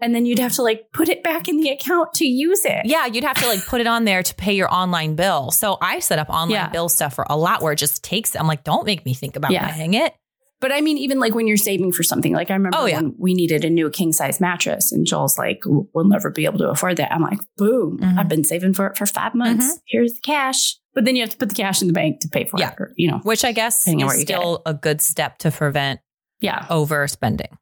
and 0.00 0.14
then 0.14 0.26
you'd 0.26 0.38
have 0.38 0.52
to 0.54 0.62
like 0.62 0.86
put 0.92 1.08
it 1.08 1.22
back 1.22 1.48
in 1.48 1.58
the 1.58 1.70
account 1.70 2.14
to 2.14 2.24
use 2.26 2.64
it. 2.64 2.82
Yeah, 2.84 3.06
you'd 3.06 3.24
have 3.24 3.38
to 3.40 3.46
like 3.46 3.64
put 3.66 3.80
it 3.80 3.86
on 3.86 4.04
there 4.04 4.22
to 4.22 4.34
pay 4.34 4.52
your 4.54 4.72
online 4.72 5.14
bill. 5.16 5.50
So 5.50 5.78
I 5.80 6.00
set 6.00 6.18
up 6.18 6.28
online 6.28 6.50
Yeah. 6.50 6.68
bill 6.68 6.88
stuff 6.88 7.14
for 7.14 7.26
a 7.28 7.36
lot 7.36 7.62
where 7.62 7.72
it 7.72 7.76
just 7.76 8.02
takes, 8.04 8.34
I'm 8.36 8.46
like, 8.46 8.64
don't 8.64 8.84
make 8.86 9.04
me 9.06 9.14
think 9.14 9.36
about 9.36 9.50
Yeah. 9.52 9.72
paying 9.72 9.94
it. 9.94 10.14
But 10.58 10.72
I 10.72 10.80
mean, 10.80 10.96
even 10.96 11.20
like 11.20 11.34
when 11.34 11.46
you're 11.46 11.58
saving 11.58 11.92
for 11.92 12.02
something, 12.02 12.32
like 12.32 12.50
I 12.50 12.54
remember 12.54 12.78
Oh, 12.80 12.86
yeah. 12.86 12.96
when 12.96 13.14
we 13.18 13.34
needed 13.34 13.62
a 13.64 13.68
new 13.70 13.90
king 13.90 14.10
size 14.12 14.40
mattress, 14.40 14.90
and 14.90 15.06
Joel's 15.06 15.36
like, 15.36 15.60
"We'll 15.66 16.06
never 16.06 16.30
be 16.30 16.46
able 16.46 16.58
to 16.60 16.70
afford 16.70 16.96
that." 16.96 17.12
I'm 17.12 17.20
like, 17.20 17.40
"Boom! 17.58 17.98
Mhm. 18.00 18.18
I've 18.18 18.28
been 18.28 18.42
saving 18.42 18.72
for 18.72 18.86
it 18.86 18.96
for 18.96 19.04
five 19.04 19.34
months. 19.34 19.78
Here's 19.86 20.14
the 20.14 20.20
cash." 20.22 20.76
But 20.94 21.04
then 21.04 21.14
you 21.14 21.20
have 21.20 21.30
to 21.30 21.36
put 21.36 21.50
the 21.50 21.54
cash 21.54 21.82
in 21.82 21.88
the 21.88 21.92
bank 21.92 22.20
to 22.20 22.28
pay 22.28 22.44
for 22.46 22.58
Yeah. 22.58 22.70
it, 22.70 22.76
or, 22.80 22.92
you 22.96 23.10
know. 23.10 23.18
which 23.18 23.44
I 23.44 23.52
guess 23.52 23.86
is 23.86 23.94
where 23.96 24.16
you 24.18 24.24
get 24.24 24.38
still 24.38 24.62
a 24.64 24.72
good 24.72 25.02
step 25.02 25.36
to 25.40 25.50
prevent 25.50 26.00
Yeah, 26.40 26.64
overspending, 26.70 27.52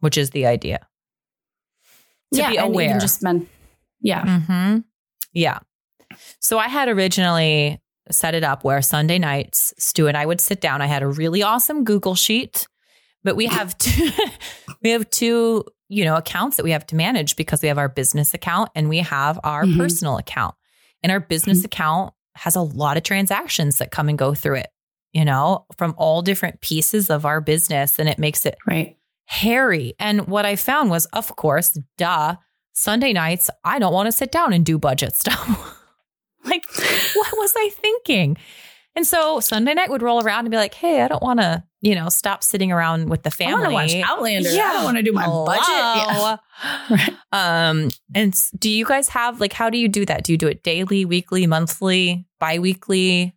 which 0.00 0.18
is 0.18 0.28
the 0.30 0.44
idea. 0.44 0.86
To 2.34 2.38
yeah, 2.40 2.50
be 2.50 2.56
and 2.58 2.66
aware. 2.74 2.88
even 2.88 3.00
just 3.00 3.22
meant, 3.22 3.48
yeah, 4.00 4.22
Mm-hmm. 4.24 4.78
Yeah. 5.32 5.58
So 6.40 6.58
I 6.58 6.68
had 6.68 6.88
originally 6.88 7.80
set 8.10 8.34
it 8.34 8.42
up 8.44 8.64
where 8.64 8.80
Sunday 8.82 9.18
nights, 9.18 9.72
Stu 9.78 10.06
and 10.08 10.16
I 10.16 10.24
would 10.26 10.40
sit 10.40 10.60
down. 10.60 10.80
I 10.82 10.86
had 10.86 11.02
a 11.02 11.06
really 11.08 11.42
awesome 11.42 11.84
Google 11.84 12.14
sheet, 12.14 12.66
but 13.24 13.36
we 13.36 13.46
have 13.46 13.76
two, 13.78 14.10
we 14.82 14.90
have 14.90 15.08
two, 15.10 15.64
you 15.88 16.04
know, 16.04 16.16
accounts 16.16 16.56
that 16.56 16.64
we 16.64 16.70
have 16.72 16.86
to 16.88 16.96
manage 16.96 17.36
because 17.36 17.62
we 17.62 17.68
have 17.68 17.78
our 17.78 17.88
business 17.88 18.34
account 18.34 18.70
and 18.74 18.88
we 18.88 18.98
have 18.98 19.38
our 19.44 19.64
Mhm. 19.64 19.76
personal 19.78 20.16
account. 20.18 20.54
And 21.02 21.12
our 21.12 21.20
business 21.20 21.64
account 21.64 22.12
has 22.34 22.56
a 22.56 22.60
lot 22.62 22.96
of 22.96 23.04
transactions 23.04 23.78
that 23.78 23.90
come 23.90 24.08
and 24.08 24.18
go 24.18 24.34
through 24.34 24.56
it, 24.56 24.68
you 25.12 25.24
know, 25.24 25.64
from 25.76 25.94
all 25.96 26.20
different 26.22 26.60
pieces 26.60 27.08
of 27.10 27.24
our 27.24 27.40
business. 27.40 27.98
And 27.98 28.08
it 28.08 28.18
makes 28.18 28.44
it 28.44 28.56
right. 28.66 28.96
Hairy. 29.28 29.94
And 30.00 30.26
what 30.26 30.46
I 30.46 30.56
found 30.56 30.88
was, 30.88 31.04
of 31.06 31.36
course, 31.36 31.78
duh, 31.98 32.36
Sunday 32.72 33.12
nights, 33.12 33.50
I 33.62 33.78
don't 33.78 33.92
want 33.92 34.06
to 34.06 34.12
sit 34.12 34.32
down 34.32 34.54
and 34.54 34.64
do 34.64 34.78
budget 34.78 35.14
stuff. 35.16 35.46
like, 36.44 36.64
what 37.14 37.32
was 37.36 37.52
I 37.56 37.70
thinking? 37.74 38.36
And 38.96 39.06
so 39.06 39.38
Sunday 39.38 39.74
night 39.74 39.90
would 39.90 40.02
roll 40.02 40.24
around 40.24 40.40
and 40.40 40.50
be 40.50 40.56
like, 40.56 40.74
hey, 40.74 41.02
I 41.02 41.08
don't 41.08 41.22
want 41.22 41.40
to, 41.40 41.62
you 41.82 41.94
know, 41.94 42.08
stop 42.08 42.42
sitting 42.42 42.72
around 42.72 43.10
with 43.10 43.22
the 43.22 43.30
family. 43.30 43.54
I 43.54 43.58
family. 43.58 43.74
want 43.74 43.90
to 43.90 43.98
watch 43.98 44.08
Outlander. 44.08 44.48
I 44.48 44.72
don't 44.72 44.84
want 44.84 44.96
to 44.96 45.02
do 45.02 45.12
my 45.12 45.26
budget. 45.26 45.64
Yeah. 45.68 46.36
Right. 46.90 47.14
Um, 47.30 47.90
and 48.16 48.34
do 48.58 48.68
you 48.68 48.84
guys 48.84 49.08
have 49.10 49.40
like 49.40 49.52
how 49.52 49.70
do 49.70 49.78
you 49.78 49.86
do 49.86 50.04
that? 50.06 50.24
Do 50.24 50.32
you 50.32 50.38
do 50.38 50.48
it 50.48 50.64
daily, 50.64 51.04
weekly, 51.04 51.46
monthly, 51.46 52.26
bi-weekly? 52.40 53.36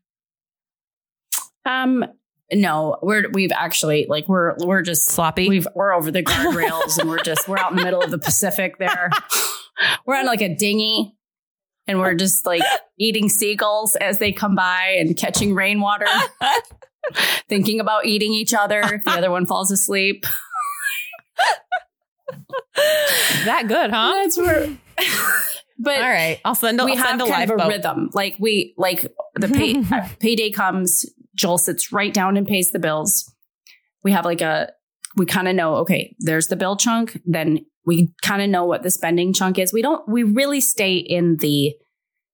Um, 1.64 2.04
no, 2.54 2.98
we're 3.02 3.30
we've 3.32 3.52
actually 3.52 4.06
like 4.10 4.28
we're 4.28 4.56
we're 4.60 4.82
just 4.82 5.08
Sloppy? 5.08 5.48
We've 5.50 5.68
we're 5.76 5.94
over 5.94 6.12
the 6.12 6.24
guardrails 6.24 6.98
and 6.98 7.10
we're 7.10 7.24
just 7.24 7.48
we're 7.48 7.58
out 7.58 7.72
in 7.72 7.78
the 7.78 7.84
middle 7.84 8.02
of 8.02 8.12
the 8.12 8.20
Pacific 8.20 8.78
there. 8.78 9.10
we're 10.06 10.18
on 10.18 10.26
like 10.26 10.42
a 10.42 10.54
dinghy 10.54 11.16
and 11.88 12.00
we're 12.00 12.16
just 12.16 12.46
like 12.46 12.64
eating 13.00 13.30
seagulls 13.30 13.96
as 13.96 14.20
they 14.20 14.32
come 14.32 14.56
by 14.56 14.96
and 15.00 15.18
catching 15.18 15.56
rainwater, 15.56 16.08
thinking 17.50 17.80
about 17.80 18.06
eating 18.06 18.34
each 18.34 18.54
other 18.54 18.82
if 18.82 19.04
the 19.04 19.12
other 19.12 19.32
one 19.32 19.46
falls 19.46 19.72
asleep. 19.72 20.26
that 23.46 23.68
good, 23.68 23.92
huh? 23.92 24.14
That's 24.16 24.38
where 24.38 24.78
but 25.82 25.98
All 25.98 26.10
right. 26.10 26.40
I'll 26.46 26.56
send 26.56 26.80
a, 26.80 26.86
we 26.86 26.92
I'll 26.92 26.98
have 26.98 27.08
send 27.08 27.22
a 27.24 27.26
kind 27.26 27.52
of 27.52 27.60
a 27.60 27.68
rhythm. 27.68 28.10
Like 28.14 28.36
we 28.40 28.76
like 28.78 29.02
the 29.36 29.48
pay, 29.48 29.84
payday 30.20 30.52
comes, 30.52 31.06
Joel 31.42 31.58
sits 31.58 31.92
right 31.92 32.14
down 32.14 32.38
and 32.38 32.48
pays 32.48 32.72
the 32.72 32.80
bills. 32.80 33.30
We 34.04 34.12
have 34.12 34.26
like 34.26 34.42
a 34.42 34.72
we 35.18 35.26
kind 35.26 35.48
of 35.48 35.56
know 35.56 35.76
okay, 35.78 36.16
there's 36.20 36.48
the 36.48 36.56
bill 36.56 36.78
chunk, 36.78 37.20
then 37.26 37.66
we 37.86 38.14
kind 38.22 38.42
of 38.42 38.50
know 38.50 38.66
what 38.66 38.84
the 38.84 38.92
spending 38.92 39.34
chunk 39.34 39.58
is. 39.58 39.74
We 39.74 39.82
don't 39.82 40.08
we 40.08 40.24
really 40.24 40.62
stay 40.62 40.96
in 40.96 41.38
the 41.38 41.74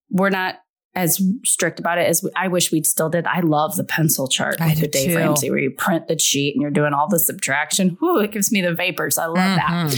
we're 0.10 0.30
not 0.30 0.56
as 0.94 1.22
strict 1.46 1.80
about 1.80 2.00
it 2.00 2.08
as 2.08 2.24
we, 2.24 2.32
I 2.36 2.48
wish 2.48 2.72
we'd 2.72 2.88
still 2.88 3.10
did. 3.10 3.26
I 3.28 3.42
love 3.42 3.76
the 3.76 3.84
pencil 3.84 4.28
chart 4.28 4.60
I 4.60 4.70
with 4.70 4.92
Dave 4.92 5.12
too. 5.12 5.16
Ramsey 5.16 5.50
where 5.50 5.60
you 5.60 5.72
print 5.72 6.08
the 6.08 6.18
sheet 6.18 6.56
and 6.56 6.62
you're 6.62 6.72
doing 6.72 6.92
all 6.92 7.08
the 7.08 7.20
subtraction. 7.20 7.98
Whew, 8.00 8.20
it 8.20 8.32
gives 8.32 8.52
me 8.52 8.62
the 8.62 8.74
vapors. 8.74 9.18
I 9.18 9.28
love 9.28 9.36
that. 9.36 9.70
Mm-hmm. 9.70 9.98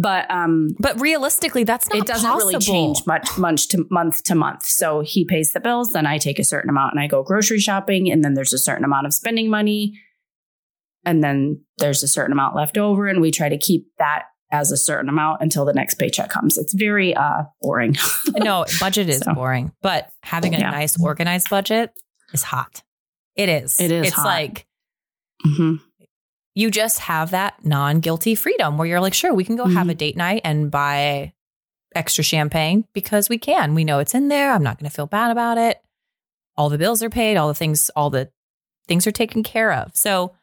But 0.00 0.30
um, 0.30 0.76
But 0.78 1.00
realistically, 1.00 1.64
that's 1.64 1.88
not 1.88 1.98
it 1.98 2.06
doesn't 2.06 2.30
really 2.36 2.58
change 2.58 2.98
much 3.04 3.36
month 3.36 3.68
to 3.70 3.84
month 3.90 4.22
to 4.24 4.34
month. 4.36 4.62
So 4.64 5.00
he 5.00 5.24
pays 5.24 5.52
the 5.52 5.60
bills, 5.60 5.92
then 5.92 6.06
I 6.06 6.18
take 6.18 6.38
a 6.38 6.44
certain 6.44 6.70
amount 6.70 6.92
and 6.92 7.00
I 7.00 7.08
go 7.08 7.24
grocery 7.24 7.58
shopping, 7.58 8.08
and 8.10 8.22
then 8.24 8.34
there's 8.34 8.52
a 8.52 8.58
certain 8.58 8.84
amount 8.84 9.06
of 9.06 9.12
spending 9.14 9.50
money, 9.50 9.94
and 11.04 11.24
then 11.24 11.62
there's 11.78 12.02
a 12.04 12.08
certain 12.08 12.32
amount 12.32 12.54
left 12.54 12.78
over, 12.78 13.08
and 13.08 13.20
we 13.20 13.30
try 13.32 13.48
to 13.48 13.58
keep 13.58 13.86
that 13.98 14.26
as 14.52 14.70
a 14.70 14.76
certain 14.76 15.08
amount 15.08 15.42
until 15.42 15.64
the 15.64 15.72
next 15.72 15.96
paycheck 15.96 16.30
comes. 16.30 16.56
It's 16.58 16.74
very 16.74 17.14
uh 17.16 17.42
boring. 17.60 17.96
no, 18.36 18.66
budget 18.78 19.08
is 19.08 19.18
So. 19.18 19.34
boring, 19.34 19.72
but 19.82 20.10
having 20.22 20.54
a 20.54 20.58
Yeah. 20.60 20.70
nice 20.70 20.96
organized 21.02 21.50
budget 21.50 21.90
is 22.32 22.42
hot. 22.44 22.82
It 23.34 23.48
is. 23.48 23.80
It 23.80 23.90
is 23.90 24.06
It's 24.06 24.16
hot. 24.16 24.24
like 24.26 24.66
hmm 25.44 25.74
you 26.58 26.72
just 26.72 26.98
have 26.98 27.30
that 27.30 27.64
non-guilty 27.64 28.34
freedom 28.34 28.76
where 28.76 28.86
you're 28.88 29.00
like, 29.00 29.14
sure, 29.14 29.32
we 29.32 29.44
can 29.44 29.54
go 29.54 29.66
have 29.66 29.86
Mhm. 29.86 29.90
a 29.90 29.94
date 29.94 30.16
night 30.16 30.40
and 30.42 30.72
buy 30.72 31.32
extra 31.94 32.24
champagne 32.24 32.84
because 32.92 33.28
we 33.28 33.38
can. 33.38 33.74
We 33.76 33.84
know 33.84 34.00
it's 34.00 34.12
in 34.14 34.26
there. 34.26 34.52
I'm 34.52 34.62
not 34.64 34.76
going 34.78 34.90
to 34.90 34.94
feel 34.94 35.06
bad 35.06 35.30
about 35.30 35.56
it. 35.56 35.80
All 36.56 36.68
the 36.68 36.76
bills 36.78 37.00
are 37.02 37.10
paid, 37.10 37.36
all 37.36 37.46
the 37.46 37.54
things, 37.54 37.90
all 37.94 38.10
the 38.10 38.30
things 38.88 39.06
are 39.06 39.12
taken 39.12 39.44
care 39.44 39.72
of. 39.72 39.92
So 39.94 40.34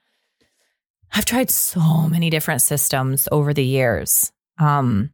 I've 1.12 1.26
tried 1.26 1.50
so 1.52 2.08
many 2.08 2.30
different 2.30 2.62
systems 2.62 3.28
over 3.30 3.54
the 3.54 3.66
years. 3.66 4.32
Um, 4.58 5.12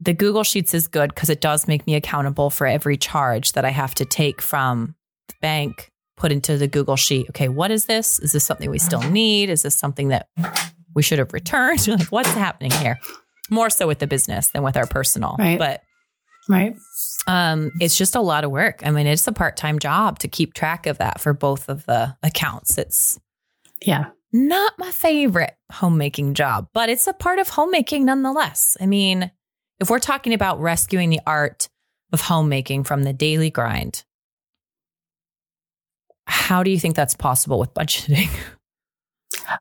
the 0.00 0.12
Google 0.12 0.42
Sheets 0.44 0.74
is 0.74 0.88
good 0.88 1.14
because 1.14 1.30
it 1.30 1.40
does 1.40 1.68
make 1.68 1.86
me 1.86 1.94
accountable 1.94 2.50
for 2.50 2.66
every 2.66 2.96
charge 2.96 3.52
that 3.52 3.64
I 3.64 3.70
have 3.70 3.94
to 3.96 4.04
take 4.04 4.42
from 4.42 4.96
the 5.28 5.34
bank, 5.40 5.90
put 6.18 6.32
into 6.32 6.56
the 6.58 6.66
Google 6.68 6.96
Sheet. 6.96 7.28
Okay, 7.30 7.48
what 7.48 7.70
is 7.70 7.86
this? 7.86 8.18
Is 8.18 8.32
this 8.32 8.44
something 8.44 8.70
we 8.70 8.78
still 8.78 9.02
need? 9.02 9.48
Is 9.50 9.62
this 9.62 9.76
something 9.76 10.08
that 10.08 10.28
we 10.94 11.02
should 11.02 11.18
have 11.18 11.32
returned? 11.32 11.86
like, 11.88 12.08
what's 12.08 12.28
happening 12.32 12.70
here? 12.72 12.98
More 13.50 13.70
so 13.70 13.86
with 13.86 13.98
the 13.98 14.06
business 14.06 14.48
than 14.50 14.62
with 14.62 14.76
our 14.76 14.86
personal. 14.86 15.36
Right. 15.38 15.58
But 15.58 15.82
Right. 16.50 16.74
um, 17.26 17.70
it's 17.80 17.96
just 17.98 18.14
a 18.14 18.20
lot 18.20 18.42
of 18.44 18.50
work. 18.50 18.80
I 18.84 18.90
mean, 18.90 19.06
it's 19.06 19.26
a 19.26 19.32
part 19.32 19.56
time 19.56 19.78
job 19.78 20.18
to 20.20 20.28
keep 20.28 20.54
track 20.54 20.86
of 20.86 20.98
that 20.98 21.20
for 21.20 21.32
both 21.34 21.68
of 21.68 21.84
the 21.86 22.16
accounts. 22.22 22.78
It's 22.78 23.18
Yeah. 23.84 24.06
not 24.32 24.72
my 24.78 24.90
favorite 24.90 25.54
homemaking 25.72 26.34
job, 26.34 26.68
but 26.72 26.88
it's 26.88 27.06
a 27.06 27.12
part 27.12 27.38
of 27.38 27.50
homemaking 27.50 28.04
nonetheless. 28.06 28.76
I 28.80 28.86
mean, 28.86 29.30
if 29.78 29.90
we're 29.90 29.98
talking 29.98 30.32
about 30.32 30.58
rescuing 30.60 31.10
the 31.10 31.20
art 31.26 31.68
of 32.12 32.22
homemaking 32.22 32.84
from 32.84 33.02
the 33.02 33.12
daily 33.12 33.50
grind, 33.50 34.04
how 36.28 36.62
do 36.62 36.70
you 36.70 36.78
think 36.78 36.94
that's 36.94 37.14
possible 37.14 37.58
with 37.58 37.74
budgeting? 37.74 38.28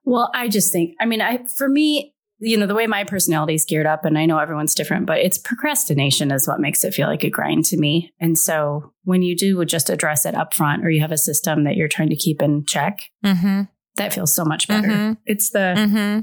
Well, 0.03 0.29
I 0.33 0.47
just 0.49 0.71
think, 0.73 0.95
I 0.99 1.05
mean, 1.05 1.21
I 1.21 1.45
for 1.55 1.67
me, 1.69 2.13
you 2.39 2.57
know, 2.57 2.67
the 2.67 2.75
way 2.75 2.87
my 2.87 3.03
personality 3.03 3.53
is 3.53 3.65
geared 3.65 3.85
up, 3.85 4.03
and 4.05 4.17
I 4.17 4.25
know 4.25 4.37
everyone's 4.37 4.75
different, 4.75 5.05
but 5.05 5.19
it's 5.19 5.37
procrastination 5.37 6.31
is 6.31 6.47
what 6.47 6.59
makes 6.59 6.83
it 6.83 6.93
feel 6.93 7.07
like 7.07 7.23
a 7.23 7.29
grind 7.29 7.65
to 7.65 7.77
me. 7.77 8.11
And 8.19 8.37
so 8.37 8.93
when 9.03 9.21
you 9.21 9.35
do 9.35 9.63
just 9.65 9.89
address 9.89 10.25
it 10.25 10.35
up 10.35 10.53
front, 10.53 10.85
or 10.85 10.89
you 10.89 11.01
have 11.01 11.11
a 11.13 11.17
system 11.17 11.63
that 11.63 11.75
you're 11.75 11.87
trying 11.87 12.09
to 12.09 12.15
keep 12.17 12.41
in 12.41 12.65
check, 12.65 12.99
Mm-hmm. 13.25 13.61
that 13.95 14.13
feels 14.13 14.33
so 14.33 14.43
much 14.45 14.67
better. 14.67 14.87
Mhm. 14.87 15.17
It's 15.25 15.49
the 15.51 15.73
Mm-hmm. 15.77 16.19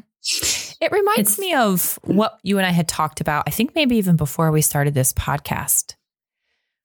It 0.81 0.93
reminds 0.93 1.19
It's- 1.21 1.39
me 1.39 1.55
of 1.55 1.99
what 2.05 2.39
you 2.43 2.59
and 2.59 2.67
I 2.67 2.71
had 2.71 2.89
talked 2.89 3.21
about, 3.21 3.45
I 3.47 3.51
think 3.51 3.75
maybe 3.75 3.97
even 3.97 4.17
before 4.17 4.51
we 4.51 4.61
started 4.63 4.95
this 4.95 5.13
podcast, 5.13 5.95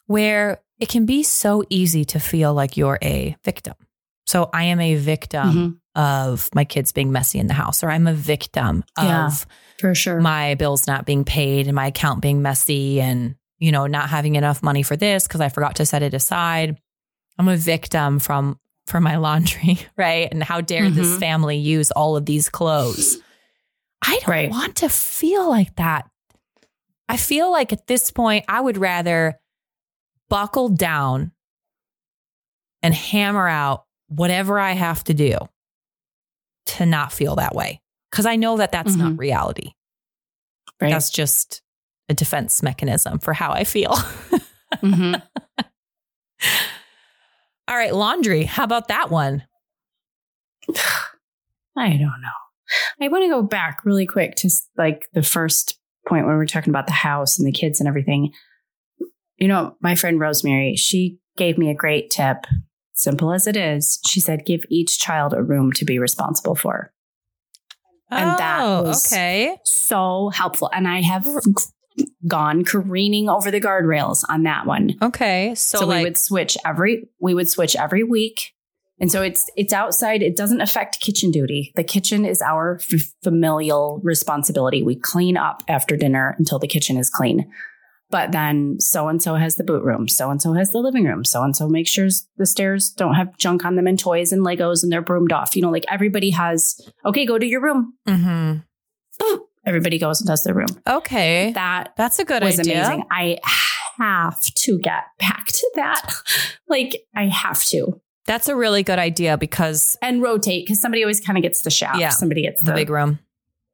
where 0.07 0.62
it 0.80 0.89
can 0.89 1.05
be 1.05 1.23
so 1.23 1.63
easy 1.69 2.05
to 2.05 2.19
feel 2.19 2.53
like 2.53 2.77
you're 2.77 2.99
a 3.01 3.36
victim. 3.43 3.75
So 4.25 4.49
I 4.53 4.65
am 4.65 4.80
a 4.80 4.95
victim 4.95 5.49
Mhm. 5.49 5.80
of 5.95 6.49
my 6.53 6.63
kids 6.65 6.91
being 6.91 7.11
messy 7.11 7.39
in 7.39 7.47
the 7.47 7.53
house, 7.53 7.84
or 7.84 7.89
I'm 7.89 8.07
a 8.07 8.13
victim 8.13 8.84
Yeah. 9.01 9.27
of 9.27 9.45
for 9.80 9.95
sure. 9.95 10.21
my 10.21 10.55
bills 10.55 10.88
not 10.88 11.05
being 11.05 11.23
paid 11.25 11.67
and 11.67 11.75
my 11.75 11.88
account 11.88 12.21
being 12.21 12.41
messy 12.41 13.01
and, 13.01 13.36
you 13.57 13.71
know, 13.71 13.88
not 13.88 14.09
having 14.09 14.36
enough 14.36 14.61
money 14.63 14.84
for 14.84 14.95
this 14.95 15.27
because 15.27 15.41
I 15.41 15.49
forgot 15.49 15.75
to 15.77 15.86
set 15.86 16.03
it 16.03 16.13
aside. 16.13 16.80
I'm 17.38 17.47
a 17.47 17.57
victim 17.57 18.19
from 18.19 18.59
for 18.88 19.01
my 19.01 19.17
laundry, 19.27 19.80
right? 19.97 20.27
And 20.32 20.43
how 20.43 20.61
dare 20.61 20.89
this 20.89 21.07
Mhm. 21.07 21.19
family 21.19 21.57
use 21.57 21.91
all 21.91 22.15
of 22.15 22.25
these 22.25 22.49
clothes? 22.49 23.17
I 24.01 24.19
don't 24.21 24.27
Right. 24.27 24.49
want 24.49 24.77
to 24.77 24.89
feel 24.89 25.49
like 25.49 25.75
that. 25.75 26.09
I 27.09 27.17
feel 27.17 27.51
like 27.51 27.73
at 27.73 27.88
this 27.88 28.11
point, 28.11 28.45
I 28.47 28.61
would 28.61 28.77
rather 28.77 29.39
buckle 30.30 30.69
down 30.69 31.32
and 32.82 32.93
hammer 32.93 33.47
out 33.47 33.86
whatever 34.07 34.59
I 34.59 34.71
have 34.71 35.03
to 35.05 35.13
do 35.13 35.38
to 36.67 36.86
not 36.86 37.11
feel 37.11 37.36
that 37.36 37.53
way. 37.55 37.82
Because 38.11 38.25
I 38.25 38.36
know 38.38 38.57
that 38.57 38.71
that's 38.71 38.95
not 38.95 39.17
reality. 39.17 39.71
right. 40.82 40.89
That's 40.89 41.09
just 41.09 41.61
a 42.07 42.13
defense 42.13 42.63
mechanism 42.63 43.19
for 43.19 43.34
how 43.34 43.51
I 43.51 43.63
feel. 43.63 43.95
Mhm. 44.84 45.19
All 47.67 47.75
right, 47.75 47.93
laundry. 47.93 48.43
How 48.43 48.63
about 48.63 48.88
that 48.89 49.09
one? 49.09 49.43
I 51.75 51.89
don't 51.91 51.99
know. 52.01 53.01
I 53.01 53.07
want 53.07 53.23
to 53.23 53.30
go 53.30 53.41
back 53.41 53.84
really 53.86 54.05
quick 54.05 54.36
to 54.38 54.49
like 54.77 55.07
the 55.13 55.23
first 55.23 55.77
point 56.07 56.25
when 56.25 56.34
we 56.36 56.38
were 56.38 56.45
talking 56.45 56.69
about 56.71 56.86
the 56.88 56.93
house 56.93 57.39
and 57.39 57.47
the 57.47 57.51
kids 57.51 57.80
and 57.80 57.88
everything. 57.88 58.32
You 59.39 59.47
know, 59.47 59.75
my 59.81 59.95
friend 59.95 60.19
Rosemary, 60.19 60.75
she 60.75 61.17
gave 61.37 61.57
me 61.57 61.69
a 61.69 61.75
great 61.75 62.09
tip. 62.09 62.45
Simple 62.93 63.31
as 63.31 63.47
it 63.47 63.55
is, 63.55 63.99
she 64.07 64.19
said, 64.19 64.45
give 64.45 64.61
each 64.69 64.99
child 64.99 65.33
a 65.33 65.41
room 65.41 65.71
to 65.73 65.85
be 65.85 65.99
responsible 65.99 66.55
for. 66.55 66.91
And 68.11 68.37
that 68.37 68.59
oh, 68.61 68.83
was- 68.83 69.05
Oh, 69.05 69.15
okay. 69.15 69.57
So 69.63 70.29
helpful. 70.33 70.69
And 70.73 70.87
I 70.87 71.01
have 71.01 71.27
gone 72.27 72.63
careening 72.63 73.29
over 73.29 73.51
the 73.51 73.61
guardrails 73.61 74.23
on 74.27 74.43
that 74.43 74.65
one. 74.65 74.95
Okay. 75.01 75.55
So, 75.55 75.79
So, 75.79 75.85
like, 75.85 75.99
we 75.99 76.03
would 76.03 76.17
switch 76.17 76.57
every 76.65 77.09
we 77.19 77.33
would 77.33 77.49
switch 77.49 77.75
every 77.75 78.03
week. 78.03 78.53
And 79.01 79.09
so 79.09 79.21
it's 79.21 79.49
it's 79.55 79.71
outside. 79.71 80.21
It 80.21 80.35
doesn't 80.35 80.59
affect 80.59 80.99
kitchen 80.99 81.31
duty. 81.31 81.71
The 81.75 81.85
kitchen 81.85 82.25
is 82.25 82.41
our 82.41 82.79
f- 82.81 82.99
familial 83.23 84.01
responsibility. 84.03 84.83
We 84.83 84.95
clean 84.97 85.37
up 85.37 85.63
after 85.69 85.95
dinner 85.95 86.35
until 86.37 86.59
the 86.59 86.67
kitchen 86.67 86.97
is 86.97 87.09
clean. 87.09 87.49
But 88.12 88.32
then 88.32 88.80
so 88.80 89.07
and 89.07 89.22
so 89.22 89.36
has 89.36 89.55
the 89.57 89.64
boot 89.64 89.84
room. 89.84 90.07
So 90.07 90.30
and 90.32 90.41
so 90.41 90.53
has 90.53 90.72
the 90.72 90.80
living 90.80 91.05
room. 91.05 91.24
So 91.24 91.43
and 91.43 91.55
so 91.55 91.70
makes 91.70 91.91
sure 91.91 92.07
the 92.38 92.45
stairs 92.47 92.89
don't 92.89 93.14
have 93.14 93.38
junk 93.38 93.64
on 93.66 93.76
them 93.76 93.86
and 93.86 93.99
toys 93.99 94.32
and 94.32 94.43
Legos 94.43 94.82
and 94.82 94.91
they're 94.91 95.01
broomed 95.03 95.32
off. 95.32 95.55
You 95.55 95.62
know, 95.62 95.70
like 95.70 95.86
everybody 95.89 96.32
has. 96.32 96.80
Okay, 97.05 97.26
go 97.26 97.38
to 97.38 97.45
your 97.45 97.62
room. 97.62 97.93
mhm. 98.07 98.64
Everybody 99.66 99.99
goes 99.99 100.22
and 100.22 100.28
does 100.28 100.43
their 100.43 100.53
room. 100.55 100.70
okay. 100.88 101.51
That 101.53 101.93
That's 101.97 102.18
a 102.18 102.26
good 102.26 102.41
was 102.43 102.60
idea. 102.60 102.80
amazing. 102.84 103.03
I 103.12 103.38
have 103.97 104.41
to 104.41 104.80
get 104.80 105.03
back 105.20 105.45
to 105.47 105.72
that. 105.76 106.12
like 106.68 107.03
I 107.16 107.28
have 107.28 107.64
to 107.66 108.01
That's 108.26 108.47
a 108.47 108.55
really 108.55 108.82
good 108.82 108.97
idea 108.99 109.38
because 109.38 109.97
and 110.01 110.22
rotate 110.24 110.66
because 110.66 110.82
somebody 110.82 111.03
always 111.03 111.20
kind 111.20 111.38
of 111.38 111.43
gets 111.43 111.62
the 111.62 111.70
shaft. 111.70 111.99
Yeah. 111.99 112.10
Somebody 112.10 112.41
gets 112.43 112.64
the, 112.64 112.74
big 112.74 112.89
room 112.89 113.20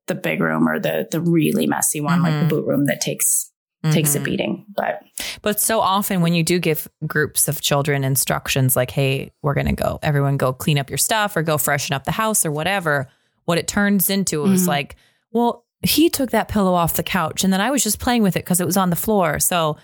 the 0.07 0.15
big 0.15 0.41
room 0.41 0.67
or 0.67 0.79
the 0.79 1.07
the 1.09 1.21
really 1.21 1.67
messy 1.67 2.01
one, 2.01 2.21
like 2.23 2.33
Mhm. 2.33 2.41
the 2.41 2.47
boot 2.55 2.65
room 2.67 2.85
that 2.87 2.99
takes 2.99 3.51
takes 3.91 4.15
a 4.15 4.19
Mhm. 4.19 4.23
beating. 4.23 4.65
But 4.75 5.01
But 5.41 5.59
so 5.59 5.79
often 5.79 6.21
when 6.21 6.33
you 6.33 6.43
do 6.43 6.59
give 6.59 6.87
groups 7.05 7.47
of 7.47 7.61
children 7.61 8.03
instructions 8.03 8.75
like, 8.75 8.91
hey, 8.91 9.31
we're 9.41 9.53
going 9.53 9.67
to 9.67 9.73
go, 9.73 9.99
everyone 10.01 10.37
go 10.37 10.53
clean 10.53 10.77
up 10.79 10.89
your 10.89 10.97
stuff 10.97 11.35
or 11.37 11.43
go 11.43 11.57
freshen 11.57 11.93
up 11.93 12.03
the 12.05 12.11
house 12.11 12.45
or 12.45 12.51
whatever, 12.51 13.07
what 13.45 13.57
it 13.57 13.67
turns 13.67 14.09
into 14.09 14.43
is 14.45 14.63
Mhm. 14.63 14.67
like, 14.67 14.95
well, 15.31 15.65
he 15.83 16.09
took 16.09 16.31
that 16.31 16.47
pillow 16.47 16.73
off 16.73 16.93
the 16.95 17.03
couch 17.03 17.43
and 17.43 17.53
then 17.53 17.61
I 17.61 17.69
was 17.69 17.83
just 17.83 17.99
playing 17.99 18.23
with 18.23 18.35
it 18.35 18.39
because 18.43 18.59
it 18.59 18.65
was 18.65 18.77
on 18.77 18.89
the 18.89 18.95
floor. 18.95 19.39
So, 19.39 19.77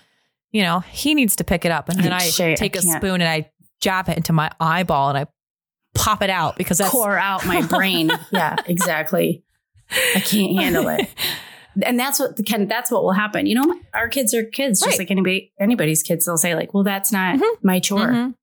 you 0.50 0.62
know, 0.62 0.80
he 0.80 1.14
needs 1.14 1.36
to 1.36 1.44
pick 1.44 1.64
it 1.64 1.70
up. 1.70 1.88
And 1.88 2.02
then 2.02 2.12
I 2.12 2.18
Shay, 2.18 2.52
I 2.52 2.54
take 2.54 2.74
a 2.76 2.82
spoon 2.82 3.20
and 3.20 3.28
I 3.28 3.50
jab 3.80 4.08
it 4.08 4.16
into 4.16 4.32
my 4.32 4.50
eyeball 4.58 5.10
and 5.10 5.18
I 5.18 5.26
pop 5.94 6.22
it 6.22 6.30
out 6.30 6.56
because 6.56 6.78
that's 6.78 6.90
core 6.90 7.18
out 7.18 7.46
my 7.46 7.62
brain. 7.62 8.10
yeah, 8.32 8.56
exactly. 8.66 9.44
I 10.16 10.20
can't 10.20 10.58
handle 10.58 10.88
it. 10.88 11.08
And 11.82 11.98
that's 11.98 12.18
what 12.20 12.36
the 12.36 12.42
kind 12.42 12.70
that's 12.70 12.90
what 12.90 13.02
will 13.02 13.12
happen. 13.12 13.46
You 13.46 13.54
know, 13.54 13.80
our 13.94 14.08
kids 14.08 14.34
are 14.34 14.44
kids, 14.44 14.80
just 14.80 14.90
Right. 14.92 14.98
like 15.00 15.10
anybody 15.10 15.52
anybody's 15.58 16.02
kids. 16.02 16.26
They'll 16.26 16.36
say 16.36 16.54
like, 16.54 16.74
"Well, 16.74 16.82
that's 16.84 17.10
not 17.12 17.36
Mhm. 17.38 17.62
my 17.62 17.80
chore. 17.80 18.08
Mhm. 18.08 18.34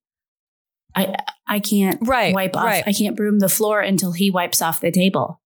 I 0.94 1.14
I 1.46 1.60
can't 1.60 1.98
Right, 2.02 2.34
wipe 2.34 2.56
off. 2.56 2.64
right. 2.64 2.82
I 2.86 2.92
can't 2.92 3.16
broom 3.16 3.38
the 3.38 3.48
floor 3.48 3.80
until 3.80 4.12
he 4.12 4.30
wipes 4.30 4.60
off 4.62 4.80
the 4.80 4.90
table." 4.90 5.40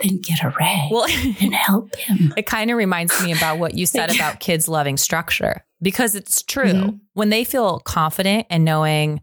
Then 0.00 0.18
get 0.20 0.42
a 0.42 0.48
rag 0.58 0.90
Well, 0.90 1.06
and 1.40 1.54
help 1.54 1.94
him. 1.96 2.34
It 2.36 2.44
kind 2.46 2.70
of 2.70 2.76
reminds 2.76 3.22
me 3.22 3.32
about 3.32 3.58
what 3.58 3.74
you 3.74 3.86
said 3.86 4.10
about 4.14 4.40
kids 4.40 4.66
loving 4.68 4.96
structure 4.96 5.64
because 5.80 6.14
it's 6.14 6.42
true. 6.42 6.72
Mhm. 6.72 7.00
When 7.14 7.28
they 7.30 7.44
feel 7.44 7.78
confident 7.80 8.46
and 8.50 8.64
knowing 8.64 9.20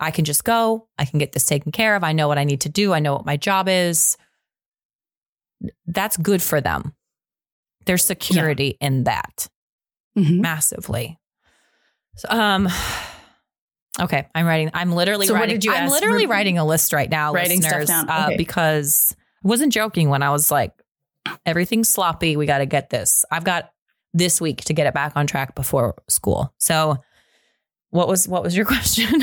I 0.00 0.10
can 0.10 0.24
just 0.24 0.44
go, 0.44 0.86
I 0.98 1.04
can 1.06 1.18
get 1.18 1.32
this 1.32 1.46
taken 1.46 1.72
care 1.72 1.96
of, 1.96 2.04
I 2.04 2.12
know 2.12 2.28
what 2.28 2.38
I 2.38 2.44
need 2.44 2.60
to 2.62 2.68
do, 2.68 2.92
I 2.92 2.98
know 3.00 3.14
what 3.14 3.26
my 3.26 3.36
job 3.36 3.68
is, 3.68 4.16
that's 5.86 6.16
good 6.16 6.42
for 6.42 6.60
them. 6.60 6.94
There's 7.88 8.04
security 8.04 8.76
in 8.80 9.04
that 9.04 9.48
Mhm. 10.16 10.40
massively. 10.40 11.18
So, 12.16 12.28
um, 12.30 12.68
okay, 14.00 14.28
I'm 14.34 14.46
writing. 14.46 14.70
I'm 14.74 14.92
literally 14.92 15.26
So 15.26 15.32
what 15.32 15.40
writing. 15.40 15.56
did 15.56 15.64
you 15.64 15.72
I'm 15.72 15.84
ask? 15.84 15.92
literally 15.92 16.26
writing 16.26 16.58
a 16.58 16.64
list 16.64 16.92
right 16.92 17.10
now, 17.10 17.32
listeners, 17.32 17.88
down. 17.88 18.08
uh, 18.08 18.26
Okay. 18.26 18.36
because 18.36 19.16
I 19.44 19.48
wasn't 19.48 19.72
joking 19.72 20.08
when 20.10 20.22
I 20.22 20.30
was 20.30 20.50
like, 20.50 20.72
everything's 21.46 21.88
sloppy. 21.88 22.36
We 22.36 22.46
got 22.46 22.58
to 22.58 22.66
get 22.66 22.90
this. 22.90 23.24
I've 23.30 23.44
got 23.44 23.70
this 24.14 24.40
week 24.40 24.64
to 24.64 24.72
get 24.74 24.86
it 24.86 24.94
back 24.94 25.12
on 25.16 25.26
track 25.26 25.54
before 25.54 25.94
school. 26.08 26.52
So, 26.58 26.98
what 27.90 28.08
was 28.08 28.28
what 28.28 28.42
was 28.42 28.56
your 28.56 28.64
question? 28.74 29.22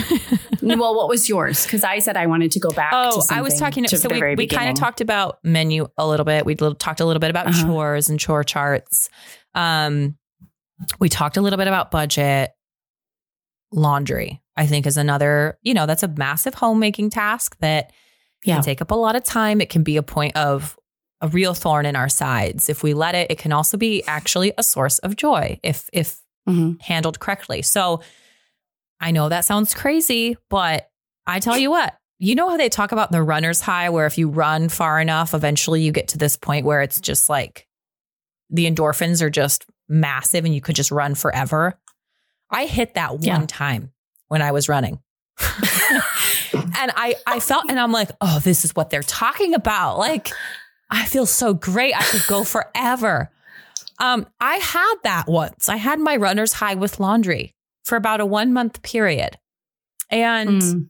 well, 0.61 0.95
what 0.95 1.07
was 1.07 1.30
yours? 1.30 1.66
Because 1.66 1.84
I 1.84 1.99
said 1.99 2.18
I 2.18 2.26
wanted 2.28 2.51
to 2.51 2.59
go 2.59 2.70
back. 2.72 2.91
Oh, 2.95 3.22
I 3.32 3.41
was 3.41 3.59
talking. 3.59 3.84
to 3.86 3.97
so 3.97 4.09
we, 4.09 4.36
we 4.36 4.47
kind 4.47 4.70
of 4.70 4.76
talked 4.76 5.01
about 5.01 5.38
menu 5.43 5.88
a 5.97 6.07
little 6.07 6.26
bit. 6.26 6.45
We 6.45 6.55
talked 6.55 6.99
a 6.99 7.05
little 7.05 7.20
bit 7.20 7.30
about 7.30 7.47
Uh-huh. 7.47 7.66
chores 7.68 8.09
and 8.09 8.20
chore 8.20 8.43
charts. 8.43 9.09
Um, 9.53 10.18
we 10.99 11.07
talked 11.09 11.38
a 11.38 11.41
little 11.41 11.57
bit 11.57 11.68
about 11.68 11.91
budget. 11.91 12.51
Laundry, 13.72 14.41
I 14.55 14.66
think, 14.68 14.86
is 14.86 14.97
another. 14.97 15.57
You 15.61 15.74
know, 15.74 15.86
that's 15.86 16.03
a 16.03 16.07
massive 16.07 16.53
homemaking 16.53 17.09
task 17.09 17.57
that 17.59 17.91
Yeah. 18.43 18.55
can 18.55 18.63
take 18.63 18.82
up 18.82 18.91
a 18.91 18.95
lot 18.95 19.16
of 19.16 19.24
time. 19.24 19.59
It 19.61 19.70
can 19.70 19.84
be 19.84 19.97
a 19.97 20.03
point 20.03 20.36
of 20.38 20.78
a 21.22 21.28
real 21.28 21.53
thorn 21.53 21.86
in 21.86 21.95
our 21.95 22.09
sides. 22.09 22.70
If 22.70 22.84
we 22.84 22.93
let 22.93 23.16
it, 23.16 23.32
it 23.32 23.38
can 23.38 23.51
also 23.51 23.78
be 23.78 24.03
actually 24.07 24.53
a 24.57 24.63
source 24.63 24.99
of 24.99 25.16
joy 25.16 25.59
if 25.63 25.89
if 25.93 26.18
Mhm. 26.47 26.80
handled 26.82 27.20
correctly. 27.20 27.61
So 27.61 28.01
I 29.05 29.11
know 29.11 29.29
that 29.29 29.45
sounds 29.45 29.75
crazy, 29.75 30.35
but 30.49 30.89
I 31.27 31.39
tell 31.39 31.55
you 31.57 31.69
what, 31.69 31.93
you 32.17 32.33
know 32.33 32.49
how 32.49 32.57
they 32.57 32.69
talk 32.69 32.91
about 32.91 33.11
the 33.11 33.21
runner's 33.21 33.61
high, 33.61 33.89
where 33.89 34.07
if 34.07 34.17
you 34.17 34.29
run 34.29 34.67
far 34.67 34.99
enough, 34.99 35.35
eventually 35.35 35.83
you 35.83 35.91
get 35.91 36.07
to 36.09 36.17
this 36.17 36.37
point 36.37 36.65
where 36.65 36.81
it's 36.81 36.99
just 36.99 37.29
like 37.29 37.67
the 38.49 38.65
endorphins 38.69 39.21
are 39.21 39.29
just 39.29 39.65
massive 39.87 40.43
and 40.43 40.55
you 40.55 40.61
could 40.61 40.75
just 40.75 40.89
run 40.91 41.13
forever. 41.13 41.79
I 42.49 42.65
hit 42.65 42.95
that 42.95 43.13
one 43.13 43.21
Yeah. 43.23 43.45
time 43.47 43.91
when 44.27 44.41
I 44.41 44.51
was 44.53 44.67
running. 44.69 44.99
and 45.39 46.91
I, 46.95 47.15
I 47.27 47.39
felt, 47.39 47.65
and 47.69 47.79
I'm 47.79 47.91
like, 47.91 48.09
oh, 48.21 48.39
this 48.39 48.65
is 48.65 48.75
what 48.75 48.89
they're 48.89 49.03
talking 49.03 49.53
about. 49.53 49.97
Like, 49.97 50.29
I 50.89 51.05
feel 51.05 51.25
so 51.25 51.53
great. 51.53 51.95
I 51.95 52.03
could 52.03 52.25
go 52.27 52.43
forever. 52.43 53.31
Um, 53.99 54.27
I 54.39 54.55
had 54.55 54.95
that 55.03 55.27
once. 55.27 55.69
I 55.69 55.77
had 55.77 55.99
my 55.99 56.15
runner's 56.17 56.53
high 56.53 56.75
with 56.75 56.99
laundry 56.99 57.54
for 57.86 57.95
about 57.95 58.19
a 58.19 58.25
one 58.25 58.51
month 58.51 58.81
period. 58.81 59.38
And 60.11 60.61
Mm. 60.61 60.89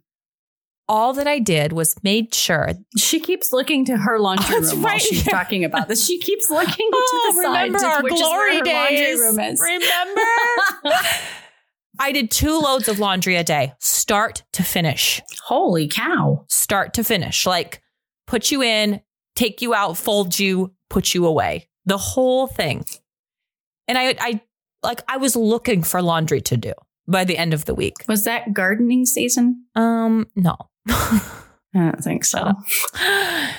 all 0.88 1.14
that 1.14 1.28
I 1.28 1.40
did 1.40 1.72
was 1.74 1.96
made 2.04 2.34
sure. 2.34 2.72
She 2.98 3.20
keeps 3.20 3.52
looking 3.54 3.86
to 3.86 3.98
her 3.98 4.20
laundry 4.20 4.56
Oh, 4.56 4.60
room 4.62 4.82
while 4.82 4.94
right 4.94 5.02
she's 5.02 5.22
here. 5.24 5.32
talking 5.34 5.64
about 5.64 5.88
this. 5.88 6.06
She 6.06 6.20
keeps 6.20 6.50
looking 6.50 6.90
Oh, 6.94 7.30
to 7.32 7.36
the 7.38 7.44
side, 7.44 7.64
remember 7.66 7.80
to, 7.80 7.86
our 7.86 8.02
which 8.04 8.14
is 8.14 8.20
glory 8.20 8.54
laundry 8.58 8.96
days. 8.98 9.20
room 9.20 9.40
is. 9.40 9.60
Remember? 9.62 10.22
I 12.00 12.12
did 12.12 12.30
two 12.30 12.60
loads 12.60 12.88
of 12.90 13.00
laundry 13.00 13.36
a 13.38 13.44
day, 13.44 13.72
start 13.80 14.44
to 14.54 14.64
finish. 14.64 15.22
Holy 15.46 15.88
cow! 15.88 16.44
Start 16.50 16.94
to 16.96 17.04
finish. 17.06 17.46
Like 17.46 17.82
put 18.28 18.52
you 18.52 18.62
in, 18.62 19.02
take 19.36 19.62
you 19.62 19.74
out, 19.74 19.96
fold 19.98 20.38
you, 20.38 20.74
put 20.90 21.14
you 21.14 21.26
away. 21.26 21.70
The 21.86 21.98
whole 21.98 22.48
thing. 22.48 22.84
And 23.88 23.98
I 23.98 24.16
I 24.20 24.42
like 24.86 25.02
I 25.08 25.18
was 25.18 25.36
looking 25.36 25.84
for 25.84 26.02
laundry 26.02 26.40
to 26.42 26.56
do 26.58 26.72
by 27.08 27.24
the 27.26 27.38
end 27.38 27.54
of 27.54 27.66
the 27.66 27.76
week. 27.76 27.96
Was 28.08 28.24
that 28.24 28.54
gardening 28.54 29.06
season? 29.06 29.66
Um, 29.76 30.28
no. 30.36 30.56
I 30.88 31.22
don't 31.74 32.02
think 32.04 32.24
so. 32.24 32.54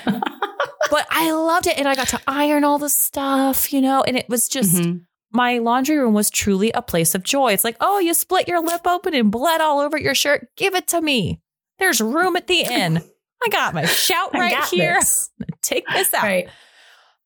but 0.05 1.05
I 1.11 1.31
loved 1.31 1.67
it 1.67 1.77
and 1.77 1.87
I 1.87 1.95
got 1.95 2.07
to 2.09 2.21
iron 2.27 2.63
all 2.63 2.77
the 2.79 2.89
stuff, 2.89 3.71
you 3.73 3.81
know, 3.81 4.01
and 4.03 4.17
it 4.17 4.27
was 4.29 4.47
just 4.47 4.75
Mhm. 4.75 5.01
my 5.31 5.59
laundry 5.59 5.97
room 5.97 6.13
was 6.13 6.29
truly 6.29 6.71
a 6.71 6.81
place 6.81 7.13
of 7.13 7.23
joy. 7.23 7.53
It's 7.53 7.63
like, 7.63 7.77
oh, 7.79 7.99
you 7.99 8.13
split 8.13 8.47
your 8.47 8.61
lip 8.61 8.87
open 8.87 9.13
and 9.13 9.31
bled 9.31 9.61
all 9.61 9.79
over 9.79 9.97
your 9.97 10.15
shirt. 10.15 10.47
Give 10.55 10.73
it 10.75 10.87
to 10.89 11.01
me. 11.01 11.41
There's 11.79 12.01
room 12.01 12.35
at 12.35 12.47
the 12.47 12.61
inn. 12.61 13.03
I 13.45 13.49
got 13.49 13.73
my 13.75 13.85
shout 13.85 14.33
right 14.33 14.63
here. 14.65 14.95
this. 14.95 15.29
Take 15.61 15.85
this 15.93 16.11
out. 16.13 16.23
Right. 16.23 16.49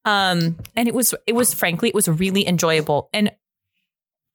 Um, 0.03 0.57
and 0.75 0.87
it 0.89 0.93
was 0.95 1.13
it 1.27 1.33
was 1.33 1.53
frankly, 1.53 1.87
it 1.89 1.95
was 1.95 2.07
really 2.09 2.45
enjoyable. 2.47 3.09
And 3.13 3.31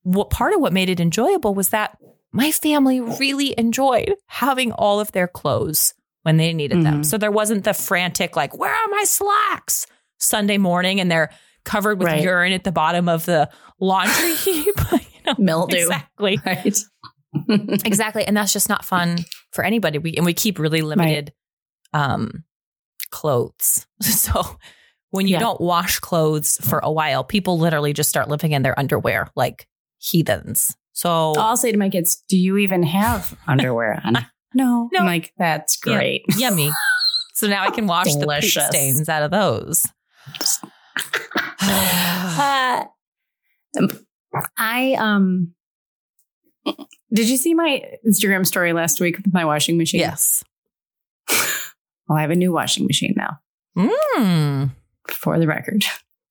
what 0.06 0.30
part 0.30 0.54
of 0.54 0.60
what 0.60 0.72
made 0.72 0.88
it 0.88 1.00
enjoyable 1.00 1.52
was 1.54 1.70
that 1.70 1.98
my 2.32 2.52
family 2.52 3.00
really 3.00 3.54
enjoyed 3.58 4.14
having 4.26 4.70
all 4.72 5.00
of 5.00 5.10
their 5.12 5.26
clothes 5.26 5.94
when 6.22 6.36
they 6.36 6.52
needed 6.52 6.84
them. 6.84 7.00
Mhm. 7.00 7.04
So 7.06 7.18
there 7.18 7.30
wasn't 7.32 7.64
the 7.64 7.74
frantic, 7.74 8.36
like, 8.36 8.56
where 8.56 8.70
are 8.72 8.88
my 8.90 9.02
slacks? 9.04 9.86
Sunday 10.18 10.58
morning 10.58 11.00
and 11.00 11.10
they're 11.10 11.30
covered 11.64 11.98
with 11.98 12.06
Right. 12.06 12.22
urine 12.22 12.52
at 12.52 12.62
the 12.62 12.70
bottom 12.72 13.08
of 13.08 13.26
the 13.26 13.50
laundry 13.80 14.34
heap. 14.44 14.74
you 14.92 15.00
know, 15.26 15.34
Mildew. 15.38 15.76
exactly. 15.78 16.40
Right. 16.46 16.78
Exactly. 17.84 18.24
And 18.24 18.36
that's 18.36 18.52
just 18.52 18.68
not 18.68 18.84
fun 18.84 19.18
for 19.52 19.64
anybody. 19.64 19.98
We 19.98 20.14
and 20.16 20.24
we 20.24 20.32
keep 20.34 20.58
really 20.58 20.82
limited 20.82 21.32
um 21.92 22.44
clothes. 23.10 23.86
So 24.00 24.58
when 25.10 25.26
you 25.26 25.34
Yeah. 25.34 25.40
don't 25.40 25.60
wash 25.60 25.98
clothes 25.98 26.58
for 26.62 26.78
a 26.82 26.90
while, 26.90 27.24
people 27.24 27.58
literally 27.58 27.92
just 27.92 28.08
start 28.08 28.28
living 28.28 28.52
in 28.52 28.62
their 28.62 28.78
underwear 28.78 29.28
like 29.36 29.66
heathens. 29.98 30.74
So 30.92 31.34
I'll 31.36 31.56
say 31.56 31.72
to 31.72 31.78
my 31.78 31.88
kids, 31.90 32.22
"Do 32.28 32.36
you 32.38 32.56
even 32.58 32.82
have 32.84 33.36
underwear 33.46 34.00
on?" 34.04 34.14
no. 34.54 34.88
No. 34.92 35.00
I'm 35.00 35.06
like, 35.06 35.32
"That's 35.38 35.78
Yeah. 35.86 35.94
great." 35.96 36.22
yummy. 36.36 36.70
So 37.34 37.46
now 37.48 37.62
I 37.64 37.70
can 37.70 37.86
wash 37.94 38.14
the 38.14 38.26
poop 38.26 38.42
stains 38.72 39.08
out 39.08 39.22
of 39.22 39.30
those. 39.30 39.86
Uh, 42.38 42.84
I 44.58 44.94
um 44.98 45.54
did 47.12 47.28
you 47.28 47.36
see 47.36 47.54
my 47.54 47.82
Instagram 48.06 48.46
story 48.46 48.72
last 48.72 49.00
week 49.00 49.16
with 49.18 49.32
my 49.32 49.44
washing 49.44 49.76
machine? 49.78 50.00
yes. 50.00 50.42
Well, 52.08 52.16
I 52.18 52.20
have 52.20 52.30
a 52.30 52.36
new 52.36 52.52
washing 52.52 52.86
machine 52.86 53.14
now, 53.16 53.38
Mm. 53.76 54.70
for 55.08 55.38
the 55.40 55.46
record. 55.48 55.84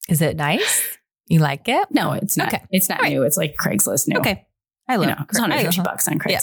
Is 0.08 0.22
it 0.22 0.38
nice? 0.38 0.98
You 1.28 1.40
like 1.40 1.68
it? 1.68 1.88
No, 1.92 2.14
it's 2.14 2.38
not. 2.38 2.50
Okay. 2.54 2.64
It's 2.72 2.90
not 2.90 3.02
right. 3.02 3.10
new. 3.12 3.24
It's 3.24 3.38
like 3.38 3.56
Craigslist 3.56 4.08
new. 4.08 4.20
Okay. 4.20 4.46
I 4.88 4.94
You 4.94 5.00
love 5.00 5.08
know, 5.10 5.26
it's 5.30 5.40
150 5.40 5.80
I- 5.80 5.84
bucks 5.84 6.08
on 6.08 6.20
Yeah. 6.28 6.40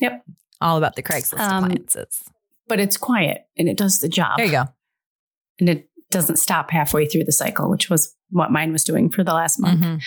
yep. 0.00 0.24
all 0.60 0.78
about 0.78 0.96
the 0.96 1.02
Craigslist 1.02 1.38
Um, 1.40 1.64
appliances. 1.64 2.22
But 2.68 2.80
it's 2.80 2.96
quiet 2.96 3.46
and 3.58 3.68
it 3.68 3.76
does 3.76 3.98
the 3.98 4.08
job. 4.08 4.38
There 4.38 4.46
you 4.46 4.52
go. 4.52 4.64
And 5.60 5.68
it 5.68 5.88
doesn't 6.10 6.36
stop 6.36 6.70
halfway 6.70 7.06
through 7.06 7.24
the 7.24 7.32
cycle, 7.32 7.68
which 7.70 7.90
was 7.90 8.14
what 8.30 8.50
mine 8.50 8.72
was 8.72 8.84
doing 8.84 9.10
for 9.10 9.22
the 9.22 9.34
last 9.34 9.58
month. 9.60 9.80
Mhm. 9.82 10.00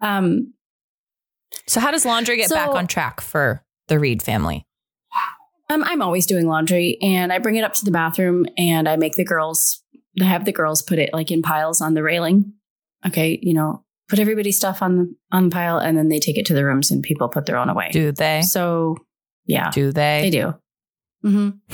Um, 0.00 0.54
So 1.66 1.80
how 1.80 1.90
does 1.90 2.04
laundry 2.06 2.36
get 2.38 2.48
So- 2.48 2.54
back 2.56 2.70
on 2.70 2.86
track 2.86 3.20
for 3.20 3.64
the 3.88 3.98
Reed 3.98 4.22
family? 4.22 4.66
Um, 5.70 5.84
I'm 5.84 6.02
always 6.02 6.26
doing 6.26 6.46
laundry 6.46 6.98
and 7.00 7.32
I 7.32 7.38
bring 7.38 7.56
it 7.56 7.64
up 7.64 7.74
to 7.74 7.84
the 7.84 7.90
bathroom 7.90 8.44
and 8.58 8.88
I 8.88 8.96
make 8.96 9.14
the 9.14 9.24
girls 9.24 9.82
have 10.20 10.44
the 10.44 10.52
girls 10.52 10.82
put 10.82 10.98
it 10.98 11.10
like 11.14 11.30
in 11.30 11.40
piles 11.42 11.80
on 11.80 11.94
the 11.94 12.02
railing. 12.02 12.54
Okay, 13.06 13.38
you 13.42 13.54
know, 13.54 13.84
put 14.08 14.18
everybody's 14.18 14.56
stuff 14.56 14.82
on 14.82 14.96
the 14.96 15.14
on 15.32 15.50
pile 15.50 15.78
and 15.78 15.96
then 15.98 16.08
they 16.08 16.18
take 16.18 16.36
it 16.38 16.46
to 16.46 16.54
the 16.54 16.64
rooms 16.64 16.90
and 16.90 17.02
people 17.02 17.28
put 17.28 17.46
their 17.46 17.56
own 17.56 17.68
away. 17.68 17.90
Do 17.92 18.12
they? 18.12 18.42
So 18.42 18.96
yeah, 19.46 19.70
Do 19.72 19.90
they? 19.92 20.20
they 20.22 20.30
do. 20.30 20.54
hmm 21.22 21.50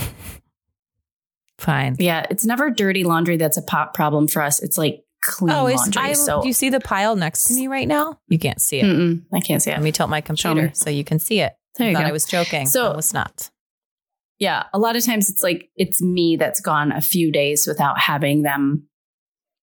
Fine. 1.59 1.97
Yeah, 1.99 2.25
it's 2.31 2.45
never 2.45 2.71
dirty 2.71 3.03
laundry 3.05 3.37
that's 3.37 3.57
a 3.57 3.63
pop 3.63 3.93
problem 3.95 4.29
for 4.29 4.43
us. 4.43 4.63
It's 4.63 4.79
like 4.79 5.03
clean 5.23 5.51
Oh, 5.55 5.65
laundry. 5.65 6.03
I, 6.03 6.13
so 6.13 6.41
do 6.41 6.47
you 6.49 6.55
see 6.55 6.71
the 6.71 6.79
pile 6.81 7.17
next 7.17 7.45
to 7.45 7.55
me 7.55 7.67
right 7.67 7.89
now? 7.89 8.21
You 8.29 8.39
can't 8.39 8.61
see 8.61 8.79
it. 8.81 8.85
Mm-mm, 8.85 9.25
I 9.35 9.41
can't 9.41 9.61
see 9.61 9.71
it. 9.71 9.75
Let 9.75 9.83
me 9.83 9.91
tilt 9.93 10.09
my 10.09 10.21
computer 10.21 10.71
so 10.75 10.89
you 10.91 11.03
can 11.05 11.19
see 11.19 11.41
it. 11.41 11.55
There 11.77 11.89
you 11.89 11.95
Thought 11.95 12.03
go. 12.05 12.09
I 12.09 12.13
was 12.13 12.25
joking. 12.25 12.67
So- 12.67 12.93
I 12.93 12.97
was 12.97 13.13
not. 13.13 13.51
yeah, 14.39 14.65
a 14.73 14.79
lot 14.79 14.95
of 14.97 15.05
times 15.05 15.29
it's 15.29 15.43
like 15.43 15.69
it's 15.75 16.01
me 16.01 16.37
that's 16.37 16.61
gone 16.61 16.93
a 16.93 17.01
few 17.01 17.33
days 17.33 17.67
without 17.67 17.99
having 17.99 18.43
them 18.43 18.88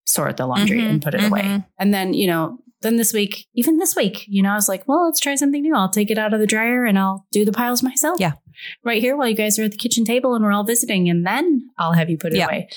sort 0.06 0.38
the 0.38 0.46
laundry 0.48 0.80
Mhm, 0.82 0.90
and 0.90 1.02
put 1.04 1.14
it 1.16 1.24
away. 1.24 1.42
mhm. 1.42 1.66
And 1.80 1.94
then, 1.94 2.14
you 2.14 2.28
know, 2.28 2.60
then 2.82 2.98
this 2.98 3.12
week, 3.14 3.48
even 3.56 3.78
this 3.78 3.96
week, 3.96 4.26
you 4.28 4.44
know, 4.44 4.52
I 4.52 4.56
was 4.56 4.70
like, 4.70 4.88
well, 4.88 5.06
let's 5.06 5.20
try 5.20 5.34
something 5.36 5.62
new. 5.62 5.76
I'll 5.76 5.90
take 5.90 6.12
it 6.12 6.18
out 6.20 6.34
of 6.34 6.40
the 6.40 6.46
dryer 6.48 6.86
and 6.86 7.00
I'll 7.00 7.26
do 7.32 7.44
the 7.46 7.52
piles 7.52 7.82
myself. 7.82 8.20
Yeah. 8.20 8.34
Right 8.84 9.02
here 9.02 9.18
while 9.18 9.28
you 9.28 9.36
guys 9.36 9.58
are 9.58 9.64
at 9.64 9.72
the 9.72 9.78
kitchen 9.78 10.06
table 10.06 10.36
and 10.36 10.44
we're 10.46 10.52
all 10.52 10.64
visiting. 10.64 11.10
And 11.10 11.26
then 11.26 11.70
I'll 11.80 11.94
have 11.94 12.10
you 12.10 12.18
put 12.18 12.34
it 12.34 12.38
Yeah. 12.38 12.46
away 12.46 12.70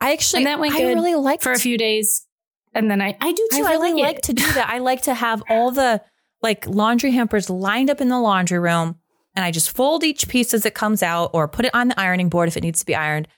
I 0.00 0.12
actually, 0.12 0.38
And 0.40 0.46
that 0.48 0.58
went 0.58 0.74
I 0.74 0.78
good 0.78 0.94
really 0.94 1.14
like 1.14 1.40
for 1.40 1.52
a 1.52 1.58
few 1.58 1.78
days. 1.78 2.26
And 2.74 2.90
then 2.90 3.00
I, 3.00 3.16
I 3.20 3.32
do 3.32 3.48
too. 3.52 3.64
I 3.64 3.70
really 3.70 3.92
like, 3.94 4.02
like 4.16 4.20
to 4.22 4.32
do 4.34 4.44
that. 4.52 4.68
I 4.68 4.78
like 4.78 5.02
to 5.02 5.14
have 5.14 5.42
all 5.48 5.70
the 5.70 6.02
like 6.42 6.66
laundry 6.66 7.12
hampers 7.12 7.48
lined 7.48 7.88
up 7.88 8.00
in 8.00 8.08
the 8.08 8.20
laundry 8.20 8.58
room 8.58 8.96
and 9.34 9.44
I 9.44 9.50
just 9.50 9.70
fold 9.70 10.04
each 10.04 10.28
piece 10.28 10.52
as 10.52 10.66
it 10.66 10.74
comes 10.74 11.02
out 11.02 11.30
or 11.32 11.48
put 11.48 11.64
it 11.64 11.74
on 11.74 11.88
the 11.88 11.98
ironing 12.00 12.28
board 12.28 12.48
if 12.48 12.56
it 12.56 12.62
needs 12.62 12.80
to 12.80 12.86
be 12.86 12.94
ironed. 12.94 13.28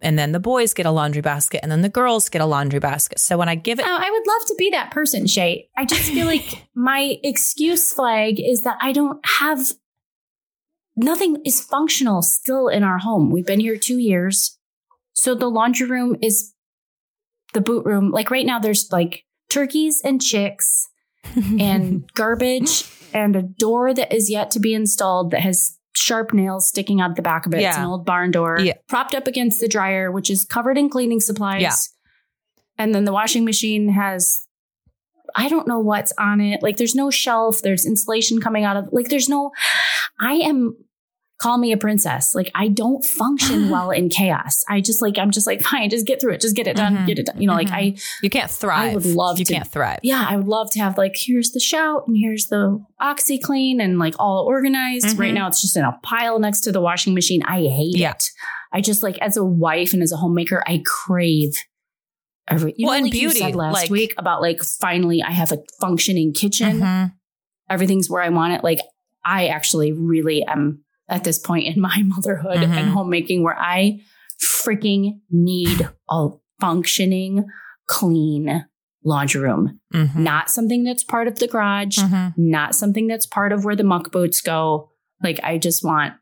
And 0.00 0.18
then 0.18 0.32
the 0.32 0.40
boys 0.40 0.74
get 0.74 0.84
a 0.84 0.90
laundry 0.90 1.22
basket 1.22 1.60
and 1.62 1.72
then 1.72 1.80
the 1.80 1.88
girls 1.88 2.28
get 2.28 2.42
a 2.42 2.46
laundry 2.46 2.80
basket. 2.80 3.18
So 3.18 3.38
when 3.38 3.48
I 3.48 3.54
give 3.54 3.78
it, 3.78 3.86
Oh, 3.86 3.98
I 3.98 4.10
would 4.10 4.26
love 4.26 4.46
to 4.48 4.54
be 4.58 4.70
that 4.70 4.90
person, 4.90 5.26
Shay. 5.26 5.70
I 5.76 5.86
just 5.86 6.12
feel 6.12 6.26
like 6.26 6.66
my 6.74 7.16
excuse 7.22 7.92
flag 7.92 8.38
is 8.38 8.62
that 8.62 8.76
I 8.80 8.92
don't 8.92 9.24
have 9.38 9.72
nothing 10.96 11.38
is 11.44 11.62
functional 11.62 12.22
still 12.22 12.68
in 12.68 12.82
our 12.82 12.98
home. 12.98 13.30
We've 13.30 13.46
been 13.46 13.60
here 13.60 13.76
two 13.76 13.98
years. 13.98 14.58
So 15.14 15.34
the 15.34 15.48
laundry 15.48 15.88
room 15.88 16.16
is 16.20 16.52
the 17.54 17.60
boot 17.60 17.86
room. 17.86 18.10
Like 18.10 18.30
right 18.30 18.46
now, 18.46 18.58
there's 18.58 18.92
like 18.92 19.24
turkeys 19.48 20.02
and 20.04 20.20
chicks 20.20 20.88
and 21.58 22.10
garbage 22.14 22.84
and 23.14 23.34
a 23.34 23.42
door 23.42 23.94
that 23.94 24.12
is 24.12 24.30
yet 24.30 24.50
to 24.52 24.60
be 24.60 24.74
installed 24.74 25.30
that 25.30 25.40
has 25.40 25.78
sharp 25.96 26.32
nails 26.32 26.68
sticking 26.68 27.00
out 27.00 27.16
the 27.16 27.22
back 27.22 27.46
of 27.46 27.54
it. 27.54 27.58
It's 27.58 27.62
Yeah. 27.62 27.80
an 27.80 27.86
old 27.86 28.04
barn 28.04 28.30
door 28.30 28.58
Yeah. 28.60 28.74
propped 28.88 29.14
up 29.14 29.26
against 29.26 29.60
the 29.60 29.68
dryer, 29.68 30.10
which 30.12 30.30
is 30.30 30.44
covered 30.44 30.76
in 30.78 30.88
cleaning 30.88 31.20
supplies. 31.20 31.62
Yeah. 31.62 31.74
And 32.78 32.94
then 32.94 33.04
the 33.04 33.12
washing 33.12 33.44
machine 33.44 33.88
has, 33.88 34.46
I 35.34 35.48
don't 35.48 35.66
know 35.66 35.78
what's 35.80 36.12
on 36.18 36.40
it. 36.40 36.62
Like 36.62 36.76
there's 36.76 36.94
no 36.94 37.10
shelf, 37.10 37.62
there's 37.62 37.86
insulation 37.86 38.40
coming 38.40 38.64
out 38.64 38.76
of, 38.76 38.88
like 38.92 39.08
there's 39.08 39.28
no, 39.28 39.50
I 40.20 40.34
am, 40.34 40.76
call 41.38 41.58
me 41.58 41.70
a 41.72 41.76
princess. 41.76 42.34
Like 42.34 42.50
I 42.54 42.68
don't 42.68 43.04
function 43.04 43.68
well 43.70 43.90
in 43.90 44.08
chaos. 44.08 44.62
I 44.70 44.80
just 44.80 45.02
like, 45.02 45.18
I'm 45.18 45.30
just 45.30 45.46
like, 45.46 45.60
fine, 45.70 45.90
just 45.90 46.06
get 46.06 46.20
through 46.20 46.32
it. 46.32 46.40
Just 46.40 46.56
get 46.56 46.66
it 46.66 46.76
done. 46.76 46.96
Mhm. 46.96 47.06
Get 47.06 47.18
it 47.18 47.26
done. 47.26 47.40
You 47.40 47.46
know, 47.48 47.54
like 47.54 47.68
Mhm. 47.68 47.72
I, 47.74 47.96
You 48.22 48.30
can't 48.30 48.50
thrive. 48.50 48.92
I 48.92 48.94
would 48.94 49.04
love 49.06 49.38
you 49.38 49.44
to- 49.44 49.52
can't 49.54 49.66
thrive. 49.70 50.00
yeah, 50.02 50.24
I 50.28 50.36
would 50.36 50.46
love 50.48 50.70
to 50.72 50.78
have 50.80 50.96
like, 50.96 51.14
here's 51.16 51.50
the 51.50 51.60
shout 51.60 52.04
and 52.06 52.16
here's 52.18 52.46
the 52.46 52.82
OxiClean 53.00 53.82
and 53.82 53.98
like 53.98 54.14
all 54.18 54.44
organized. 54.46 55.06
Mhm. 55.06 55.18
Right 55.18 55.34
now 55.34 55.46
it's 55.48 55.60
just 55.60 55.76
in 55.76 55.84
a 55.84 55.98
pile 56.02 56.38
next 56.38 56.60
to 56.62 56.72
the 56.72 56.80
washing 56.80 57.14
machine. 57.14 57.42
I 57.44 57.58
hate 57.62 57.96
Yeah. 57.96 58.12
it. 58.12 58.24
I 58.72 58.80
just 58.80 59.02
like, 59.02 59.18
as 59.18 59.36
a 59.36 59.44
wife 59.44 59.92
and 59.92 60.02
as 60.02 60.12
a 60.12 60.16
homemaker, 60.16 60.62
I 60.66 60.82
crave 60.84 61.54
every, 62.48 62.74
you 62.76 62.86
Well, 62.86 62.94
know, 62.94 62.96
and 62.98 63.06
like 63.06 63.12
beauty, 63.12 63.38
said 63.40 63.54
last 63.54 63.74
like- 63.74 63.90
week 63.90 64.14
about 64.18 64.40
like, 64.40 64.62
finally 64.80 65.22
I 65.22 65.32
have 65.32 65.52
a 65.52 65.58
functioning 65.80 66.32
kitchen. 66.32 66.80
Mhm. 66.80 67.12
Everything's 67.68 68.08
where 68.08 68.22
I 68.22 68.28
want 68.30 68.54
it. 68.54 68.64
Like 68.64 68.80
I 69.24 69.48
actually 69.48 69.92
really 69.92 70.44
am 70.44 70.84
at 71.08 71.24
this 71.24 71.38
point 71.38 71.66
in 71.66 71.80
my 71.80 72.02
motherhood 72.04 72.58
Mhm. 72.58 72.76
and 72.76 72.90
homemaking 72.90 73.42
where 73.42 73.58
I 73.58 74.00
freaking 74.42 75.20
need 75.30 75.88
a 76.10 76.28
functioning, 76.60 77.44
clean 77.88 78.64
laundry 79.04 79.40
room 79.40 79.78
Mhm. 79.94 80.16
not 80.16 80.50
something 80.50 80.82
that's 80.82 81.04
part 81.04 81.28
of 81.28 81.38
the 81.38 81.46
garage, 81.46 81.96
Mhm. 81.98 82.34
not 82.36 82.74
something 82.74 83.06
that's 83.06 83.24
part 83.26 83.52
of 83.52 83.64
where 83.64 83.76
the 83.76 83.84
muck 83.84 84.10
boots 84.10 84.40
go. 84.40 84.90
Like 85.22 85.38
I 85.44 85.58
just 85.58 85.84
want 85.84 86.14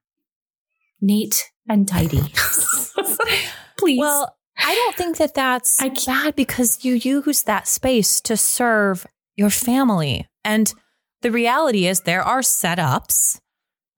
neat 1.01 1.51
and 1.69 1.89
tidy. 1.89 2.21
Please. 3.79 3.99
Well, 3.99 4.37
I 4.59 4.75
don't 4.75 4.97
think 4.97 5.17
that 5.17 5.35
that's 5.35 5.81
I 5.81 5.89
can't- 5.89 6.07
bad 6.07 6.37
because 6.37 6.85
you 6.85 6.95
use 6.95 7.43
that 7.45 7.67
space 7.67 8.21
to 8.23 8.37
serve 8.37 9.07
your 9.37 9.51
family. 9.51 10.27
And 10.45 10.73
the 11.23 11.31
reality 11.31 11.87
is, 11.87 12.03
there 12.03 12.23
are 12.23 12.41
setups 12.41 13.41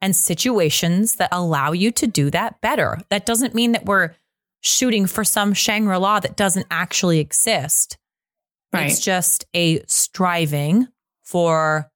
and 0.00 0.14
situations 0.14 1.16
that 1.16 1.30
allow 1.32 1.72
you 1.72 1.90
to 1.92 2.06
do 2.06 2.30
that 2.30 2.60
better. 2.60 3.00
That 3.10 3.26
doesn't 3.26 3.54
mean 3.54 3.72
that 3.72 3.86
we're 3.86 4.14
shooting 4.60 5.06
for 5.06 5.24
some 5.24 5.52
Shangri 5.52 5.96
La 5.96 6.20
that 6.20 6.36
doesn't 6.36 6.66
actually 6.70 7.20
exist. 7.20 7.98
right. 8.72 8.90
It's 8.90 9.00
just 9.00 9.46
a 9.54 9.82
striving 9.86 10.88
for 11.22 11.90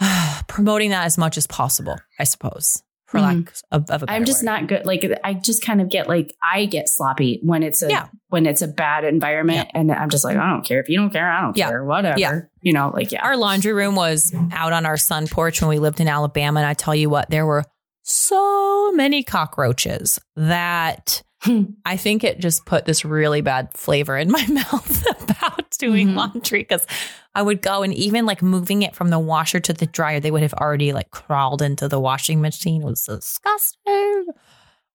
promoting 0.48 0.90
that 0.90 1.04
as 1.04 1.18
much 1.18 1.36
as 1.36 1.46
possible, 1.46 1.98
I 2.18 2.24
suppose, 2.24 2.82
for 3.08 3.18
Mhm. 3.18 3.22
lack 3.22 3.54
of, 3.72 3.90
of 3.90 4.02
a 4.02 4.06
better 4.06 4.16
I'm 4.16 4.24
just 4.24 4.42
word. 4.42 4.46
not 4.46 4.66
good. 4.68 4.86
Like 4.86 5.04
I 5.24 5.34
just 5.34 5.64
kind 5.64 5.80
of 5.80 5.88
get 5.88 6.08
like 6.08 6.34
I 6.42 6.66
get 6.66 6.88
sloppy 6.88 7.40
when 7.42 7.62
it's 7.62 7.82
a 7.82 7.88
Yeah. 7.90 8.06
when 8.28 8.46
it's 8.46 8.62
a 8.62 8.68
bad 8.68 9.04
environment, 9.04 9.70
and 9.74 9.90
I'm 9.90 10.10
just 10.10 10.24
like 10.24 10.36
I 10.36 10.48
don't 10.50 10.64
care 10.64 10.78
if 10.80 10.88
you 10.88 10.96
don't 10.98 11.10
care, 11.10 11.30
I 11.30 11.40
don't 11.40 11.56
Yeah. 11.56 11.68
care, 11.70 11.84
whatever. 11.84 12.18
Yeah. 12.18 12.40
You 12.62 12.72
know, 12.74 12.90
like 12.94 13.10
yeah, 13.10 13.22
Our 13.24 13.36
laundry 13.36 13.72
room 13.72 13.94
was 13.96 14.32
out 14.52 14.72
on 14.72 14.86
our 14.86 14.96
sun 14.96 15.26
porch 15.26 15.60
when 15.60 15.68
we 15.70 15.78
lived 15.78 16.00
in 16.00 16.06
Alabama. 16.08 16.60
And 16.60 16.68
I 16.68 16.74
tell 16.74 16.94
you 16.94 17.08
what, 17.10 17.30
there 17.30 17.46
were 17.46 17.64
so 18.02 18.92
many 18.92 19.22
cockroaches 19.22 20.18
that. 20.36 21.22
I 21.86 21.96
think 21.96 22.24
it 22.24 22.40
just 22.40 22.66
put 22.66 22.84
this 22.84 23.04
really 23.04 23.42
bad 23.42 23.68
flavor 23.72 24.18
in 24.18 24.28
my 24.28 24.44
mouth 24.48 25.06
about 25.22 25.67
doing 25.78 26.08
Mhm. 26.08 26.16
laundry 26.16 26.60
because 26.60 26.86
I 27.34 27.42
would 27.42 27.62
go 27.62 27.82
and 27.82 27.94
even 27.94 28.26
like 28.26 28.42
moving 28.42 28.82
it 28.82 28.94
from 28.96 29.08
the 29.10 29.18
washer 29.18 29.60
to 29.60 29.72
the 29.72 29.86
dryer, 29.86 30.20
they 30.20 30.30
would 30.30 30.42
have 30.42 30.54
already 30.54 30.92
like 30.92 31.10
crawled 31.10 31.62
into 31.62 31.88
the 31.88 32.00
washing 32.00 32.40
machine. 32.40 32.82
It 32.82 32.86
was 32.86 33.02
disgusting. 33.04 34.26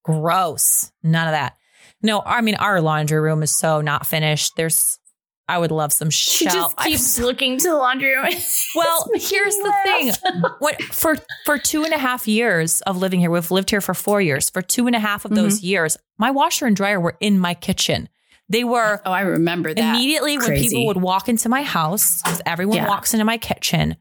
Gross. 0.03 0.91
None 1.03 1.27
of 1.27 1.31
that. 1.33 1.55
No, 2.01 2.21
I 2.25 2.41
mean, 2.41 2.55
our 2.55 2.81
laundry 2.81 3.19
room 3.19 3.43
is 3.43 3.51
so 3.55 3.79
not 3.79 4.05
finished. 4.05 4.53
There's, 4.57 4.99
I 5.47 5.57
would 5.57 5.71
love 5.71 5.93
some 5.93 6.09
she 6.09 6.45
shelf. 6.45 6.75
just 6.75 6.87
keeps 6.87 7.19
looking 7.19 7.57
to 7.59 7.69
the 7.69 7.75
laundry 7.77 8.15
room. 8.15 8.27
Well, 8.75 9.07
here's 9.13 9.55
the 9.55 9.73
thing. 9.83 10.11
What, 10.59 10.81
for 10.81 11.15
for 11.45 11.57
two 11.59 11.83
and 11.83 11.93
a 11.93 11.97
half 11.97 12.27
years 12.27 12.81
of 12.81 12.97
living 12.97 13.19
here, 13.19 13.29
we've 13.29 13.51
lived 13.51 13.69
here 13.69 13.81
for 13.81 13.93
four 13.93 14.19
years. 14.19 14.49
For 14.49 14.61
two 14.63 14.87
and 14.87 14.95
a 14.95 14.99
half 14.99 15.25
of 15.25 15.35
those 15.35 15.61
years, 15.61 15.95
my 16.17 16.31
washer 16.31 16.65
and 16.65 16.75
dryer 16.75 16.99
were 16.99 17.15
in 17.21 17.37
my 17.37 17.53
kitchen. 17.53 18.09
They 18.49 18.63
were 18.63 19.01
Oh, 19.05 19.11
I 19.11 19.21
remember 19.21 19.73
that. 19.73 19.95
immediately 19.95 20.37
when 20.37 20.55
people 20.55 20.85
would 20.87 20.97
walk 20.97 21.29
into 21.29 21.49
my 21.49 21.63
house, 21.63 22.21
'cause 22.21 22.41
everyone 22.45 22.77
Yeah. 22.77 22.87
walks 22.89 23.13
into 23.13 23.25
my 23.25 23.37
kitchen, 23.37 23.95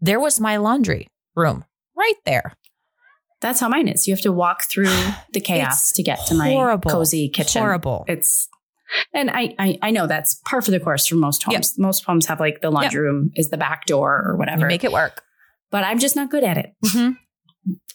there 0.00 0.20
was 0.20 0.40
my 0.40 0.56
laundry 0.56 1.08
room 1.34 1.64
right 1.96 2.14
there. 2.26 2.54
That's 3.40 3.60
how 3.60 3.68
mine 3.68 3.88
is. 3.88 4.06
You 4.08 4.14
have 4.14 4.22
to 4.22 4.32
walk 4.32 4.64
through 4.70 4.86
the 5.32 5.40
chaos 5.40 5.92
to 5.92 6.02
get 6.02 6.26
to 6.26 6.34
my 6.34 6.50
horrible. 6.52 6.90
cozy 6.90 7.28
kitchen. 7.28 7.62
Horrible. 7.62 8.04
It's 8.08 8.48
and 9.12 9.30
I, 9.30 9.54
I 9.58 9.78
I 9.82 9.90
know 9.90 10.06
that's 10.06 10.34
par 10.46 10.60
for 10.62 10.70
the 10.70 10.80
course 10.80 11.06
for 11.06 11.14
most 11.16 11.44
Yep. 11.46 11.52
homes. 11.54 11.78
Most 11.78 12.04
homes 12.04 12.26
have 12.26 12.40
like 12.40 12.60
the 12.62 12.70
laundry 12.70 13.00
room 13.00 13.30
is 13.34 13.50
the 13.50 13.56
back 13.56 13.86
door 13.86 14.22
or 14.26 14.32
You 14.34 14.38
whatever. 14.38 14.66
make 14.66 14.84
it 14.84 14.92
work. 14.92 15.22
but 15.70 15.82
I'm 15.82 15.98
just 15.98 16.14
not 16.14 16.30
good 16.30 16.44
at 16.44 16.56
it. 16.56 16.72
Mhm. 16.84 17.16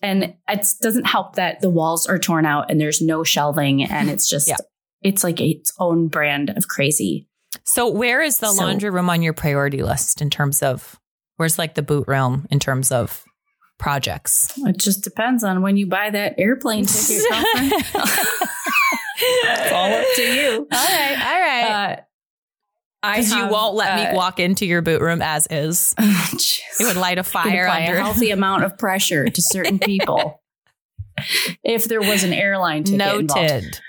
And 0.02 0.34
it 0.50 0.68
doesn't 0.82 1.06
help 1.08 1.36
that 1.36 1.62
the 1.62 1.70
walls 1.70 2.06
are 2.08 2.20
torn 2.20 2.46
out 2.46 2.70
and 2.70 2.82
there's 2.82 3.02
no 3.02 3.24
shelving 3.24 3.84
and 3.84 4.10
it's 4.10 4.28
just 4.28 4.48
Yeah. 4.50 4.56
It's 5.02 5.24
like 5.24 5.40
its 5.40 5.72
own 5.80 6.08
brand 6.08 6.50
of 6.50 6.68
crazy. 6.68 7.28
So 7.64 7.88
where 7.90 8.22
is 8.22 8.40
the 8.40 8.52
So- 8.52 8.64
laundry 8.64 8.90
room 8.90 9.10
on 9.10 9.22
your 9.22 9.34
priority 9.34 9.82
list 9.84 10.22
in 10.22 10.30
terms 10.30 10.62
of 10.62 11.00
where's 11.38 11.58
like 11.58 11.76
the 11.76 11.82
boot 11.82 12.08
room 12.08 12.48
in 12.52 12.60
terms 12.60 12.92
of 12.92 13.24
projects? 13.78 14.54
It 14.58 14.78
just 14.78 15.04
depends 15.04 15.44
on 15.44 15.62
when 15.62 15.78
you 15.78 15.88
buy 15.88 16.10
that 16.10 16.36
airplane 16.38 16.86
ticket. 16.86 17.24
it's 19.22 19.72
all 19.72 19.92
up 19.94 20.06
to 20.16 20.22
you. 20.22 20.68
All 20.72 20.88
right, 20.88 21.18
all 21.20 21.40
right. 21.40 21.94
Uh, 21.94 22.02
I 23.02 23.20
you 23.20 23.48
won't 23.48 23.76
let 23.76 23.92
uh, 23.92 24.12
me 24.12 24.18
walk 24.18 24.40
into 24.42 24.66
your 24.66 24.82
boot 24.82 25.02
room 25.02 25.22
as 25.22 25.48
is. 25.50 25.96
jeez. 26.00 26.60
It 26.82 26.86
would 26.86 26.98
light 26.98 27.18
a 27.18 27.24
fire 27.24 27.68
under. 27.68 27.96
a 27.96 28.02
healthy 28.02 28.32
amount 28.32 28.66
of 28.66 28.78
pressure 28.78 29.30
to 29.30 29.42
certain 29.42 29.80
people. 29.80 30.42
if 31.64 31.86
there 31.86 32.02
was 32.02 32.24
an 32.24 32.34
airline 32.34 32.84
ticket 32.84 33.02
involved. 33.20 33.82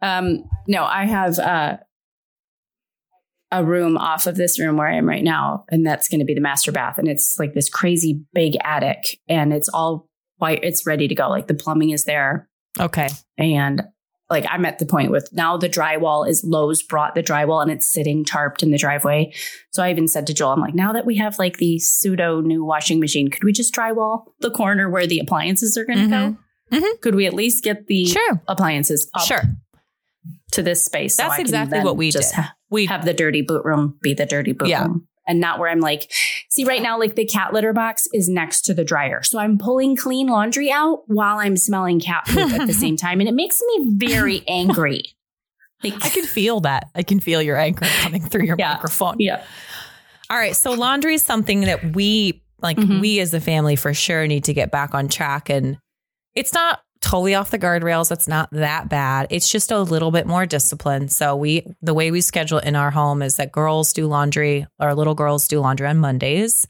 Um, 0.00 0.44
no, 0.66 0.84
I 0.84 1.04
have 1.06 1.38
uh, 1.38 1.78
a 3.50 3.64
room 3.64 3.96
off 3.96 4.26
of 4.26 4.36
this 4.36 4.60
room 4.60 4.76
where 4.76 4.86
I 4.88 4.96
am 4.96 5.08
right 5.08 5.24
now, 5.24 5.64
and 5.70 5.86
that's 5.86 6.08
going 6.08 6.20
to 6.20 6.26
be 6.26 6.34
the 6.34 6.40
master 6.40 6.70
bath. 6.72 6.98
And 6.98 7.08
it's 7.08 7.36
like 7.38 7.54
this 7.54 7.68
crazy 7.70 8.22
big 8.34 8.56
attic, 8.62 9.18
and 9.28 9.52
it's 9.52 9.68
all 9.68 10.08
white. 10.36 10.60
It's 10.62 10.86
ready 10.86 11.08
to 11.08 11.14
go. 11.14 11.28
Like 11.28 11.46
the 11.46 11.54
plumbing 11.54 11.90
is 11.90 12.04
there, 12.04 12.48
Okay. 12.78 13.08
and 13.38 13.82
like 14.30 14.44
I'm 14.50 14.66
at 14.66 14.78
the 14.78 14.84
point 14.84 15.10
with 15.10 15.30
now 15.32 15.56
the 15.56 15.70
drywall 15.70 16.28
is 16.28 16.44
Lowe's 16.44 16.82
brought 16.82 17.14
the 17.14 17.22
drywall 17.22 17.62
and 17.62 17.70
it's 17.70 17.90
sitting 17.90 18.26
tarped 18.26 18.62
in 18.62 18.70
the 18.70 18.76
driveway. 18.76 19.32
So 19.72 19.82
I 19.82 19.90
even 19.90 20.06
said 20.06 20.26
to 20.26 20.34
Joel, 20.34 20.50
I'm 20.50 20.60
like, 20.60 20.74
now 20.74 20.92
that 20.92 21.06
we 21.06 21.16
have 21.16 21.38
like 21.38 21.56
the 21.56 21.78
pseudo 21.78 22.42
new 22.42 22.62
washing 22.62 23.00
machine, 23.00 23.30
could 23.30 23.42
we 23.42 23.52
just 23.54 23.74
drywall 23.74 24.24
the 24.40 24.50
corner 24.50 24.90
where 24.90 25.06
the 25.06 25.18
appliances 25.18 25.78
are 25.78 25.86
going 25.86 26.10
to 26.10 26.14
Mhm. 26.14 26.36
go? 26.70 26.76
Mhm. 26.78 27.00
Could 27.00 27.14
we 27.14 27.24
at 27.26 27.32
least 27.32 27.64
get 27.64 27.86
the 27.86 28.04
Sure. 28.04 28.42
appliances 28.46 29.08
up 29.14 29.22
Sure. 29.22 29.44
To 30.52 30.62
this 30.62 30.84
space? 30.84 31.16
so 31.16 31.22
That's 31.24 31.36
can 31.36 31.40
exactly 31.42 31.80
what 31.80 31.96
we 31.96 32.10
just 32.10 32.34
did. 32.34 32.42
ha- 32.42 32.54
We 32.70 32.86
have 32.86 33.04
the 33.04 33.14
dirty 33.14 33.42
boot 33.42 33.64
room 33.64 33.98
be 34.02 34.14
the 34.14 34.26
dirty 34.26 34.52
boot 34.52 34.68
Yeah. 34.68 34.82
room. 34.84 35.06
And 35.26 35.40
not 35.40 35.58
where 35.58 35.68
I'm 35.70 35.80
like, 35.80 36.10
see, 36.48 36.64
right 36.64 36.80
now, 36.80 36.98
like 36.98 37.14
the 37.14 37.26
cat 37.26 37.52
litter 37.52 37.74
box 37.74 38.08
is 38.14 38.30
next 38.30 38.62
to 38.62 38.72
the 38.72 38.82
dryer. 38.82 39.22
So 39.22 39.38
I'm 39.38 39.58
pulling 39.58 39.94
clean 39.94 40.26
laundry 40.28 40.70
out 40.72 41.02
while 41.06 41.36
I'm 41.38 41.58
smelling 41.58 42.00
cat 42.00 42.24
poop 42.26 42.50
at 42.52 42.66
the 42.66 42.72
same 42.84 42.96
time. 42.96 43.20
And 43.20 43.28
it 43.28 43.34
makes 43.34 43.60
me 43.60 43.88
very 43.90 44.42
angry. 44.48 45.02
Like, 45.84 46.02
I 46.02 46.08
can 46.08 46.24
feel 46.24 46.60
that. 46.60 46.88
I 46.94 47.02
can 47.02 47.20
feel 47.20 47.42
your 47.42 47.58
anger 47.58 47.84
coming 48.00 48.22
through 48.26 48.44
your 48.46 48.56
Yeah. 48.58 48.72
microphone. 48.74 49.16
yeah. 49.18 49.44
All 50.30 50.38
right. 50.38 50.56
So 50.56 50.72
laundry 50.72 51.14
is 51.14 51.22
something 51.22 51.60
that 51.62 51.94
we 51.94 52.42
like 52.62 52.76
Mhm. 52.78 53.00
we 53.00 53.20
as 53.20 53.32
a 53.34 53.40
family 53.40 53.76
for 53.76 53.92
sure 53.94 54.26
need 54.26 54.44
to 54.44 54.54
get 54.54 54.70
back 54.70 54.94
on 54.94 55.08
track. 55.08 55.50
And 55.50 55.76
it's 56.34 56.54
not 56.54 56.80
totally 57.00 57.34
off 57.34 57.50
the 57.50 57.58
guardrails. 57.58 58.10
It's 58.10 58.28
not 58.28 58.50
that 58.52 58.88
bad. 58.88 59.28
It's 59.30 59.48
just 59.48 59.70
a 59.70 59.80
little 59.80 60.10
bit 60.10 60.26
more 60.26 60.46
discipline. 60.46 61.08
So 61.08 61.36
we 61.36 61.64
the 61.82 61.94
way 61.94 62.10
we 62.10 62.20
schedule 62.20 62.58
in 62.58 62.76
our 62.76 62.90
home 62.90 63.22
is 63.22 63.36
that 63.36 63.52
girls 63.52 63.92
do 63.92 64.06
laundry, 64.06 64.66
our 64.80 64.94
little 64.94 65.14
girls 65.14 65.48
do 65.48 65.60
laundry 65.60 65.86
on 65.86 65.98
Mondays. 65.98 66.66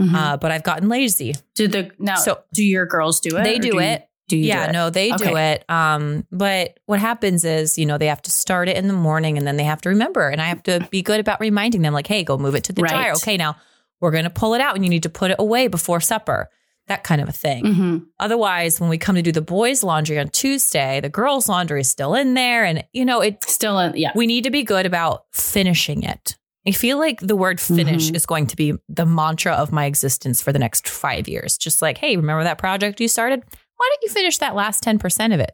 Mhm. 0.00 0.14
Uh, 0.14 0.36
but 0.36 0.50
I've 0.52 0.62
gotten 0.62 0.88
lazy. 0.88 1.34
do 1.54 1.68
the 1.68 1.90
now? 1.98 2.16
so- 2.16 2.40
do 2.52 2.62
your 2.62 2.84
girls 2.86 3.20
do 3.20 3.36
it? 3.38 3.44
They 3.44 3.58
do 3.58 3.68
you- 3.68 3.80
it. 3.80 4.08
Do 4.28 4.36
you? 4.36 4.46
yeah, 4.46 4.64
do 4.64 4.70
it? 4.70 4.72
no, 4.72 4.90
they 4.90 5.10
do 5.12 5.36
it. 5.36 5.64
Um, 5.70 6.26
but 6.32 6.80
what 6.86 6.98
happens 6.98 7.44
is, 7.44 7.78
you 7.78 7.86
know, 7.86 7.96
they 7.96 8.08
have 8.08 8.20
to 8.22 8.30
start 8.32 8.68
it 8.68 8.76
in 8.76 8.88
the 8.88 8.92
morning 8.92 9.38
and 9.38 9.46
then 9.46 9.56
they 9.56 9.62
have 9.62 9.80
to 9.82 9.88
remember. 9.88 10.28
And 10.28 10.42
I 10.42 10.46
have 10.46 10.64
to 10.64 10.86
be 10.90 11.00
good 11.00 11.20
about 11.20 11.38
reminding 11.40 11.82
them, 11.82 11.94
like, 11.94 12.08
hey, 12.08 12.24
go 12.24 12.36
move 12.36 12.56
it 12.56 12.64
to 12.64 12.72
the 12.72 12.82
Right. 12.82 12.90
dryer. 12.90 13.12
Okay, 13.12 13.36
now 13.36 13.54
we're 14.00 14.10
gonna 14.10 14.28
pull 14.28 14.54
it 14.54 14.60
out 14.60 14.74
and 14.74 14.84
you 14.84 14.90
need 14.90 15.04
to 15.04 15.08
put 15.08 15.30
it 15.30 15.36
away 15.38 15.68
before 15.68 16.00
supper. 16.00 16.50
That 16.88 17.02
kind 17.02 17.20
of 17.20 17.28
a 17.28 17.32
thing. 17.32 17.64
Mhm. 17.64 18.06
Otherwise, 18.20 18.80
when 18.80 18.88
we 18.88 18.96
come 18.98 19.16
to 19.16 19.22
do 19.22 19.32
the 19.32 19.42
boys' 19.42 19.82
laundry 19.82 20.18
on 20.20 20.28
Tuesday, 20.28 21.00
the 21.00 21.08
girls' 21.08 21.48
laundry 21.48 21.80
is 21.80 21.90
still 21.90 22.14
in 22.14 22.34
there. 22.34 22.64
And, 22.64 22.84
you 22.92 23.04
know, 23.04 23.20
it's 23.20 23.52
Still, 23.52 23.78
in, 23.80 23.96
yeah. 23.96 24.12
we 24.14 24.26
need 24.28 24.44
to 24.44 24.50
be 24.50 24.62
good 24.62 24.86
about 24.86 25.24
finishing 25.32 26.04
it. 26.04 26.36
I 26.66 26.70
feel 26.72 26.98
like 26.98 27.20
the 27.20 27.34
word 27.36 27.60
finish 27.60 28.10
Mhm. 28.10 28.14
is 28.16 28.24
going 28.26 28.46
to 28.48 28.56
be 28.56 28.74
the 28.88 29.04
mantra 29.06 29.52
of 29.54 29.72
my 29.72 29.86
existence 29.86 30.40
for 30.42 30.52
the 30.52 30.58
next 30.60 30.88
five 30.88 31.28
years. 31.28 31.56
Just 31.56 31.82
like, 31.82 31.98
hey, 31.98 32.16
remember 32.16 32.44
that 32.44 32.58
project 32.58 33.00
you 33.00 33.08
started? 33.08 33.42
Why 33.76 33.90
don't 33.90 34.02
you 34.02 34.08
finish 34.08 34.38
that 34.38 34.54
last 34.54 34.82
10% 34.82 35.32
of 35.34 35.40
it? 35.40 35.52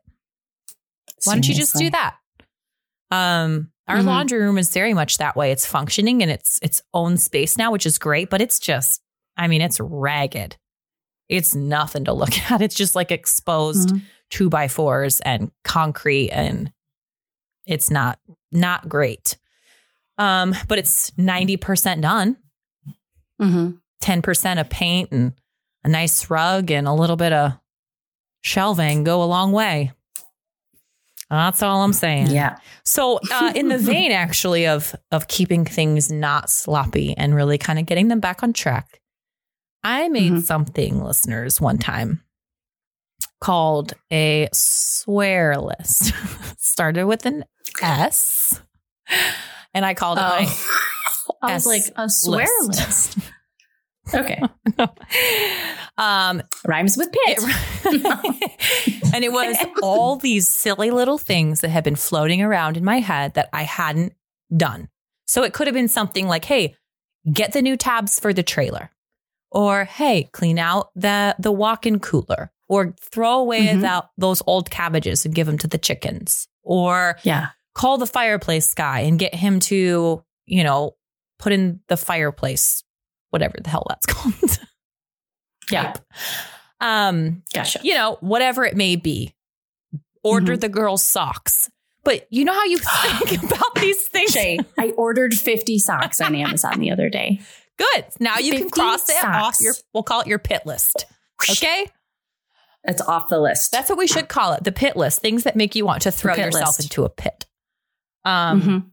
Why 1.24 1.34
don't 1.34 1.48
you 1.48 1.54
just 1.54 1.76
do 1.76 1.88
that? 1.90 2.16
Um, 3.10 3.70
our 3.88 3.98
Mhm. 3.98 4.04
laundry 4.06 4.38
room 4.40 4.58
is 4.58 4.70
very 4.72 4.94
much 4.94 5.18
that 5.18 5.36
way. 5.36 5.50
It's 5.52 5.66
functioning 5.66 6.20
in 6.20 6.28
its 6.30 6.58
its 6.62 6.82
own 6.94 7.16
space 7.18 7.56
now, 7.58 7.70
which 7.72 7.84
is 7.86 7.98
great, 7.98 8.30
but 8.30 8.40
it's 8.40 8.58
just, 8.58 9.00
I 9.36 9.48
mean, 9.48 9.60
it's 9.60 9.80
ragged. 9.80 10.56
It's 11.32 11.54
nothing 11.54 12.04
to 12.04 12.12
look 12.12 12.38
at. 12.50 12.62
It's 12.62 12.74
just 12.74 12.94
like 12.94 13.10
exposed 13.10 13.90
Mhm. 13.90 14.02
two 14.30 14.48
by 14.50 14.68
fours 14.68 15.20
and 15.20 15.50
concrete, 15.64 16.30
and 16.30 16.72
it's 17.66 17.90
not 17.90 18.18
not 18.50 18.88
great. 18.88 19.36
Um, 20.18 20.54
but 20.68 20.78
it's 20.78 21.10
ninety 21.16 21.56
percent 21.56 22.00
done. 22.02 22.36
Mhm. 23.40 23.78
Ten 24.00 24.22
percent 24.22 24.60
of 24.60 24.68
paint 24.70 25.10
and 25.12 25.32
a 25.84 25.88
nice 25.88 26.28
rug 26.30 26.70
and 26.70 26.86
a 26.86 26.92
little 26.92 27.16
bit 27.16 27.32
of 27.32 27.52
shelving 28.42 29.04
go 29.04 29.22
a 29.22 29.24
long 29.24 29.52
way. 29.52 29.92
That's 31.30 31.62
all 31.62 31.82
I'm 31.82 31.94
saying. 31.94 32.26
Yeah. 32.30 32.58
So, 32.84 33.18
uh, 33.32 33.52
in 33.56 33.68
the 33.68 33.78
vein 33.92 34.12
actually 34.12 34.66
of 34.66 34.94
of 35.10 35.28
keeping 35.28 35.64
things 35.64 36.10
not 36.12 36.50
sloppy 36.50 37.16
and 37.16 37.34
really 37.34 37.56
kind 37.58 37.78
of 37.78 37.86
getting 37.86 38.08
them 38.08 38.20
back 38.20 38.42
on 38.42 38.52
track, 38.52 39.00
I 39.84 40.08
made 40.08 40.32
Mhm. 40.32 40.42
something, 40.42 41.02
listeners, 41.02 41.60
one 41.60 41.78
time 41.78 42.22
called 43.40 43.94
a 44.12 44.48
swear 44.52 45.56
list. 45.58 46.12
Started 46.58 47.06
with 47.06 47.26
an 47.26 47.44
S, 47.82 48.60
and 49.74 49.84
I 49.84 49.94
called 49.94 50.18
it 50.18 50.22
my 50.22 50.46
I 51.42 51.54
was 51.54 51.62
S 51.62 51.66
like 51.66 51.82
a 51.96 52.08
swear 52.08 52.46
list. 52.66 53.16
list. 53.16 53.18
Okay. 54.14 54.40
um, 55.96 56.42
Rhymes 56.66 56.96
with 56.96 57.08
pit. 57.12 57.38
it- 57.84 59.04
and 59.14 59.24
it 59.24 59.32
was 59.32 59.56
all 59.82 60.16
these 60.16 60.48
silly 60.48 60.90
little 60.90 61.18
things 61.18 61.60
that 61.60 61.68
had 61.70 61.84
been 61.84 61.96
floating 61.96 62.42
around 62.42 62.76
in 62.76 62.84
my 62.84 62.98
head 62.98 63.34
that 63.34 63.48
I 63.52 63.62
hadn't 63.62 64.14
done. 64.56 64.88
So 65.26 65.44
it 65.44 65.52
could 65.52 65.66
have 65.66 65.74
been 65.74 65.88
something 65.88 66.26
like, 66.26 66.44
hey, 66.44 66.74
get 67.32 67.52
the 67.52 67.62
new 67.62 67.76
tabs 67.76 68.18
for 68.18 68.32
the 68.32 68.42
trailer. 68.42 68.90
Or 69.54 69.84
hey, 69.84 70.28
clean 70.32 70.58
out 70.58 70.90
the 70.96 71.36
the 71.38 71.52
walk-in 71.52 72.00
cooler. 72.00 72.50
Or 72.68 72.94
throw 73.00 73.38
away 73.38 73.66
Mhm. 73.66 73.82
that, 73.82 74.08
those 74.16 74.42
old 74.46 74.70
cabbages 74.70 75.26
and 75.26 75.34
give 75.34 75.46
them 75.46 75.58
to 75.58 75.66
the 75.68 75.76
chickens. 75.76 76.48
Or 76.62 77.18
yeah. 77.22 77.48
call 77.74 77.98
the 77.98 78.06
fireplace 78.06 78.72
guy 78.72 79.00
and 79.00 79.18
get 79.18 79.34
him 79.34 79.60
to, 79.60 80.24
you 80.46 80.64
know, 80.64 80.96
put 81.38 81.52
in 81.52 81.80
the 81.88 81.98
fireplace, 81.98 82.82
whatever 83.28 83.58
the 83.62 83.68
hell 83.68 83.84
that's 83.90 84.06
called. 84.14 84.58
Yeah. 85.70 85.94
um, 86.80 87.42
Gotcha. 87.52 87.80
you 87.82 87.94
know, 87.94 88.16
whatever 88.20 88.64
it 88.64 88.76
may 88.76 88.96
be. 88.96 89.34
Order 90.24 90.56
Mhm. 90.56 90.60
the 90.60 90.68
girls' 90.68 91.04
socks. 91.04 91.68
But 92.04 92.26
you 92.30 92.44
know 92.44 92.52
how 92.54 92.64
you 92.64 92.78
think 93.26 93.42
about 93.52 93.74
these 93.76 94.00
things? 94.08 94.32
Shay, 94.32 94.58
I 94.78 94.90
ordered 94.96 95.34
50 95.34 95.78
socks 95.80 96.20
on 96.20 96.34
Amazon 96.34 96.78
the 96.80 96.90
other 96.90 97.08
day. 97.10 97.40
Good. 97.94 98.04
Now 98.20 98.38
you 98.38 98.52
can 98.52 98.62
50 98.64 98.70
cross 98.70 99.08
it 99.08 99.24
off 99.24 99.60
your, 99.60 99.74
we'll 99.94 100.02
call 100.02 100.20
it 100.20 100.26
your 100.26 100.38
pit 100.38 100.62
list. 100.66 101.06
Okay. 101.50 101.86
It's 102.84 103.00
off 103.02 103.28
the 103.28 103.40
list. 103.40 103.70
That's 103.72 103.88
what 103.88 103.98
we 103.98 104.06
should 104.06 104.28
call 104.28 104.52
it 104.54 104.64
the 104.64 104.72
pit 104.72 104.96
list. 104.96 105.20
Things 105.20 105.44
that 105.44 105.54
make 105.56 105.74
you 105.74 105.84
want 105.84 106.02
to 106.02 106.10
throw 106.10 106.34
yourself 106.34 106.78
list. 106.78 106.82
into 106.82 107.04
a 107.04 107.08
pit. 107.08 107.46
Um, 108.24 108.62
Mhm. 108.62 108.84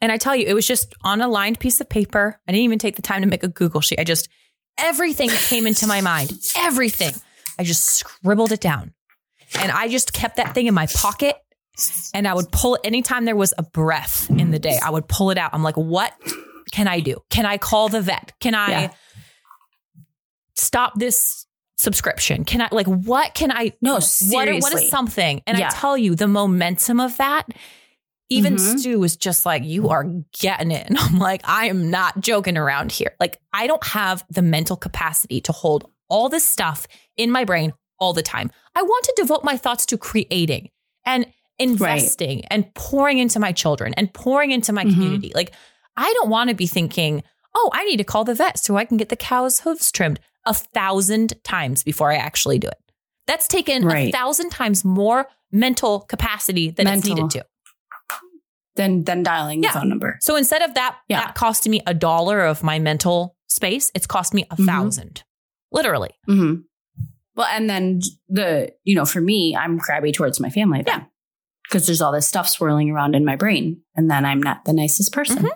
And 0.00 0.12
I 0.12 0.16
tell 0.18 0.36
you, 0.36 0.44
it 0.46 0.54
was 0.54 0.66
just 0.66 0.94
on 1.02 1.20
a 1.20 1.28
lined 1.28 1.58
piece 1.58 1.80
of 1.80 1.88
paper. 1.88 2.38
I 2.46 2.52
didn't 2.52 2.64
even 2.64 2.78
take 2.78 2.96
the 2.96 3.02
time 3.02 3.22
to 3.22 3.28
make 3.28 3.42
a 3.42 3.48
Google 3.48 3.80
sheet. 3.80 3.98
I 3.98 4.04
just, 4.04 4.28
everything 4.76 5.28
that 5.28 5.38
came 5.38 5.66
into 5.66 5.86
my 5.86 6.00
mind, 6.02 6.32
everything, 6.56 7.14
I 7.58 7.64
just 7.64 7.84
scribbled 7.84 8.52
it 8.52 8.60
down. 8.60 8.92
And 9.58 9.70
I 9.72 9.88
just 9.88 10.12
kept 10.12 10.36
that 10.36 10.52
thing 10.54 10.66
in 10.66 10.74
my 10.74 10.86
pocket 10.94 11.36
and 12.12 12.26
I 12.28 12.34
would 12.34 12.50
pull 12.52 12.74
it 12.74 12.82
anytime 12.84 13.24
there 13.24 13.36
was 13.36 13.54
a 13.56 13.62
breath 13.62 14.28
in 14.30 14.50
the 14.50 14.58
day. 14.58 14.78
I 14.82 14.90
would 14.90 15.08
pull 15.08 15.30
it 15.30 15.38
out. 15.38 15.54
I'm 15.54 15.62
like, 15.62 15.76
what 15.76 16.12
can 16.72 16.88
I 16.88 17.00
do? 17.00 17.16
Can 17.30 17.46
I 17.46 17.58
call 17.58 17.88
the 17.88 18.00
vet? 18.00 18.32
Can 18.40 18.54
I 18.54 18.70
Yeah. 18.70 18.90
stop 20.54 20.94
this 20.98 21.46
subscription? 21.76 22.44
Can 22.44 22.60
I, 22.62 22.68
like, 22.70 22.86
what 22.86 23.34
can 23.34 23.50
I 23.50 23.72
No, 23.82 23.94
what, 23.94 24.02
seriously. 24.04 24.60
what 24.60 24.72
is 24.82 24.90
something? 24.90 25.42
And 25.46 25.58
Yeah. 25.58 25.68
I 25.68 25.70
tell 25.70 25.96
you, 25.98 26.14
the 26.14 26.28
momentum 26.28 27.00
of 27.00 27.16
that, 27.16 27.46
even 28.30 28.56
Mhm. 28.56 28.78
Stu 28.78 28.98
was 29.00 29.16
just 29.16 29.44
like, 29.44 29.64
you 29.64 29.88
are 29.90 30.04
getting 30.40 30.70
it. 30.70 30.86
And 30.88 30.98
I'm 30.98 31.18
like, 31.18 31.42
I 31.44 31.66
am 31.68 31.90
not 31.90 32.20
joking 32.20 32.56
around 32.56 32.92
here. 32.92 33.14
Like, 33.20 33.38
I 33.52 33.66
don't 33.66 33.84
have 33.88 34.24
the 34.30 34.42
mental 34.42 34.76
capacity 34.76 35.40
to 35.42 35.52
hold 35.52 35.90
all 36.08 36.28
this 36.28 36.46
stuff 36.46 36.86
in 37.16 37.30
my 37.30 37.44
brain 37.44 37.72
all 37.98 38.12
the 38.12 38.22
time. 38.22 38.50
I 38.74 38.82
want 38.82 39.04
to 39.04 39.14
devote 39.16 39.44
my 39.44 39.56
thoughts 39.56 39.86
to 39.86 39.98
creating 39.98 40.70
and 41.04 41.26
investing 41.58 42.44
and 42.46 42.72
pouring 42.74 43.18
into 43.18 43.38
my 43.38 43.52
children 43.52 43.94
and 43.94 44.12
pouring 44.12 44.50
into 44.50 44.72
my 44.72 44.84
Mhm. 44.84 44.92
community. 44.92 45.32
Like, 45.34 45.52
I 45.96 46.12
don't 46.14 46.30
want 46.30 46.50
to 46.50 46.56
be 46.56 46.66
thinking, 46.66 47.22
oh, 47.54 47.70
I 47.72 47.84
need 47.84 47.98
to 47.98 48.04
call 48.04 48.24
the 48.24 48.34
vet 48.34 48.58
so 48.58 48.76
I 48.76 48.84
can 48.84 48.96
get 48.96 49.08
the 49.08 49.16
cow's 49.16 49.60
hooves 49.60 49.90
trimmed 49.92 50.20
a 50.46 50.54
thousand 50.54 51.34
times 51.44 51.82
before 51.82 52.10
I 52.10 52.16
actually 52.16 52.58
do 52.58 52.68
it. 52.68 52.78
That's 53.26 53.48
taken 53.48 53.90
a 53.90 54.10
thousand 54.10 54.50
times 54.50 54.84
more 54.84 55.28
mental 55.52 56.00
capacity 56.00 56.70
than 56.70 56.86
it's 56.88 57.06
needed 57.06 57.30
to. 57.30 57.46
Than 58.76 59.04
then 59.04 59.22
dialing 59.22 59.62
Yeah. 59.62 59.72
the 59.72 59.78
phone 59.80 59.88
number. 59.88 60.18
So 60.20 60.34
instead 60.36 60.60
of 60.62 60.74
that, 60.74 60.96
Yeah. 61.08 61.20
that 61.20 61.34
costing 61.36 61.70
me 61.70 61.80
a 61.86 61.94
dollar 61.94 62.40
of 62.44 62.62
my 62.64 62.78
mental 62.80 63.36
space, 63.46 63.90
it's 63.94 64.06
cost 64.06 64.34
me 64.34 64.44
a 64.50 64.56
Mhm. 64.56 64.66
thousand, 64.66 65.22
literally. 65.70 66.10
hmm 66.26 66.54
Well, 67.36 67.48
and 67.50 67.68
then 67.70 68.00
the, 68.28 68.72
you 68.84 68.94
know, 68.94 69.04
for 69.04 69.20
me, 69.20 69.56
I'm 69.56 69.78
crabby 69.78 70.12
towards 70.12 70.38
my 70.40 70.50
family 70.50 70.82
then. 70.82 71.00
Yeah. 71.00 71.04
Because 71.64 71.86
there's 71.86 72.00
all 72.00 72.12
this 72.12 72.28
stuff 72.28 72.48
swirling 72.48 72.90
around 72.90 73.14
in 73.16 73.24
my 73.24 73.34
brain. 73.36 73.80
And 73.96 74.08
then 74.10 74.24
I'm 74.24 74.40
not 74.42 74.64
the 74.66 74.72
nicest 74.72 75.12
person. 75.12 75.38
Mhm. 75.38 75.50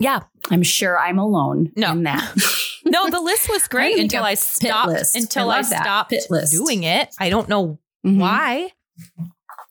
Yeah. 0.00 0.20
I'm 0.50 0.64
sure 0.64 0.98
I'm 0.98 1.18
alone 1.18 1.70
No. 1.76 1.92
in 1.92 2.02
that. 2.04 2.34
No, 2.82 3.08
the 3.10 3.20
list 3.20 3.48
was 3.50 3.68
great 3.68 3.92
gonna 3.92 4.02
until 4.04 4.24
I 4.24 4.34
stopped. 4.34 5.14
Until 5.14 5.50
I 5.50 5.58
I, 5.58 5.62
that. 5.62 5.82
stopped 5.84 6.14
doing 6.50 6.82
it. 6.82 7.14
I 7.20 7.28
don't 7.28 7.48
know 7.48 7.78
Mhm. 8.04 8.18
why. 8.18 8.72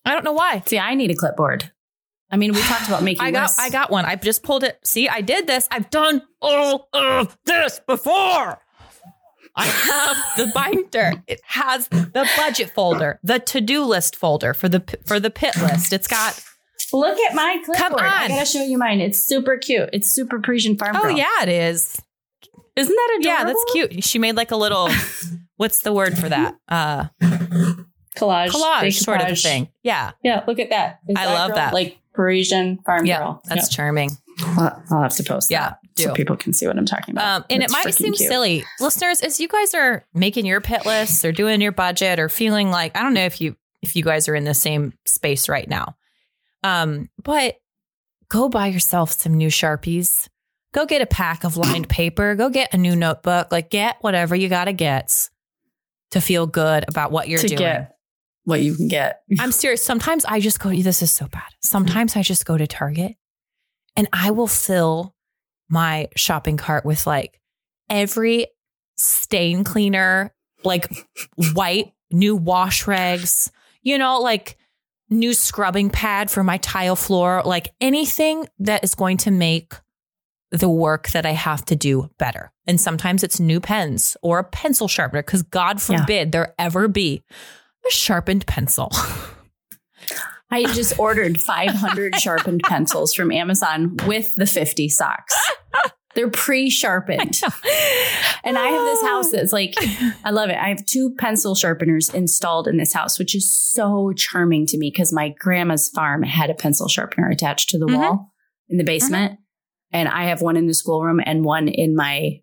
I 0.06 0.14
don't 0.14 0.24
know 0.24 0.32
why. 0.32 0.62
See, 0.68 0.78
I 0.80 0.94
need 0.94 1.10
a 1.12 1.16
clipboard. 1.16 1.72
I 2.32 2.38
mean, 2.38 2.54
we 2.54 2.62
talked 2.62 2.88
about 2.88 3.02
making 3.10 3.26
I 3.26 3.32
got 3.32 3.42
lists. 3.42 3.60
I 3.60 3.72
got 3.72 3.90
one. 3.90 4.06
I 4.06 4.16
just 4.16 4.44
pulled 4.44 4.64
it. 4.64 4.80
See, 4.86 5.10
I 5.10 5.22
did 5.22 5.48
this. 5.48 5.68
I've 5.72 5.90
done 5.90 6.22
all 6.40 6.88
of 6.94 7.36
this 7.46 7.82
before. 7.86 8.62
I 9.56 9.66
have 9.66 10.18
the 10.38 10.46
binder. 10.56 11.14
It 11.28 11.42
has 11.46 11.88
the 11.90 12.30
budget 12.38 12.70
folder, 12.70 13.20
the 13.24 13.40
to-do 13.40 13.84
list 13.84 14.16
folder 14.16 14.54
for 14.54 14.70
the 14.70 14.84
for 15.06 15.20
the 15.20 15.32
pit 15.32 15.58
list. 15.58 15.92
It's 15.92 16.08
got 16.08 16.42
Look 16.94 17.20
at 17.20 17.36
my 17.36 17.62
clipboard. 17.66 18.02
I 18.02 18.24
on. 18.24 18.30
gotta 18.30 18.46
show 18.46 18.64
you 18.64 18.78
mine. 18.78 19.00
It's 19.02 19.20
super 19.24 19.58
cute. 19.58 19.90
It's 19.94 20.10
super 20.14 20.40
Parisian 20.40 20.78
farm 20.78 20.96
Oh 20.96 21.02
girl. 21.04 21.18
yeah, 21.18 21.44
it 21.44 21.50
is. 21.50 22.02
Isn't 22.76 22.96
that 22.96 23.18
adorable? 23.20 23.26
Yeah, 23.40 23.44
that's 23.46 23.66
cute. 23.72 24.04
She 24.04 24.20
made 24.20 24.36
like 24.36 24.52
a 24.52 24.56
little 24.56 24.90
what's 25.58 25.82
the 25.82 25.94
word 25.94 26.18
for 26.18 26.30
that? 26.30 26.56
Uh 26.68 27.06
Collage. 28.18 28.50
collage 28.50 28.94
sort 28.94 29.22
of 29.22 29.40
thing. 29.40 29.70
Yeah. 29.84 30.12
Yeah, 30.24 30.44
look 30.48 30.60
at 30.60 30.70
that. 30.72 31.00
Is 31.08 31.16
I 31.18 31.26
love 31.28 31.50
girl 31.50 31.56
that. 31.58 31.74
Like 31.74 32.00
Parisian 32.14 32.80
farm 32.86 33.06
Yeah. 33.06 33.20
girl. 33.20 33.42
That's 33.46 33.70
charming. 33.70 34.10
Yep. 34.58 34.82
I'll 34.92 35.02
have 35.04 35.16
to 35.16 35.24
post 35.24 35.52
Yeah. 35.52 35.70
that 35.72 35.80
so 35.98 36.14
people 36.14 36.36
can 36.38 36.54
see 36.54 36.66
what 36.66 36.78
I'm 36.78 36.86
talking 36.86 37.14
about. 37.14 37.42
Um, 37.42 37.46
and 37.50 37.62
That's 37.62 37.74
it 37.74 37.76
might 37.86 37.94
seem 37.94 38.14
cute. 38.14 38.30
silly, 38.30 38.64
listeners, 38.80 39.22
as 39.22 39.40
you 39.40 39.48
guys 39.48 39.74
are 39.74 40.06
making 40.14 40.46
your 40.46 40.62
pit 40.62 40.86
lists 40.86 41.24
or 41.26 41.32
doing 41.32 41.60
your 41.62 41.72
budget 41.74 42.20
or 42.20 42.30
feeling 42.30 42.72
like 42.72 42.98
I 42.98 43.04
don't 43.04 43.14
know 43.14 43.26
if 43.26 43.40
you 43.42 43.56
if 43.82 43.96
you 43.96 44.04
guys 44.04 44.28
are 44.28 44.36
in 44.36 44.44
the 44.46 44.54
same 44.54 44.94
space 45.06 45.48
right 45.48 45.68
now, 45.70 45.96
um, 46.64 47.10
but 47.24 47.56
go 48.30 48.50
buy 48.50 48.68
yourself 48.68 49.12
some 49.12 49.34
new 49.34 49.50
sharpies. 49.50 50.28
Go 50.74 50.86
get 50.86 51.02
a 51.02 51.06
pack 51.06 51.44
of 51.44 51.58
lined 51.58 51.90
paper. 51.90 52.36
Go 52.36 52.50
get 52.50 52.74
a 52.74 52.78
new 52.78 52.96
notebook. 52.96 53.52
Like 53.52 53.70
get 53.70 53.98
whatever 54.02 54.36
you 54.36 54.50
got 54.50 54.66
to 54.66 54.74
get 54.74 55.30
to 56.12 56.22
feel 56.22 56.48
good 56.48 56.86
about 56.88 57.12
what 57.12 57.28
you're 57.28 57.40
to 57.40 57.48
doing. 57.48 57.58
get 57.58 57.96
what 58.44 58.62
you 58.62 58.76
can 58.76 58.88
get. 58.88 59.22
I'm 59.40 59.52
serious. 59.52 59.84
Sometimes 59.84 60.26
I 60.26 60.40
just 60.40 60.60
go, 60.60 60.70
this 60.70 61.02
is 61.02 61.12
so 61.12 61.28
bad. 61.28 61.50
Sometimes 61.62 62.16
I 62.16 62.22
just 62.22 62.46
go 62.46 62.58
to 62.58 62.68
Target 62.68 63.16
and 63.96 64.08
I 64.14 64.32
will 64.32 64.48
fill 64.48 65.16
my 65.70 66.10
shopping 66.16 66.58
cart 66.58 66.86
with 66.86 67.06
like 67.06 67.40
every 67.90 68.48
stain 68.96 69.64
cleaner, 69.64 70.34
like 70.64 70.92
white 71.54 71.94
new 72.12 72.36
wash 72.36 72.88
rags, 72.88 73.52
you 73.82 73.98
know, 73.98 74.20
like 74.20 74.58
new 75.10 75.34
scrubbing 75.34 75.90
pad 75.90 76.30
for 76.30 76.44
my 76.44 76.58
tile 76.58 76.96
floor, 76.96 77.42
like 77.46 77.72
anything 77.82 78.48
that 78.60 78.84
is 78.84 78.96
going 78.96 79.18
to 79.18 79.32
make 79.32 79.74
the 80.52 80.70
work 80.70 81.10
that 81.10 81.26
I 81.26 81.32
have 81.32 81.64
to 81.66 81.76
do 81.76 82.10
better. 82.18 82.52
And 82.66 82.80
sometimes 82.82 83.24
it's 83.24 83.40
new 83.40 83.60
pens 83.60 84.18
or 84.22 84.40
a 84.40 84.44
pencil 84.44 84.88
sharpener, 84.88 85.22
because 85.22 85.44
God 85.44 85.78
Yeah. 85.90 86.00
forbid 86.02 86.32
there 86.32 86.54
ever 86.58 86.88
be 86.88 87.24
a 87.88 87.92
sharpened 87.92 88.46
pencil. 88.48 88.92
I 90.52 90.64
just 90.74 90.98
ordered 90.98 91.40
500 91.40 92.16
sharpened 92.20 92.62
pencils 92.66 93.14
from 93.14 93.32
Amazon 93.32 93.96
with 94.08 94.34
the 94.36 94.48
50 94.48 94.90
socks. 94.90 95.36
They're 96.20 96.30
pre-sharpened. 96.30 97.40
And 98.42 98.58
I 98.58 98.68
have 98.70 98.86
this 98.86 99.02
house 99.04 99.32
that's 99.32 99.52
like, 99.54 99.76
I 100.24 100.32
love 100.32 100.50
it. 100.50 100.56
I 100.56 100.70
have 100.70 100.86
two 100.86 101.14
pencil 101.18 101.56
sharpeners 101.56 102.10
installed 102.10 102.68
in 102.70 102.78
this 102.78 102.94
house, 102.94 103.20
which 103.20 103.36
is 103.36 103.52
so 103.54 104.14
charming 104.16 104.66
to 104.68 104.78
me 104.78 104.90
because 104.94 105.12
my 105.14 105.36
grandma's 105.40 105.90
farm 105.90 106.24
had 106.24 106.50
a 106.50 106.54
pencil 106.54 106.88
sharpener 106.88 107.30
attached 107.30 107.70
to 107.70 107.78
the 107.78 107.86
Mhm. 107.86 107.96
wall 107.98 108.34
in 108.70 108.78
the 108.78 108.86
basement. 108.86 109.40
And 109.92 110.08
I 110.08 110.26
have 110.26 110.42
one 110.42 110.56
in 110.56 110.68
the 110.68 110.74
schoolroom 110.74 111.20
and 111.26 111.44
one 111.44 111.68
in 111.68 111.96
my 111.96 112.40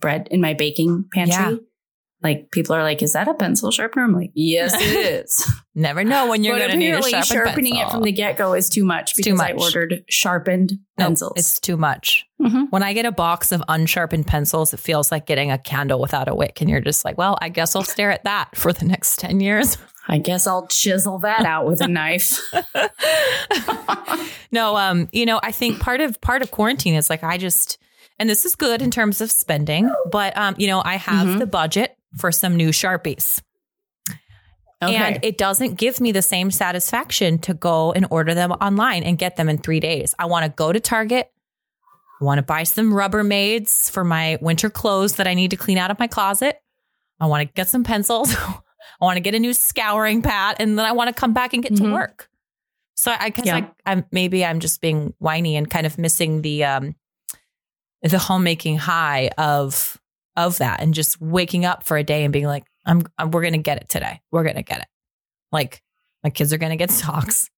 bread, 0.00 0.28
in 0.30 0.40
my 0.42 0.52
baking 0.52 1.06
pantry. 1.12 1.34
Yeah. 1.34 1.56
Like 2.22 2.50
people 2.52 2.74
are 2.76 2.82
like, 2.82 3.02
is 3.02 3.14
that 3.14 3.26
a 3.28 3.34
pencil 3.34 3.70
sharpener? 3.70 4.04
I'm 4.04 4.12
like, 4.14 4.30
yes, 4.34 4.74
it 4.74 4.80
is. 5.24 5.44
Never 5.74 6.04
know 6.04 6.28
when 6.28 6.44
you're 6.44 6.56
going 6.58 6.70
to 6.70 6.76
need 6.76 6.92
a 6.92 7.02
sharpened 7.02 7.24
sharpening 7.26 7.72
pencil. 7.74 7.88
it 7.88 7.90
from 7.92 8.02
the 8.02 8.12
get-go 8.12 8.54
is 8.54 8.68
too 8.68 8.84
much 8.84 9.12
It's 9.16 9.26
too 9.26 9.32
because 9.34 9.40
I 9.40 9.52
ordered 9.52 10.04
sharpened 10.08 10.72
pencils. 10.98 11.32
it's 11.36 11.58
too 11.58 11.76
much. 11.76 12.26
Mhm. 12.40 12.66
When 12.70 12.82
I 12.82 12.92
get 12.92 13.06
a 13.06 13.12
box 13.12 13.50
of 13.52 13.62
unsharpened 13.68 14.26
pencils, 14.26 14.72
it 14.72 14.80
feels 14.80 15.10
like 15.10 15.26
getting 15.26 15.50
a 15.50 15.58
candle 15.58 16.00
without 16.00 16.28
a 16.28 16.34
wick. 16.34 16.60
And 16.60 16.68
you're 16.70 16.80
just 16.80 17.04
like, 17.04 17.18
well, 17.18 17.36
I 17.40 17.48
guess 17.48 17.74
I'll 17.74 17.82
stare 17.84 18.10
at 18.12 18.24
that 18.24 18.54
for 18.56 18.72
the 18.72 18.84
next 18.84 19.18
10 19.18 19.40
years. 19.40 19.78
I 20.08 20.18
guess 20.18 20.46
I'll 20.48 20.66
chisel 20.66 21.18
that 21.20 21.44
out 21.44 21.66
with 21.66 21.80
a 21.80 21.86
knife. 21.88 22.40
no, 24.52 24.76
um, 24.76 25.08
you 25.12 25.26
know, 25.26 25.40
I 25.42 25.52
think 25.52 25.80
part 25.80 26.00
of 26.00 26.20
part 26.20 26.42
of 26.42 26.50
quarantine 26.50 26.94
is 26.94 27.08
like 27.10 27.22
I 27.24 27.38
just 27.38 27.78
and 28.18 28.28
this 28.28 28.44
is 28.44 28.54
good 28.54 28.82
in 28.82 28.90
terms 28.90 29.20
of 29.20 29.30
spending, 29.30 29.92
but 30.10 30.36
um, 30.36 30.54
you 30.58 30.66
know, 30.66 30.82
I 30.84 30.96
have 30.96 31.26
Mhm. 31.26 31.38
the 31.38 31.46
budget 31.46 31.96
for 32.18 32.30
some 32.32 32.56
new 32.56 32.70
Sharpies. 32.70 33.40
And 34.80 35.24
it 35.24 35.38
doesn't 35.38 35.74
give 35.76 36.00
me 36.00 36.10
the 36.10 36.22
same 36.22 36.50
satisfaction 36.50 37.38
to 37.40 37.54
go 37.54 37.92
and 37.92 38.04
order 38.10 38.34
them 38.34 38.50
online 38.50 39.04
and 39.04 39.16
get 39.16 39.36
them 39.36 39.48
in 39.48 39.58
three 39.58 39.78
days. 39.78 40.12
I 40.18 40.26
want 40.26 40.44
to 40.44 40.48
go 40.50 40.72
to 40.72 40.80
Target. 40.80 41.30
I 42.20 42.24
want 42.24 42.38
to 42.38 42.42
buy 42.42 42.64
some 42.64 42.92
Rubbermaids 42.92 43.88
for 43.90 44.02
my 44.02 44.38
winter 44.40 44.70
clothes 44.70 45.16
that 45.16 45.28
I 45.28 45.34
need 45.34 45.52
to 45.52 45.56
clean 45.56 45.78
out 45.78 45.92
of 45.92 46.00
my 46.00 46.08
closet. 46.08 46.60
I 47.20 47.26
want 47.26 47.46
to 47.46 47.52
get 47.52 47.68
some 47.68 47.84
pencils. 47.84 48.34
I 48.36 49.04
want 49.04 49.16
to 49.16 49.20
get 49.20 49.36
a 49.36 49.38
new 49.38 49.54
scouring 49.54 50.20
pad, 50.22 50.56
and 50.58 50.76
then 50.76 50.84
I 50.84 50.92
want 50.92 51.08
to 51.08 51.14
come 51.14 51.32
back 51.32 51.54
and 51.54 51.62
get 51.62 51.76
to 51.76 51.82
Mhm. 51.84 51.92
work. 51.92 52.28
So 52.94 53.14
I 53.16 53.30
guess 53.30 53.46
Yeah. 53.46 53.56
I, 53.56 53.70
I'm 53.92 54.04
maybe 54.10 54.44
I'm 54.44 54.58
just 54.58 54.80
being 54.80 55.14
whiny 55.18 55.56
and 55.56 55.68
kind 55.70 55.86
of 55.86 55.96
missing 55.98 56.42
the 56.42 56.64
um 56.64 56.96
the 58.02 58.18
homemaking 58.18 58.78
high 58.78 59.30
of 59.38 60.00
of 60.36 60.58
that, 60.58 60.80
and 60.80 60.94
just 60.94 61.20
waking 61.20 61.64
up 61.64 61.84
for 61.84 61.96
a 61.96 62.04
day 62.04 62.24
and 62.24 62.32
being 62.32 62.46
like, 62.46 62.64
I'm, 62.84 63.02
I'm 63.18 63.30
we're 63.30 63.42
gonna 63.42 63.58
get 63.58 63.78
it 63.78 63.88
today. 63.88 64.20
We're 64.30 64.44
gonna 64.44 64.62
get 64.62 64.80
it. 64.80 64.88
Like 65.50 65.82
my 66.24 66.30
kids 66.30 66.52
are 66.52 66.58
gonna 66.58 66.76
get 66.76 66.90
socks. 66.90 67.48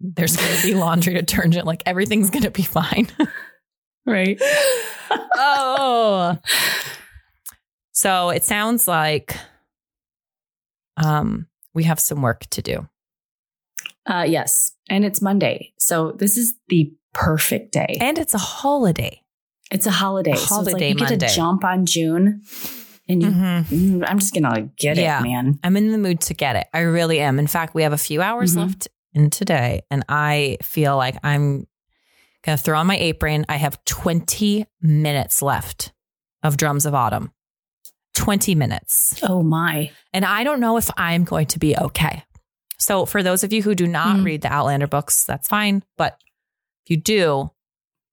There's 0.00 0.36
gonna 0.36 0.62
be 0.62 0.74
laundry 0.74 1.14
detergent. 1.14 1.66
Like 1.66 1.82
everything's 1.86 2.30
gonna 2.30 2.50
be 2.50 2.62
fine. 2.62 3.08
right. 4.06 4.38
oh. 5.10 6.38
So 7.92 8.30
it 8.30 8.44
sounds 8.44 8.88
like 8.88 9.36
um 10.96 11.46
we 11.74 11.84
have 11.84 12.00
some 12.00 12.22
work 12.22 12.46
to 12.50 12.62
do. 12.62 12.88
Uh, 14.06 14.24
yes. 14.28 14.72
And 14.88 15.04
it's 15.04 15.22
Monday. 15.22 15.72
So 15.78 16.12
this 16.12 16.36
is 16.36 16.54
the 16.68 16.92
perfect 17.12 17.72
day. 17.72 17.96
And 18.00 18.18
it's 18.18 18.34
a 18.34 18.38
holiday. 18.38 19.22
It's 19.74 19.86
a 19.86 19.90
holiday. 19.90 20.32
A 20.32 20.36
so 20.36 20.42
it's 20.42 20.48
holiday 20.50 20.72
like 20.72 21.00
you 21.00 21.06
get 21.06 21.20
to 21.20 21.34
jump 21.34 21.64
on 21.64 21.84
June 21.86 22.42
and 23.08 23.22
you, 23.22 23.28
Mm, 23.30 24.04
I'm 24.08 24.18
just 24.18 24.32
going 24.32 24.44
to 24.44 24.70
get 24.78 24.96
Yeah. 24.96 25.20
it, 25.20 25.24
man. 25.24 25.58
I'm 25.62 25.76
in 25.76 25.92
the 25.92 25.98
mood 25.98 26.20
to 26.22 26.34
get 26.34 26.56
it. 26.56 26.66
I 26.72 26.80
really 26.80 27.20
am. 27.20 27.38
In 27.38 27.46
fact, 27.46 27.74
we 27.74 27.82
have 27.82 27.92
a 27.92 27.98
few 27.98 28.22
hours 28.22 28.54
Mhm. 28.54 28.66
left 28.66 28.88
in 29.12 29.30
today, 29.30 29.82
and 29.90 30.04
I 30.08 30.56
feel 30.62 30.96
like 30.96 31.16
I'm 31.22 31.66
gonna 32.42 32.56
throw 32.58 32.78
on 32.78 32.86
my 32.86 32.96
apron. 32.96 33.44
I 33.48 33.56
have 33.56 33.82
20 33.84 34.66
minutes 34.82 35.40
left 35.42 35.92
of 36.42 36.56
Drums 36.56 36.84
of 36.86 36.94
Autumn. 36.94 37.32
20 38.14 38.54
minutes. 38.54 39.18
Oh 39.22 39.42
my. 39.42 39.90
And 40.12 40.24
I 40.24 40.44
don't 40.44 40.60
know 40.60 40.76
if 40.76 40.88
I'm 40.96 41.24
going 41.24 41.46
to 41.48 41.58
be 41.58 41.76
okay. 41.76 42.24
So, 42.78 43.06
for 43.06 43.22
those 43.22 43.44
of 43.44 43.52
you 43.52 43.62
who 43.62 43.74
do 43.74 43.86
not 43.86 44.16
Mm. 44.18 44.24
read 44.24 44.42
the 44.42 44.52
Outlander 44.52 44.86
books, 44.86 45.24
that's 45.24 45.48
fine. 45.48 45.82
But 45.96 46.18
if 46.84 46.90
you 46.90 46.96
do, 46.96 47.50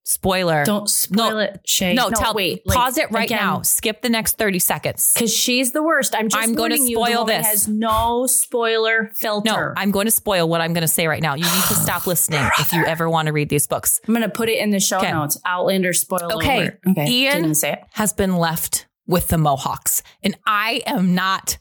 spoiler. 0.04 0.64
Don't 0.66 0.90
spoil 0.90 1.38
it, 1.40 1.60
Shay. 1.66 1.94
no, 1.94 2.10
tell 2.10 2.34
wait. 2.34 2.66
Pause 2.66 2.98
it 3.00 3.12
right 3.12 3.30
now. 3.30 3.62
Skip 3.62 4.02
the 4.02 4.10
next 4.10 4.38
30 4.38 4.60
seconds. 4.60 5.12
Because 5.14 5.34
she's 5.34 5.72
the 5.72 5.84
worst. 5.84 6.16
I'm 6.16 6.30
just 6.30 6.44
I'm 6.44 6.50
you, 6.58 6.70
the 6.70 6.78
spoil 6.94 7.26
this. 7.26 7.46
has 7.46 7.68
no 7.68 8.26
spoiler 8.28 9.12
filter. 9.16 9.74
No, 9.76 9.82
I'm 9.82 9.92
going 9.92 10.06
to 10.06 10.12
spoil 10.12 10.48
what 10.50 10.62
I'm 10.62 10.74
going 10.74 10.82
to 10.82 10.88
say 10.88 11.08
right 11.08 11.22
now. 11.22 11.36
You 11.36 11.44
need 11.44 11.64
to 11.70 11.76
stop 11.76 12.08
listening 12.08 12.48
if 12.60 12.74
you 12.74 12.84
ever 12.86 13.10
want 13.10 13.28
to 13.28 13.32
read 13.34 13.50
these 13.50 13.68
books. 13.68 14.00
I'm 14.08 14.14
going 14.14 14.24
to 14.24 14.30
put 14.30 14.50
it 14.50 14.60
in 14.60 14.72
the 14.72 14.80
show 14.80 14.98
Okay. 14.98 15.12
notes. 15.12 15.40
Outlander 15.46 15.94
spoiler 15.94 16.34
Okay. 16.36 16.58
alert. 16.62 16.80
Okay. 16.90 17.08
Ian- 17.10 17.56
say 17.56 17.74
it. 17.74 17.80
Has 17.94 18.14
been 18.14 18.36
left 18.38 18.88
with 19.08 19.28
the 19.30 19.38
Mohawks, 19.38 20.04
and 20.24 20.38
I 20.46 20.82
am 20.86 21.14
not 21.16 21.58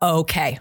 okay. 0.00 0.58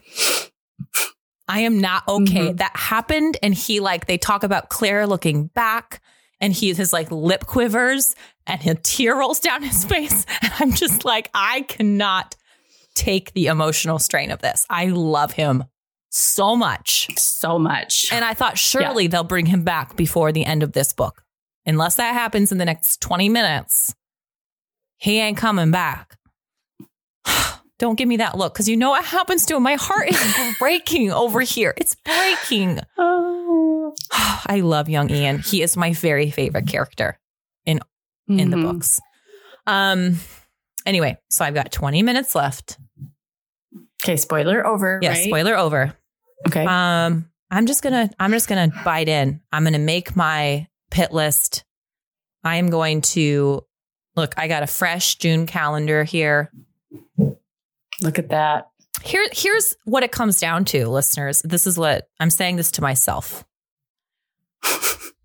I 1.48 1.62
am 1.62 1.82
not 1.82 2.08
okay. 2.08 2.50
Mhm. 2.54 2.58
That 2.58 2.76
happened, 2.76 3.38
and 3.44 3.54
he 3.54 3.80
like 3.82 4.06
they 4.06 4.18
talk 4.18 4.44
about 4.44 4.70
Claire 4.70 5.06
looking 5.06 5.48
back, 5.48 6.02
and 6.42 6.52
he 6.52 6.74
his 6.74 6.92
like 6.92 7.10
lip 7.12 7.46
quivers, 7.46 8.16
and 8.48 8.66
a 8.68 8.76
tear 8.76 9.16
rolls 9.16 9.40
down 9.40 9.64
his 9.64 9.86
face, 9.94 10.26
and 10.42 10.52
I'm 10.60 10.74
just 10.74 11.06
like 11.06 11.30
I 11.34 11.62
cannot 11.62 12.36
take 12.96 13.32
the 13.34 13.48
emotional 13.48 14.00
strain 14.00 14.32
of 14.32 14.42
this. 14.42 14.66
I 14.70 14.88
love 14.88 15.32
him 15.32 15.64
so 16.10 16.56
much. 16.58 17.08
So 17.18 17.58
much. 17.58 18.08
And 18.12 18.26
I 18.26 18.34
thought 18.34 18.58
surely 18.58 19.08
they'll 19.08 19.24
bring 19.24 19.46
him 19.46 19.64
back 19.64 19.96
before 19.96 20.32
the 20.34 20.44
end 20.44 20.62
of 20.62 20.74
this 20.74 20.92
book. 20.92 21.24
Unless 21.66 21.96
that 21.96 22.14
happens 22.14 22.52
in 22.52 22.58
the 22.58 22.66
next 22.66 23.00
20 23.02 23.30
minutes, 23.30 23.96
he 24.98 25.20
ain't 25.20 25.38
coming 25.38 25.72
back. 25.72 26.18
Don't 27.80 27.98
give 27.98 28.08
me 28.08 28.18
that 28.18 28.38
look 28.38 28.54
because 28.54 28.68
you 28.68 28.78
know 28.78 28.90
what 28.90 29.06
happens 29.06 29.46
to 29.46 29.56
him. 29.56 29.64
My 29.64 29.76
heart 29.76 30.10
is 30.10 30.56
breaking 30.60 31.12
over 31.12 31.42
here. 31.42 31.74
It's 31.78 31.96
breaking. 31.96 32.80
oh. 32.98 33.51
I 34.12 34.62
love 34.64 34.90
young 34.90 35.10
Ian. 35.10 35.40
He 35.40 35.62
is 35.62 35.76
my 35.78 35.94
very 35.94 36.30
favorite 36.32 36.68
character 36.68 37.18
in 37.66 37.80
the 38.50 38.56
Mhm. 38.56 38.64
books. 38.64 39.00
Um 39.68 40.18
anyway, 40.86 41.18
so 41.30 41.44
I've 41.44 41.54
got 41.54 41.72
20 41.72 42.02
minutes 42.02 42.34
left. 42.34 42.78
Okay. 44.04 44.16
Spoiler 44.16 44.66
over. 44.66 45.00
Yeah, 45.02 45.10
right? 45.10 45.26
spoiler 45.28 45.58
over. 45.58 45.94
Okay. 46.48 46.66
Um, 46.66 47.30
I'm 47.52 47.66
just 47.66 47.84
gonna 47.84 48.10
I'm 48.20 48.32
just 48.32 48.48
gonna 48.48 48.72
bite 48.86 49.10
in. 49.10 49.42
I'm 49.52 49.64
gonna 49.66 49.80
make 49.80 50.16
my 50.16 50.68
pit 50.92 51.12
list. 51.12 51.64
I 52.44 52.56
am 52.56 52.70
going 52.70 53.02
to 53.02 53.64
look. 54.16 54.34
I 54.38 54.48
got 54.48 54.64
a 54.64 54.68
fresh 54.68 55.16
June 55.18 55.46
calendar 55.46 56.04
here. 56.06 56.52
Look 58.02 58.18
at 58.18 58.30
that. 58.30 58.68
Here, 59.04 59.26
here's 59.32 59.76
what 59.86 60.04
it 60.04 60.12
comes 60.12 60.40
down 60.40 60.66
to, 60.66 60.88
listeners. 60.88 61.42
This 61.44 61.68
is 61.68 61.78
what 61.78 62.08
I'm 62.20 62.30
saying. 62.30 62.56
This 62.56 62.72
to 62.72 62.82
myself. 62.82 63.44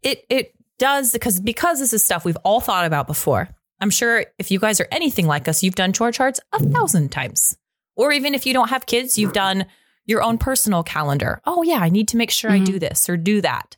It 0.02 0.24
it 0.28 0.54
does 0.78 1.12
because 1.12 1.40
because 1.40 1.78
this 1.78 1.92
is 1.92 2.02
stuff 2.02 2.24
we've 2.24 2.36
all 2.44 2.60
thought 2.60 2.86
about 2.86 3.06
before. 3.06 3.48
I'm 3.80 3.90
sure 3.90 4.24
if 4.38 4.50
you 4.50 4.58
guys 4.58 4.80
are 4.80 4.88
anything 4.90 5.26
like 5.26 5.48
us, 5.48 5.62
you've 5.62 5.74
done 5.74 5.92
chore 5.92 6.12
charts 6.12 6.40
a 6.52 6.62
thousand 6.62 7.10
times. 7.10 7.56
Or 7.94 8.12
even 8.12 8.34
if 8.34 8.46
you 8.46 8.52
don't 8.52 8.70
have 8.70 8.86
kids, 8.86 9.18
you've 9.18 9.32
done 9.32 9.66
your 10.06 10.22
own 10.22 10.38
personal 10.38 10.82
calendar. 10.82 11.40
Oh 11.44 11.62
yeah, 11.62 11.78
I 11.78 11.88
need 11.88 12.08
to 12.08 12.16
make 12.16 12.30
sure 12.30 12.50
I 12.50 12.58
do 12.58 12.78
this 12.78 13.08
or 13.08 13.16
do 13.16 13.40
that. 13.42 13.76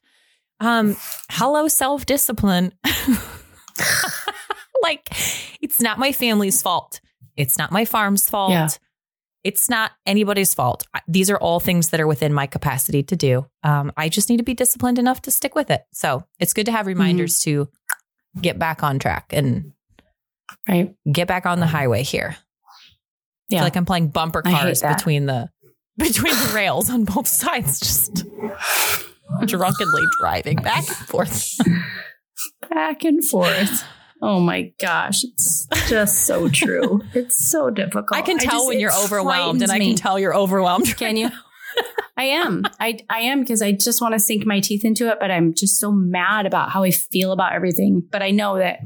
Um, 0.61 0.97
hello 1.31 1.69
self 1.69 2.07
discipline. 2.07 2.73
like 4.83 5.09
it's 5.61 5.81
not 5.81 5.99
my 5.99 6.13
family's 6.13 6.63
fault. 6.63 7.01
It's 7.37 7.59
not 7.59 7.73
my 7.73 7.85
farm's 7.85 8.29
fault. 8.29 8.51
Yeah. 8.51 8.69
It's 9.45 9.71
not 9.71 9.93
anybody's 10.05 10.53
fault. 10.53 10.85
These 11.07 11.31
are 11.31 11.37
all 11.39 11.61
things 11.61 11.91
that 11.91 12.01
are 12.01 12.07
within 12.07 12.33
my 12.33 12.47
capacity 12.47 13.03
to 13.05 13.17
do. 13.17 13.47
Um, 13.63 13.93
I 13.97 14.09
just 14.09 14.29
need 14.29 14.39
to 14.39 14.43
be 14.43 14.55
disciplined 14.55 14.99
enough 14.99 15.23
to 15.23 15.31
stick 15.31 15.55
with 15.55 15.71
it. 15.71 15.83
So 15.93 16.25
it's 16.41 16.53
good 16.53 16.67
to 16.67 16.73
have 16.73 16.87
reminders 16.87 17.39
to 17.41 17.69
get 18.41 18.59
back 18.59 18.83
on 18.83 18.99
track 18.99 19.27
and 19.33 19.73
Right. 20.69 20.95
get 21.11 21.29
back 21.29 21.47
on 21.47 21.61
the 21.61 21.67
highway 21.67 22.03
here. 22.03 22.37
I 22.37 22.43
Yeah. 23.49 23.59
feel 23.61 23.65
like 23.67 23.77
I'm 23.77 23.87
playing 23.87 24.09
bumper 24.09 24.43
cars 24.43 24.83
between 24.83 25.27
the 25.27 25.51
between 25.99 26.35
the 26.35 26.53
rails 26.55 26.91
on 26.91 27.05
both 27.05 27.27
sides, 27.29 27.81
just 27.81 28.25
drunkenly 29.47 30.03
driving 30.21 30.57
back 30.57 30.87
and 30.87 30.97
forth. 31.09 31.59
Back 32.71 33.05
and 33.05 33.25
forth. 33.25 33.85
Oh 34.21 34.41
my 34.41 34.73
gosh. 34.81 35.23
It's 35.25 35.67
just 35.89 36.27
so 36.27 36.49
true. 36.49 37.03
It's 37.15 37.49
so 37.51 37.71
difficult. 37.71 38.13
I 38.19 38.23
can 38.23 38.39
tell 38.39 38.59
just- 38.61 38.69
when 38.69 38.81
you're 38.81 38.95
overwhelmed, 38.95 39.63
and 39.63 39.71
I 39.71 39.79
me. 39.79 39.87
can 39.89 39.97
tell 39.97 40.19
you're 40.19 40.35
overwhelmed. 40.35 40.97
Can 40.97 41.17
you? 41.17 41.31
I 42.17 42.25
am. 42.25 42.65
I 42.81 42.99
I 43.09 43.21
am 43.21 43.41
because 43.41 43.63
I 43.63 43.71
just 43.73 44.01
want 44.03 44.15
to 44.15 44.19
sink 44.19 44.45
my 44.45 44.59
teeth 44.59 44.85
into 44.85 45.09
it, 45.09 45.19
but 45.21 45.31
I'm 45.31 45.55
just 45.55 45.79
so 45.79 45.93
mad 45.93 46.47
about 46.47 46.71
how 46.71 46.83
I 46.83 46.91
feel 46.91 47.31
about 47.31 47.53
everything. 47.53 48.03
But 48.11 48.23
I 48.23 48.31
know 48.33 48.59
that 48.59 48.81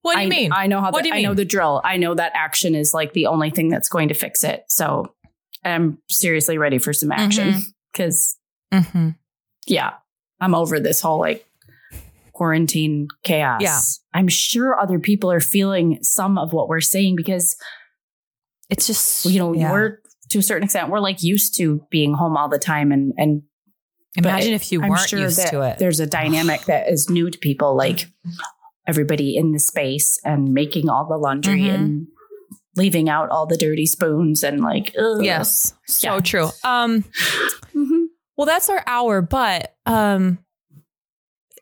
What 0.00 0.14
do 0.14 0.20
you 0.22 0.26
I, 0.26 0.30
mean? 0.30 0.52
I 0.52 0.66
know 0.66 0.80
how 0.80 0.90
What 0.92 1.04
the, 1.04 1.10
do 1.10 1.16
you 1.16 1.20
I 1.20 1.28
know 1.28 1.34
the 1.34 1.44
drill. 1.44 1.82
I 1.84 1.98
know 1.98 2.14
that 2.14 2.32
action 2.34 2.74
is 2.74 2.94
like 2.94 3.12
the 3.12 3.26
only 3.26 3.50
thing 3.50 3.68
that's 3.68 3.90
going 3.90 4.08
to 4.08 4.14
fix 4.14 4.44
it. 4.44 4.64
So 4.68 5.12
I'm 5.64 5.98
seriously 6.08 6.56
ready 6.56 6.78
for 6.78 6.94
some 6.94 7.12
action 7.12 7.48
Mm-hmm. 7.50 7.60
because 7.92 8.38
Mhm. 8.72 9.16
yeah, 9.66 9.92
I'm 10.40 10.54
over 10.54 10.80
this 10.80 11.02
whole 11.02 11.20
like 11.20 11.46
quarantine 12.32 13.08
chaos. 13.24 13.60
Yeah. 13.60 13.80
I'm 14.18 14.28
sure 14.28 14.78
other 14.78 14.98
people 14.98 15.30
are 15.30 15.40
feeling 15.40 15.98
some 16.02 16.38
of 16.38 16.52
what 16.52 16.68
we're 16.68 16.80
saying 16.80 17.16
because, 17.16 17.56
It's 18.70 18.86
just 18.86 19.26
you 19.26 19.38
know, 19.38 19.52
yeah. 19.54 19.70
we're 19.72 19.98
to 20.30 20.38
a 20.38 20.42
certain 20.42 20.64
extent, 20.64 20.88
we're 20.90 21.00
like 21.00 21.22
used 21.22 21.56
to 21.58 21.86
being 21.90 22.14
home 22.14 22.36
all 22.38 22.48
the 22.48 22.58
time 22.58 22.90
and, 22.92 23.12
and 23.18 23.42
imagine 24.16 24.54
if 24.54 24.72
you 24.72 24.80
weren't 24.80 25.08
sure 25.08 25.18
used 25.18 25.46
to 25.48 25.60
it. 25.62 25.78
There's 25.78 26.00
a 26.00 26.06
dynamic 26.06 26.62
that 26.62 26.88
is 26.88 27.10
new 27.10 27.30
to 27.30 27.38
people, 27.38 27.76
like 27.76 28.06
everybody 28.86 29.36
in 29.36 29.52
the 29.52 29.58
space 29.58 30.18
and 30.24 30.52
making 30.54 30.88
all 30.88 31.06
the 31.06 31.16
laundry 31.18 31.60
Mhm. 31.62 31.74
and 31.74 32.06
leaving 32.76 33.08
out 33.10 33.28
all 33.28 33.46
the 33.46 33.58
dirty 33.58 33.84
spoons 33.86 34.42
and 34.42 34.60
like, 34.62 34.94
ugh. 34.98 35.22
Yes, 35.22 35.74
so 35.86 36.14
Yeah. 36.14 36.20
true. 36.20 36.48
Um, 36.64 37.04
Mhm. 37.74 38.06
well, 38.36 38.46
that's 38.46 38.70
our 38.70 38.82
hour, 38.86 39.20
but 39.20 39.76
um, 39.84 40.38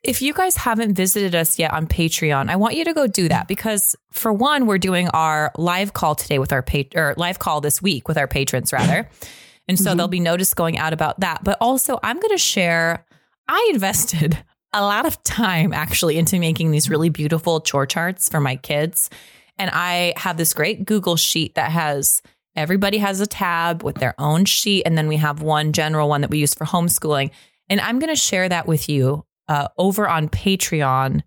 if 0.03 0.22
you 0.22 0.32
guys 0.32 0.57
haven't 0.57 0.94
visited 0.94 1.34
us 1.34 1.59
yet 1.59 1.72
on 1.72 1.86
Patreon, 1.86 2.48
I 2.48 2.57
want 2.57 2.74
you 2.74 2.84
to 2.84 2.94
go 2.94 3.07
do 3.07 3.28
that 3.28 3.48
because, 3.48 3.96
for 4.12 4.32
one, 4.32 4.66
we're 4.66 4.78
doing 4.78 5.09
our 5.09 5.53
live 5.59 5.92
call 5.92 6.14
today 6.14 6.38
with 6.38 6.53
our 6.53 6.62
pat 6.62 6.94
or 6.94 7.14
live 7.16 7.38
call 7.38 7.61
this 7.61 7.82
week 7.82 8.09
with 8.09 8.16
our 8.16 8.26
patrons, 8.26 8.72
rather, 8.72 9.09
and 9.68 9.78
so 9.78 9.92
Mhm. 9.92 9.96
there'll 9.96 10.09
be 10.09 10.20
notice 10.20 10.55
going 10.55 10.78
out 10.78 10.92
about 10.92 11.20
that. 11.20 11.44
But 11.44 11.59
also, 11.61 11.98
I'm 12.03 12.18
going 12.18 12.30
to 12.34 12.38
share. 12.38 13.05
I 13.46 13.70
invested 13.74 14.38
a 14.72 14.80
lot 14.82 15.05
of 15.05 15.22
time 15.24 15.72
actually 15.72 16.16
into 16.16 16.38
making 16.38 16.70
these 16.70 16.88
really 16.88 17.09
beautiful 17.11 17.61
chore 17.61 17.86
charts 17.86 18.28
for 18.28 18.40
my 18.40 18.57
kids. 18.57 19.11
And 19.59 19.70
I 19.74 20.14
have 20.16 20.36
this 20.38 20.55
great 20.55 20.86
Google 20.86 21.16
sheet 21.16 21.57
that 21.57 21.70
has 21.72 22.22
everybody 22.57 22.98
has 22.98 23.20
a 23.20 23.26
tab 23.26 23.82
with 23.82 23.96
their 23.96 24.14
own 24.18 24.44
sheet. 24.44 24.84
And 24.86 24.96
then 24.96 25.09
we 25.09 25.16
have 25.16 25.42
one 25.42 25.72
general 25.72 26.09
one 26.09 26.20
that 26.22 26.30
we 26.30 26.38
use 26.38 26.55
for 26.55 26.64
homeschooling. 26.64 27.30
And 27.68 27.80
I'm 27.80 27.98
going 27.98 28.09
to 28.14 28.16
share 28.16 28.48
that 28.48 28.66
with 28.66 28.88
you 28.88 29.24
uh, 29.51 29.68
over 29.76 30.09
on 30.09 30.30
Patreon 30.30 31.22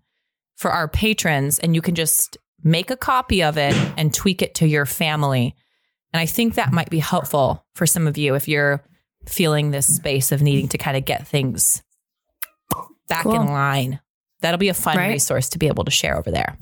for 0.56 0.72
our 0.72 0.88
patrons. 0.88 1.58
And 1.60 1.74
you 1.76 1.80
can 1.82 1.94
just 1.94 2.36
make 2.64 2.90
a 2.90 2.96
copy 2.96 3.42
of 3.44 3.56
it 3.58 3.74
and 3.96 4.12
tweak 4.12 4.42
it 4.42 4.54
to 4.56 4.66
your 4.66 4.86
family. 4.86 5.54
And 6.12 6.20
I 6.20 6.26
think 6.26 6.54
that 6.54 6.72
might 6.72 6.90
be 6.90 6.98
helpful 7.00 7.64
for 7.76 7.86
some 7.86 8.06
of 8.08 8.16
you 8.18 8.34
if 8.34 8.48
you're 8.48 8.82
feeling 9.26 9.70
this 9.70 9.94
space 9.94 10.32
of 10.32 10.42
needing 10.42 10.68
to 10.68 10.78
kind 10.78 10.96
of 10.96 11.04
get 11.04 11.26
things 11.26 11.82
back 13.08 13.24
Cool. 13.24 13.34
in 13.40 13.46
line. 13.48 14.00
That'll 14.40 14.58
be 14.58 14.68
a 14.68 14.74
fun 14.74 14.96
Right. 14.96 15.08
resource 15.12 15.48
to 15.50 15.58
be 15.58 15.66
able 15.66 15.84
to 15.84 15.90
share 15.90 16.16
over 16.18 16.30
there. 16.30 16.56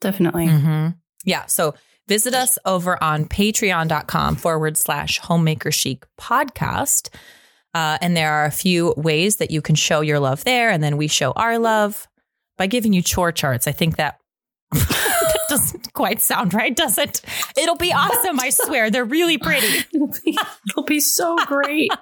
Definitely. 0.00 0.48
hmm 0.48 0.88
Yeah. 1.24 1.46
So 1.46 1.74
visit 2.08 2.34
us 2.34 2.58
over 2.64 3.02
on 3.02 3.26
patreon.com 3.26 4.36
forward 4.36 4.76
slash 4.76 5.18
homemaker 5.18 5.70
chic 5.72 6.04
podcast. 6.20 7.08
Uh, 7.74 7.98
and 8.00 8.16
there 8.16 8.32
are 8.32 8.44
a 8.44 8.50
few 8.52 8.94
ways 8.96 9.36
that 9.36 9.50
you 9.50 9.60
can 9.60 9.74
show 9.74 10.00
your 10.00 10.20
love 10.20 10.44
there. 10.44 10.70
And 10.70 10.82
then 10.82 10.96
we 10.96 11.08
show 11.08 11.32
our 11.32 11.58
love 11.58 12.06
by 12.56 12.66
giving 12.68 12.92
you 12.92 13.02
chore 13.02 13.32
charts. 13.32 13.66
I 13.66 13.72
think 13.72 13.96
that 13.96 14.18
that 14.72 15.40
doesn't 15.48 15.92
quite 15.92 16.20
sound 16.22 16.54
right, 16.54 16.74
does 16.74 16.98
it? 16.98 17.20
It'll 17.58 17.76
be 17.76 17.92
awesome. 17.92 18.38
I 18.40 18.50
swear. 18.50 18.90
They're 18.90 19.04
really 19.04 19.38
pretty. 19.38 19.84
It'll 19.94 20.06
be, 20.24 20.38
it'll 20.70 20.84
be 20.84 21.00
so 21.00 21.36
great. 21.46 21.90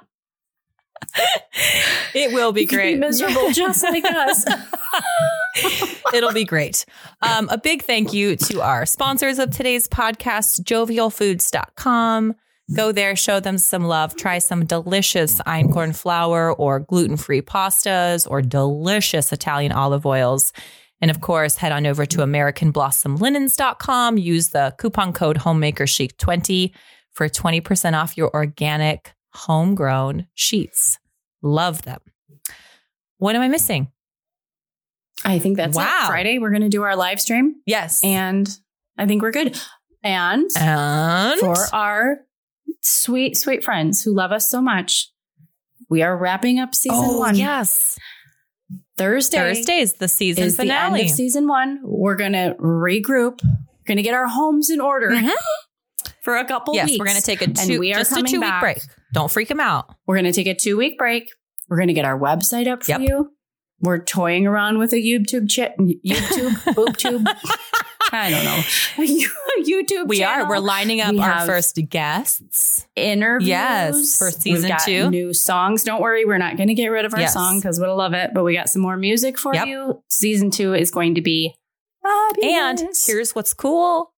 It 2.15 2.33
will 2.33 2.53
be 2.53 2.63
You 2.63 2.69
great. 2.69 2.99
miserable 2.99 3.51
just 3.51 3.83
like 3.83 4.05
us. 4.05 4.45
It'll 6.15 6.33
be 6.33 6.45
great. 6.45 6.85
Um, 7.23 7.49
a 7.51 7.59
big 7.59 7.83
thank 7.83 8.13
you 8.13 8.37
to 8.37 8.61
our 8.61 8.87
sponsors 8.87 9.39
of 9.39 9.51
today's 9.51 9.89
podcast, 9.89 10.61
jovialfoods.com. 10.63 12.35
Go 12.75 12.93
there, 12.93 13.17
show 13.17 13.41
them 13.41 13.59
some 13.59 13.85
love, 13.85 14.17
try 14.17 14.39
some 14.39 14.65
delicious 14.65 15.41
einkorn 15.41 15.95
flour 15.95 16.53
or 16.55 16.81
gluten 16.81 17.17
free 17.17 17.43
pastas 17.43 18.27
or 18.31 18.41
delicious 18.41 19.33
Italian 19.33 19.73
olive 19.73 20.07
oils. 20.07 20.53
And 21.01 21.11
of 21.11 21.21
course, 21.21 21.57
head 21.57 21.73
on 21.73 21.87
over 21.87 22.07
to 22.07 22.19
AmericanBlossomLinens.com. 22.19 24.19
Use 24.19 24.49
the 24.51 24.75
coupon 24.79 25.13
code 25.13 25.39
HomemakerChic20 25.39 26.71
for 27.13 27.29
20% 27.29 28.01
off 28.01 28.17
your 28.17 28.31
organic 28.35 29.13
homegrown 29.35 30.29
sheets. 30.35 30.99
Love 31.43 31.83
them. 31.83 32.01
What 33.19 33.35
am 33.37 33.43
I 33.43 33.49
missing? 33.49 33.89
I 35.25 35.39
think 35.41 35.57
that's 35.57 35.77
Wow. 35.77 36.05
it. 36.05 36.07
Friday, 36.07 36.39
we're 36.39 36.51
going 36.51 36.63
to 36.63 36.69
do 36.69 36.83
our 36.83 36.97
live 36.97 37.21
stream, 37.21 37.57
Yes. 37.67 38.03
and 38.05 38.49
I 38.97 39.07
think 39.07 39.23
we're 39.23 39.31
good. 39.33 39.59
And 40.05 40.51
And 40.57 41.39
for 41.41 41.57
our 41.73 42.19
sweet, 42.83 43.37
sweet 43.37 43.65
friends 43.65 44.03
who 44.03 44.15
love 44.15 44.33
us 44.33 44.49
so 44.51 44.61
much, 44.61 45.09
we 45.89 46.03
are 46.03 46.17
wrapping 46.17 46.59
up 46.59 46.75
season 46.75 46.99
oh, 47.03 47.19
one. 47.19 47.35
yes. 47.37 47.99
Thursday, 48.99 49.39
Thursday's 49.39 49.95
the 49.95 50.09
season 50.09 50.45
is 50.45 50.57
the 50.57 50.65
finale. 50.65 51.01
end 51.01 51.11
of 51.11 51.17
season 51.17 51.49
one. 51.49 51.81
We're 51.83 52.15
going 52.15 52.33
to 52.33 52.55
regroup. 52.61 53.43
We're 53.43 53.87
going 53.87 53.97
to 53.97 54.03
get 54.03 54.15
our 54.15 54.27
homes 54.29 54.69
in 54.71 54.81
order 54.81 55.09
Mhm. 55.11 55.31
for 56.23 56.37
a 56.37 56.45
couple 56.45 56.75
yes, 56.75 56.87
weeks. 56.91 56.99
we're 56.99 57.07
going 57.07 57.17
to 57.17 57.23
take 57.23 57.41
a 57.43 57.47
two, 57.49 57.81
we 57.81 57.93
are 57.93 57.99
just 57.99 58.13
a 58.13 58.23
two 58.23 58.33
week 58.41 58.41
back. 58.43 58.61
break. 58.61 58.79
Don't 59.15 59.31
freak 59.31 59.49
them 59.49 59.61
out. 59.61 59.95
We're 60.07 60.17
going 60.17 60.27
to 60.27 60.33
take 60.33 60.47
a 60.47 60.55
two 60.55 60.77
week 60.77 60.99
break. 60.99 61.31
We're 61.69 61.79
going 61.79 61.89
to 61.89 61.95
get 61.95 62.05
our 62.05 62.19
website 62.19 62.67
up 62.71 62.85
for 62.85 62.93
Yep. 62.93 63.01
you. 63.01 63.33
We're 63.81 63.99
toying 64.05 64.47
around 64.47 64.79
with 64.79 64.93
a 64.93 64.97
YouTube 64.97 65.49
chat, 65.51 65.77
YouTube, 65.79 66.75
boob 66.75 66.97
tube. 66.97 67.27
I 68.11 68.31
don't 68.31 68.45
know. 68.45 68.63
YouTube. 69.65 70.09
We 70.09 70.19
channel. 70.19 70.47
are. 70.47 70.49
We're 70.49 70.59
lining 70.59 71.01
up 71.01 71.13
We 71.13 71.21
our 71.21 71.47
first 71.47 71.79
guests. 71.89 72.87
interviews. 72.97 73.49
Yes, 73.49 74.19
for 74.19 74.31
season 74.31 74.69
got 74.69 74.81
two. 74.81 75.11
New 75.11 75.33
songs. 75.33 75.85
Don't 75.85 76.01
worry, 76.03 76.25
we're 76.25 76.39
not 76.39 76.57
going 76.57 76.69
to 76.69 76.75
get 76.75 76.89
rid 76.89 77.05
of 77.05 77.15
our 77.15 77.21
Yes. 77.21 77.35
song 77.35 77.59
because 77.59 77.79
we'll 77.79 77.97
love 77.97 78.13
it. 78.15 78.31
But 78.35 78.45
we 78.45 78.55
got 78.55 78.69
some 78.69 78.83
more 78.83 78.97
music 78.97 79.39
for 79.39 79.55
Yep. 79.55 79.67
you. 79.69 80.03
Season 80.09 80.51
two 80.51 80.75
is 80.75 80.91
going 80.91 81.15
to 81.15 81.21
be 81.23 81.55
And 82.43 82.83
here's 83.07 83.35
what's 83.35 83.55
cool. 83.55 84.13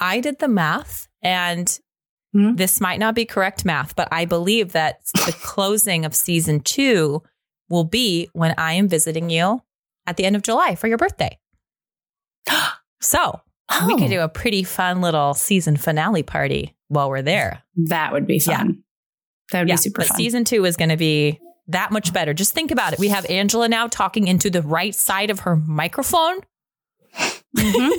I 0.00 0.20
did 0.20 0.38
the 0.40 0.48
math 0.48 1.06
and 1.22 1.78
Hmm? 2.34 2.56
this 2.56 2.78
might 2.80 2.98
not 2.98 3.14
be 3.14 3.24
correct 3.24 3.64
math, 3.64 3.96
but 3.96 4.06
I 4.12 4.26
believe 4.26 4.72
that 4.72 5.00
the 5.14 5.32
closing 5.42 6.04
of 6.04 6.14
season 6.14 6.60
two 6.60 7.22
will 7.70 7.84
be 7.84 8.28
when 8.34 8.54
I 8.58 8.74
am 8.74 8.86
visiting 8.88 9.30
you 9.30 9.62
at 10.06 10.16
the 10.18 10.24
end 10.26 10.36
of 10.36 10.42
July 10.42 10.74
for 10.74 10.88
your 10.88 10.98
birthday. 10.98 11.38
So 13.00 13.40
we 13.86 13.94
could 13.94 14.04
Oh, 14.04 14.08
do 14.08 14.20
a 14.20 14.28
pretty 14.28 14.62
fun 14.62 15.00
little 15.00 15.34
season 15.34 15.76
finale 15.76 16.22
party 16.22 16.74
while 16.88 17.08
we're 17.10 17.22
there. 17.22 17.62
that 17.88 18.12
would 18.12 18.26
be 18.26 18.38
fun. 18.40 18.82
That 19.52 19.60
would 19.60 19.68
yeah, 19.68 19.74
be 19.74 19.78
super 19.78 20.00
but 20.02 20.08
fun. 20.08 20.16
season 20.16 20.44
two 20.44 20.64
is 20.64 20.76
going 20.76 20.90
to 20.90 20.96
be 20.96 21.38
that 21.68 21.90
much 21.90 22.12
better. 22.12 22.32
Just 22.34 22.52
think 22.54 22.70
about 22.70 22.92
it. 22.94 22.98
We 22.98 23.08
have 23.08 23.26
Angela 23.26 23.68
now 23.68 23.86
talking 23.88 24.26
into 24.26 24.50
the 24.50 24.62
right 24.62 24.94
side 24.94 25.30
of 25.30 25.40
her 25.40 25.56
microphone. 25.56 26.38
Mhm. 27.56 27.90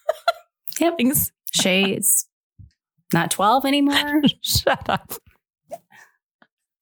yep. 0.80 0.96
Things. 0.96 1.32
Shay's 1.52 2.26
not 3.12 3.30
12 3.30 3.64
anymore. 3.64 4.22
Shut 4.42 4.88
up. 4.88 5.12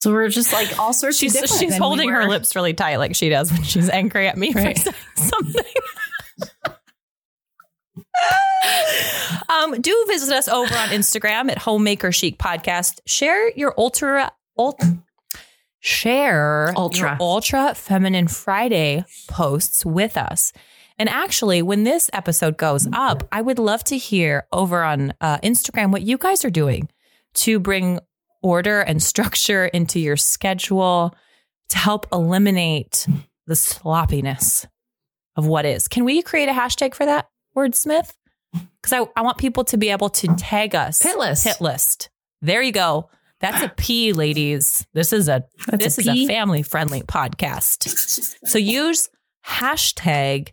So 0.03 0.13
we're 0.13 0.29
just 0.29 0.53
like 0.53 0.79
all 0.79 0.93
sorts 0.93 1.17
She's 1.17 1.35
of 1.35 1.43
different 1.43 1.61
she's 1.61 1.71
than 1.71 1.81
we 1.81 1.85
holding 1.87 2.09
her 2.11 2.29
lips 2.29 2.55
really 2.55 2.75
tight, 2.75 2.97
like 2.97 3.15
she 3.15 3.29
does 3.31 3.51
when 3.51 3.63
she's 3.63 3.89
angry 3.89 4.29
at 4.29 4.37
me 4.37 4.53
Right. 4.53 4.79
for 4.79 4.93
something. 5.17 5.65
Um, 9.49 9.81
do 9.81 10.05
visit 10.09 10.35
us 10.35 10.49
over 10.49 10.75
on 10.75 10.89
Instagram 10.89 11.51
at 11.51 11.59
Homemaker 11.59 12.13
Chic 12.13 12.39
Podcast. 12.39 13.01
Share 13.07 13.51
your 13.51 13.75
ultra 13.79 14.33
ult, 14.57 14.81
share 15.81 16.73
Ultra. 16.77 17.11
your 17.11 17.17
ultra 17.21 17.75
feminine 17.75 18.29
Friday 18.29 19.05
posts 19.29 19.85
with 19.85 20.17
us. 20.17 20.53
And 20.99 21.09
actually, 21.09 21.61
when 21.61 21.83
this 21.85 22.09
episode 22.13 22.57
goes 22.57 22.87
up, 22.93 23.27
I 23.33 23.43
would 23.43 23.59
love 23.59 23.83
to 23.85 23.99
hear 23.99 24.47
over 24.53 24.85
on 24.85 25.13
uh, 25.21 25.39
Instagram 25.39 25.91
what 25.91 26.03
you 26.03 26.17
guys 26.19 26.45
are 26.45 26.51
doing 26.51 26.89
to 27.35 27.59
bring 27.59 27.99
order 28.43 28.81
and 28.81 29.03
structure 29.03 29.65
into 29.67 29.99
your 29.99 30.17
schedule 30.17 31.15
to 31.71 31.79
help 31.79 32.07
eliminate 32.13 33.07
the 33.47 33.57
sloppiness 33.57 34.67
of 35.37 35.47
what 35.47 35.65
is. 35.65 35.89
Can 35.89 36.05
we 36.05 36.23
create 36.23 36.49
a 36.49 36.53
hashtag 36.53 36.95
for 36.95 37.05
that, 37.07 37.29
wordsmith? 37.57 38.13
Because 38.53 38.93
I, 38.93 39.07
I 39.19 39.23
want 39.23 39.39
people 39.39 39.65
to 39.65 39.77
be 39.77 39.91
able 39.91 40.11
to 40.11 40.29
tag 40.37 40.75
us. 40.75 41.03
Pit 41.03 41.19
list. 41.19 41.45
Pit 41.45 41.61
list. 41.61 42.11
There 42.43 42.63
you 42.63 42.73
go. 42.73 43.11
That's 43.41 43.63
a 43.63 43.69
P, 43.69 44.13
ladies. 44.13 44.87
This 44.95 45.13
is 45.13 45.29
a 45.29 45.45
That's 45.67 45.85
this 45.85 45.99
a 45.99 46.01
is 46.03 46.09
a 46.09 46.27
family 46.27 46.63
friendly 46.63 47.03
podcast. 47.03 47.89
So 48.47 48.59
use 48.59 49.09
hashtag 49.47 50.53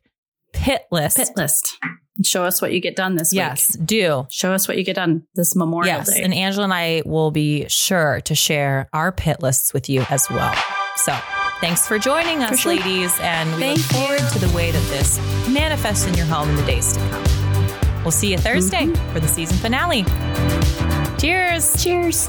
pit 0.53 0.83
list. 0.91 1.17
Pit 1.17 1.29
list. 1.37 1.77
Show 2.25 2.43
us 2.43 2.61
what 2.61 2.73
you 2.73 2.81
get 2.81 2.95
done 2.95 3.15
this 3.15 3.33
yes, 3.33 3.77
week. 3.77 3.85
do. 3.87 4.27
Show 4.29 4.51
us 4.53 4.67
what 4.67 4.77
you 4.77 4.83
get 4.83 4.95
done 4.95 5.23
this 5.35 5.55
Memorial 5.55 5.95
Yes. 5.95 6.13
Day. 6.13 6.21
And 6.21 6.33
Angela 6.33 6.65
and 6.65 6.73
I 6.73 7.01
will 7.05 7.31
be 7.31 7.67
sure 7.69 8.21
to 8.25 8.35
share 8.35 8.89
our 8.93 9.11
pit 9.11 9.41
lists 9.41 9.73
with 9.73 9.89
you 9.89 10.05
as 10.09 10.29
well. 10.29 10.53
So 10.97 11.17
thanks 11.62 11.88
for 11.88 11.97
joining 11.99 12.43
us, 12.43 12.59
sure. 12.59 12.76
ladies. 12.76 13.18
And 13.22 13.53
we 13.55 13.62
Thank 13.62 13.78
look 13.78 13.88
forward 13.88 14.32
to 14.34 14.39
the 14.39 14.49
way 14.55 14.72
that 14.72 14.84
this 14.89 15.20
manifests 15.47 16.05
in 16.07 16.14
your 16.16 16.26
home 16.26 16.49
in 16.49 16.55
the 16.55 16.66
days 16.66 16.93
to 16.93 16.99
come. 16.99 17.24
We'll 18.03 18.12
see 18.12 18.32
you 18.32 18.38
Thursday 18.38 18.86
Mm-hmm. 18.88 19.14
for 19.14 19.20
the 19.20 19.28
season 19.28 19.57
finale. 19.57 20.03
Cheers. 21.20 21.82
Cheers. 21.84 22.28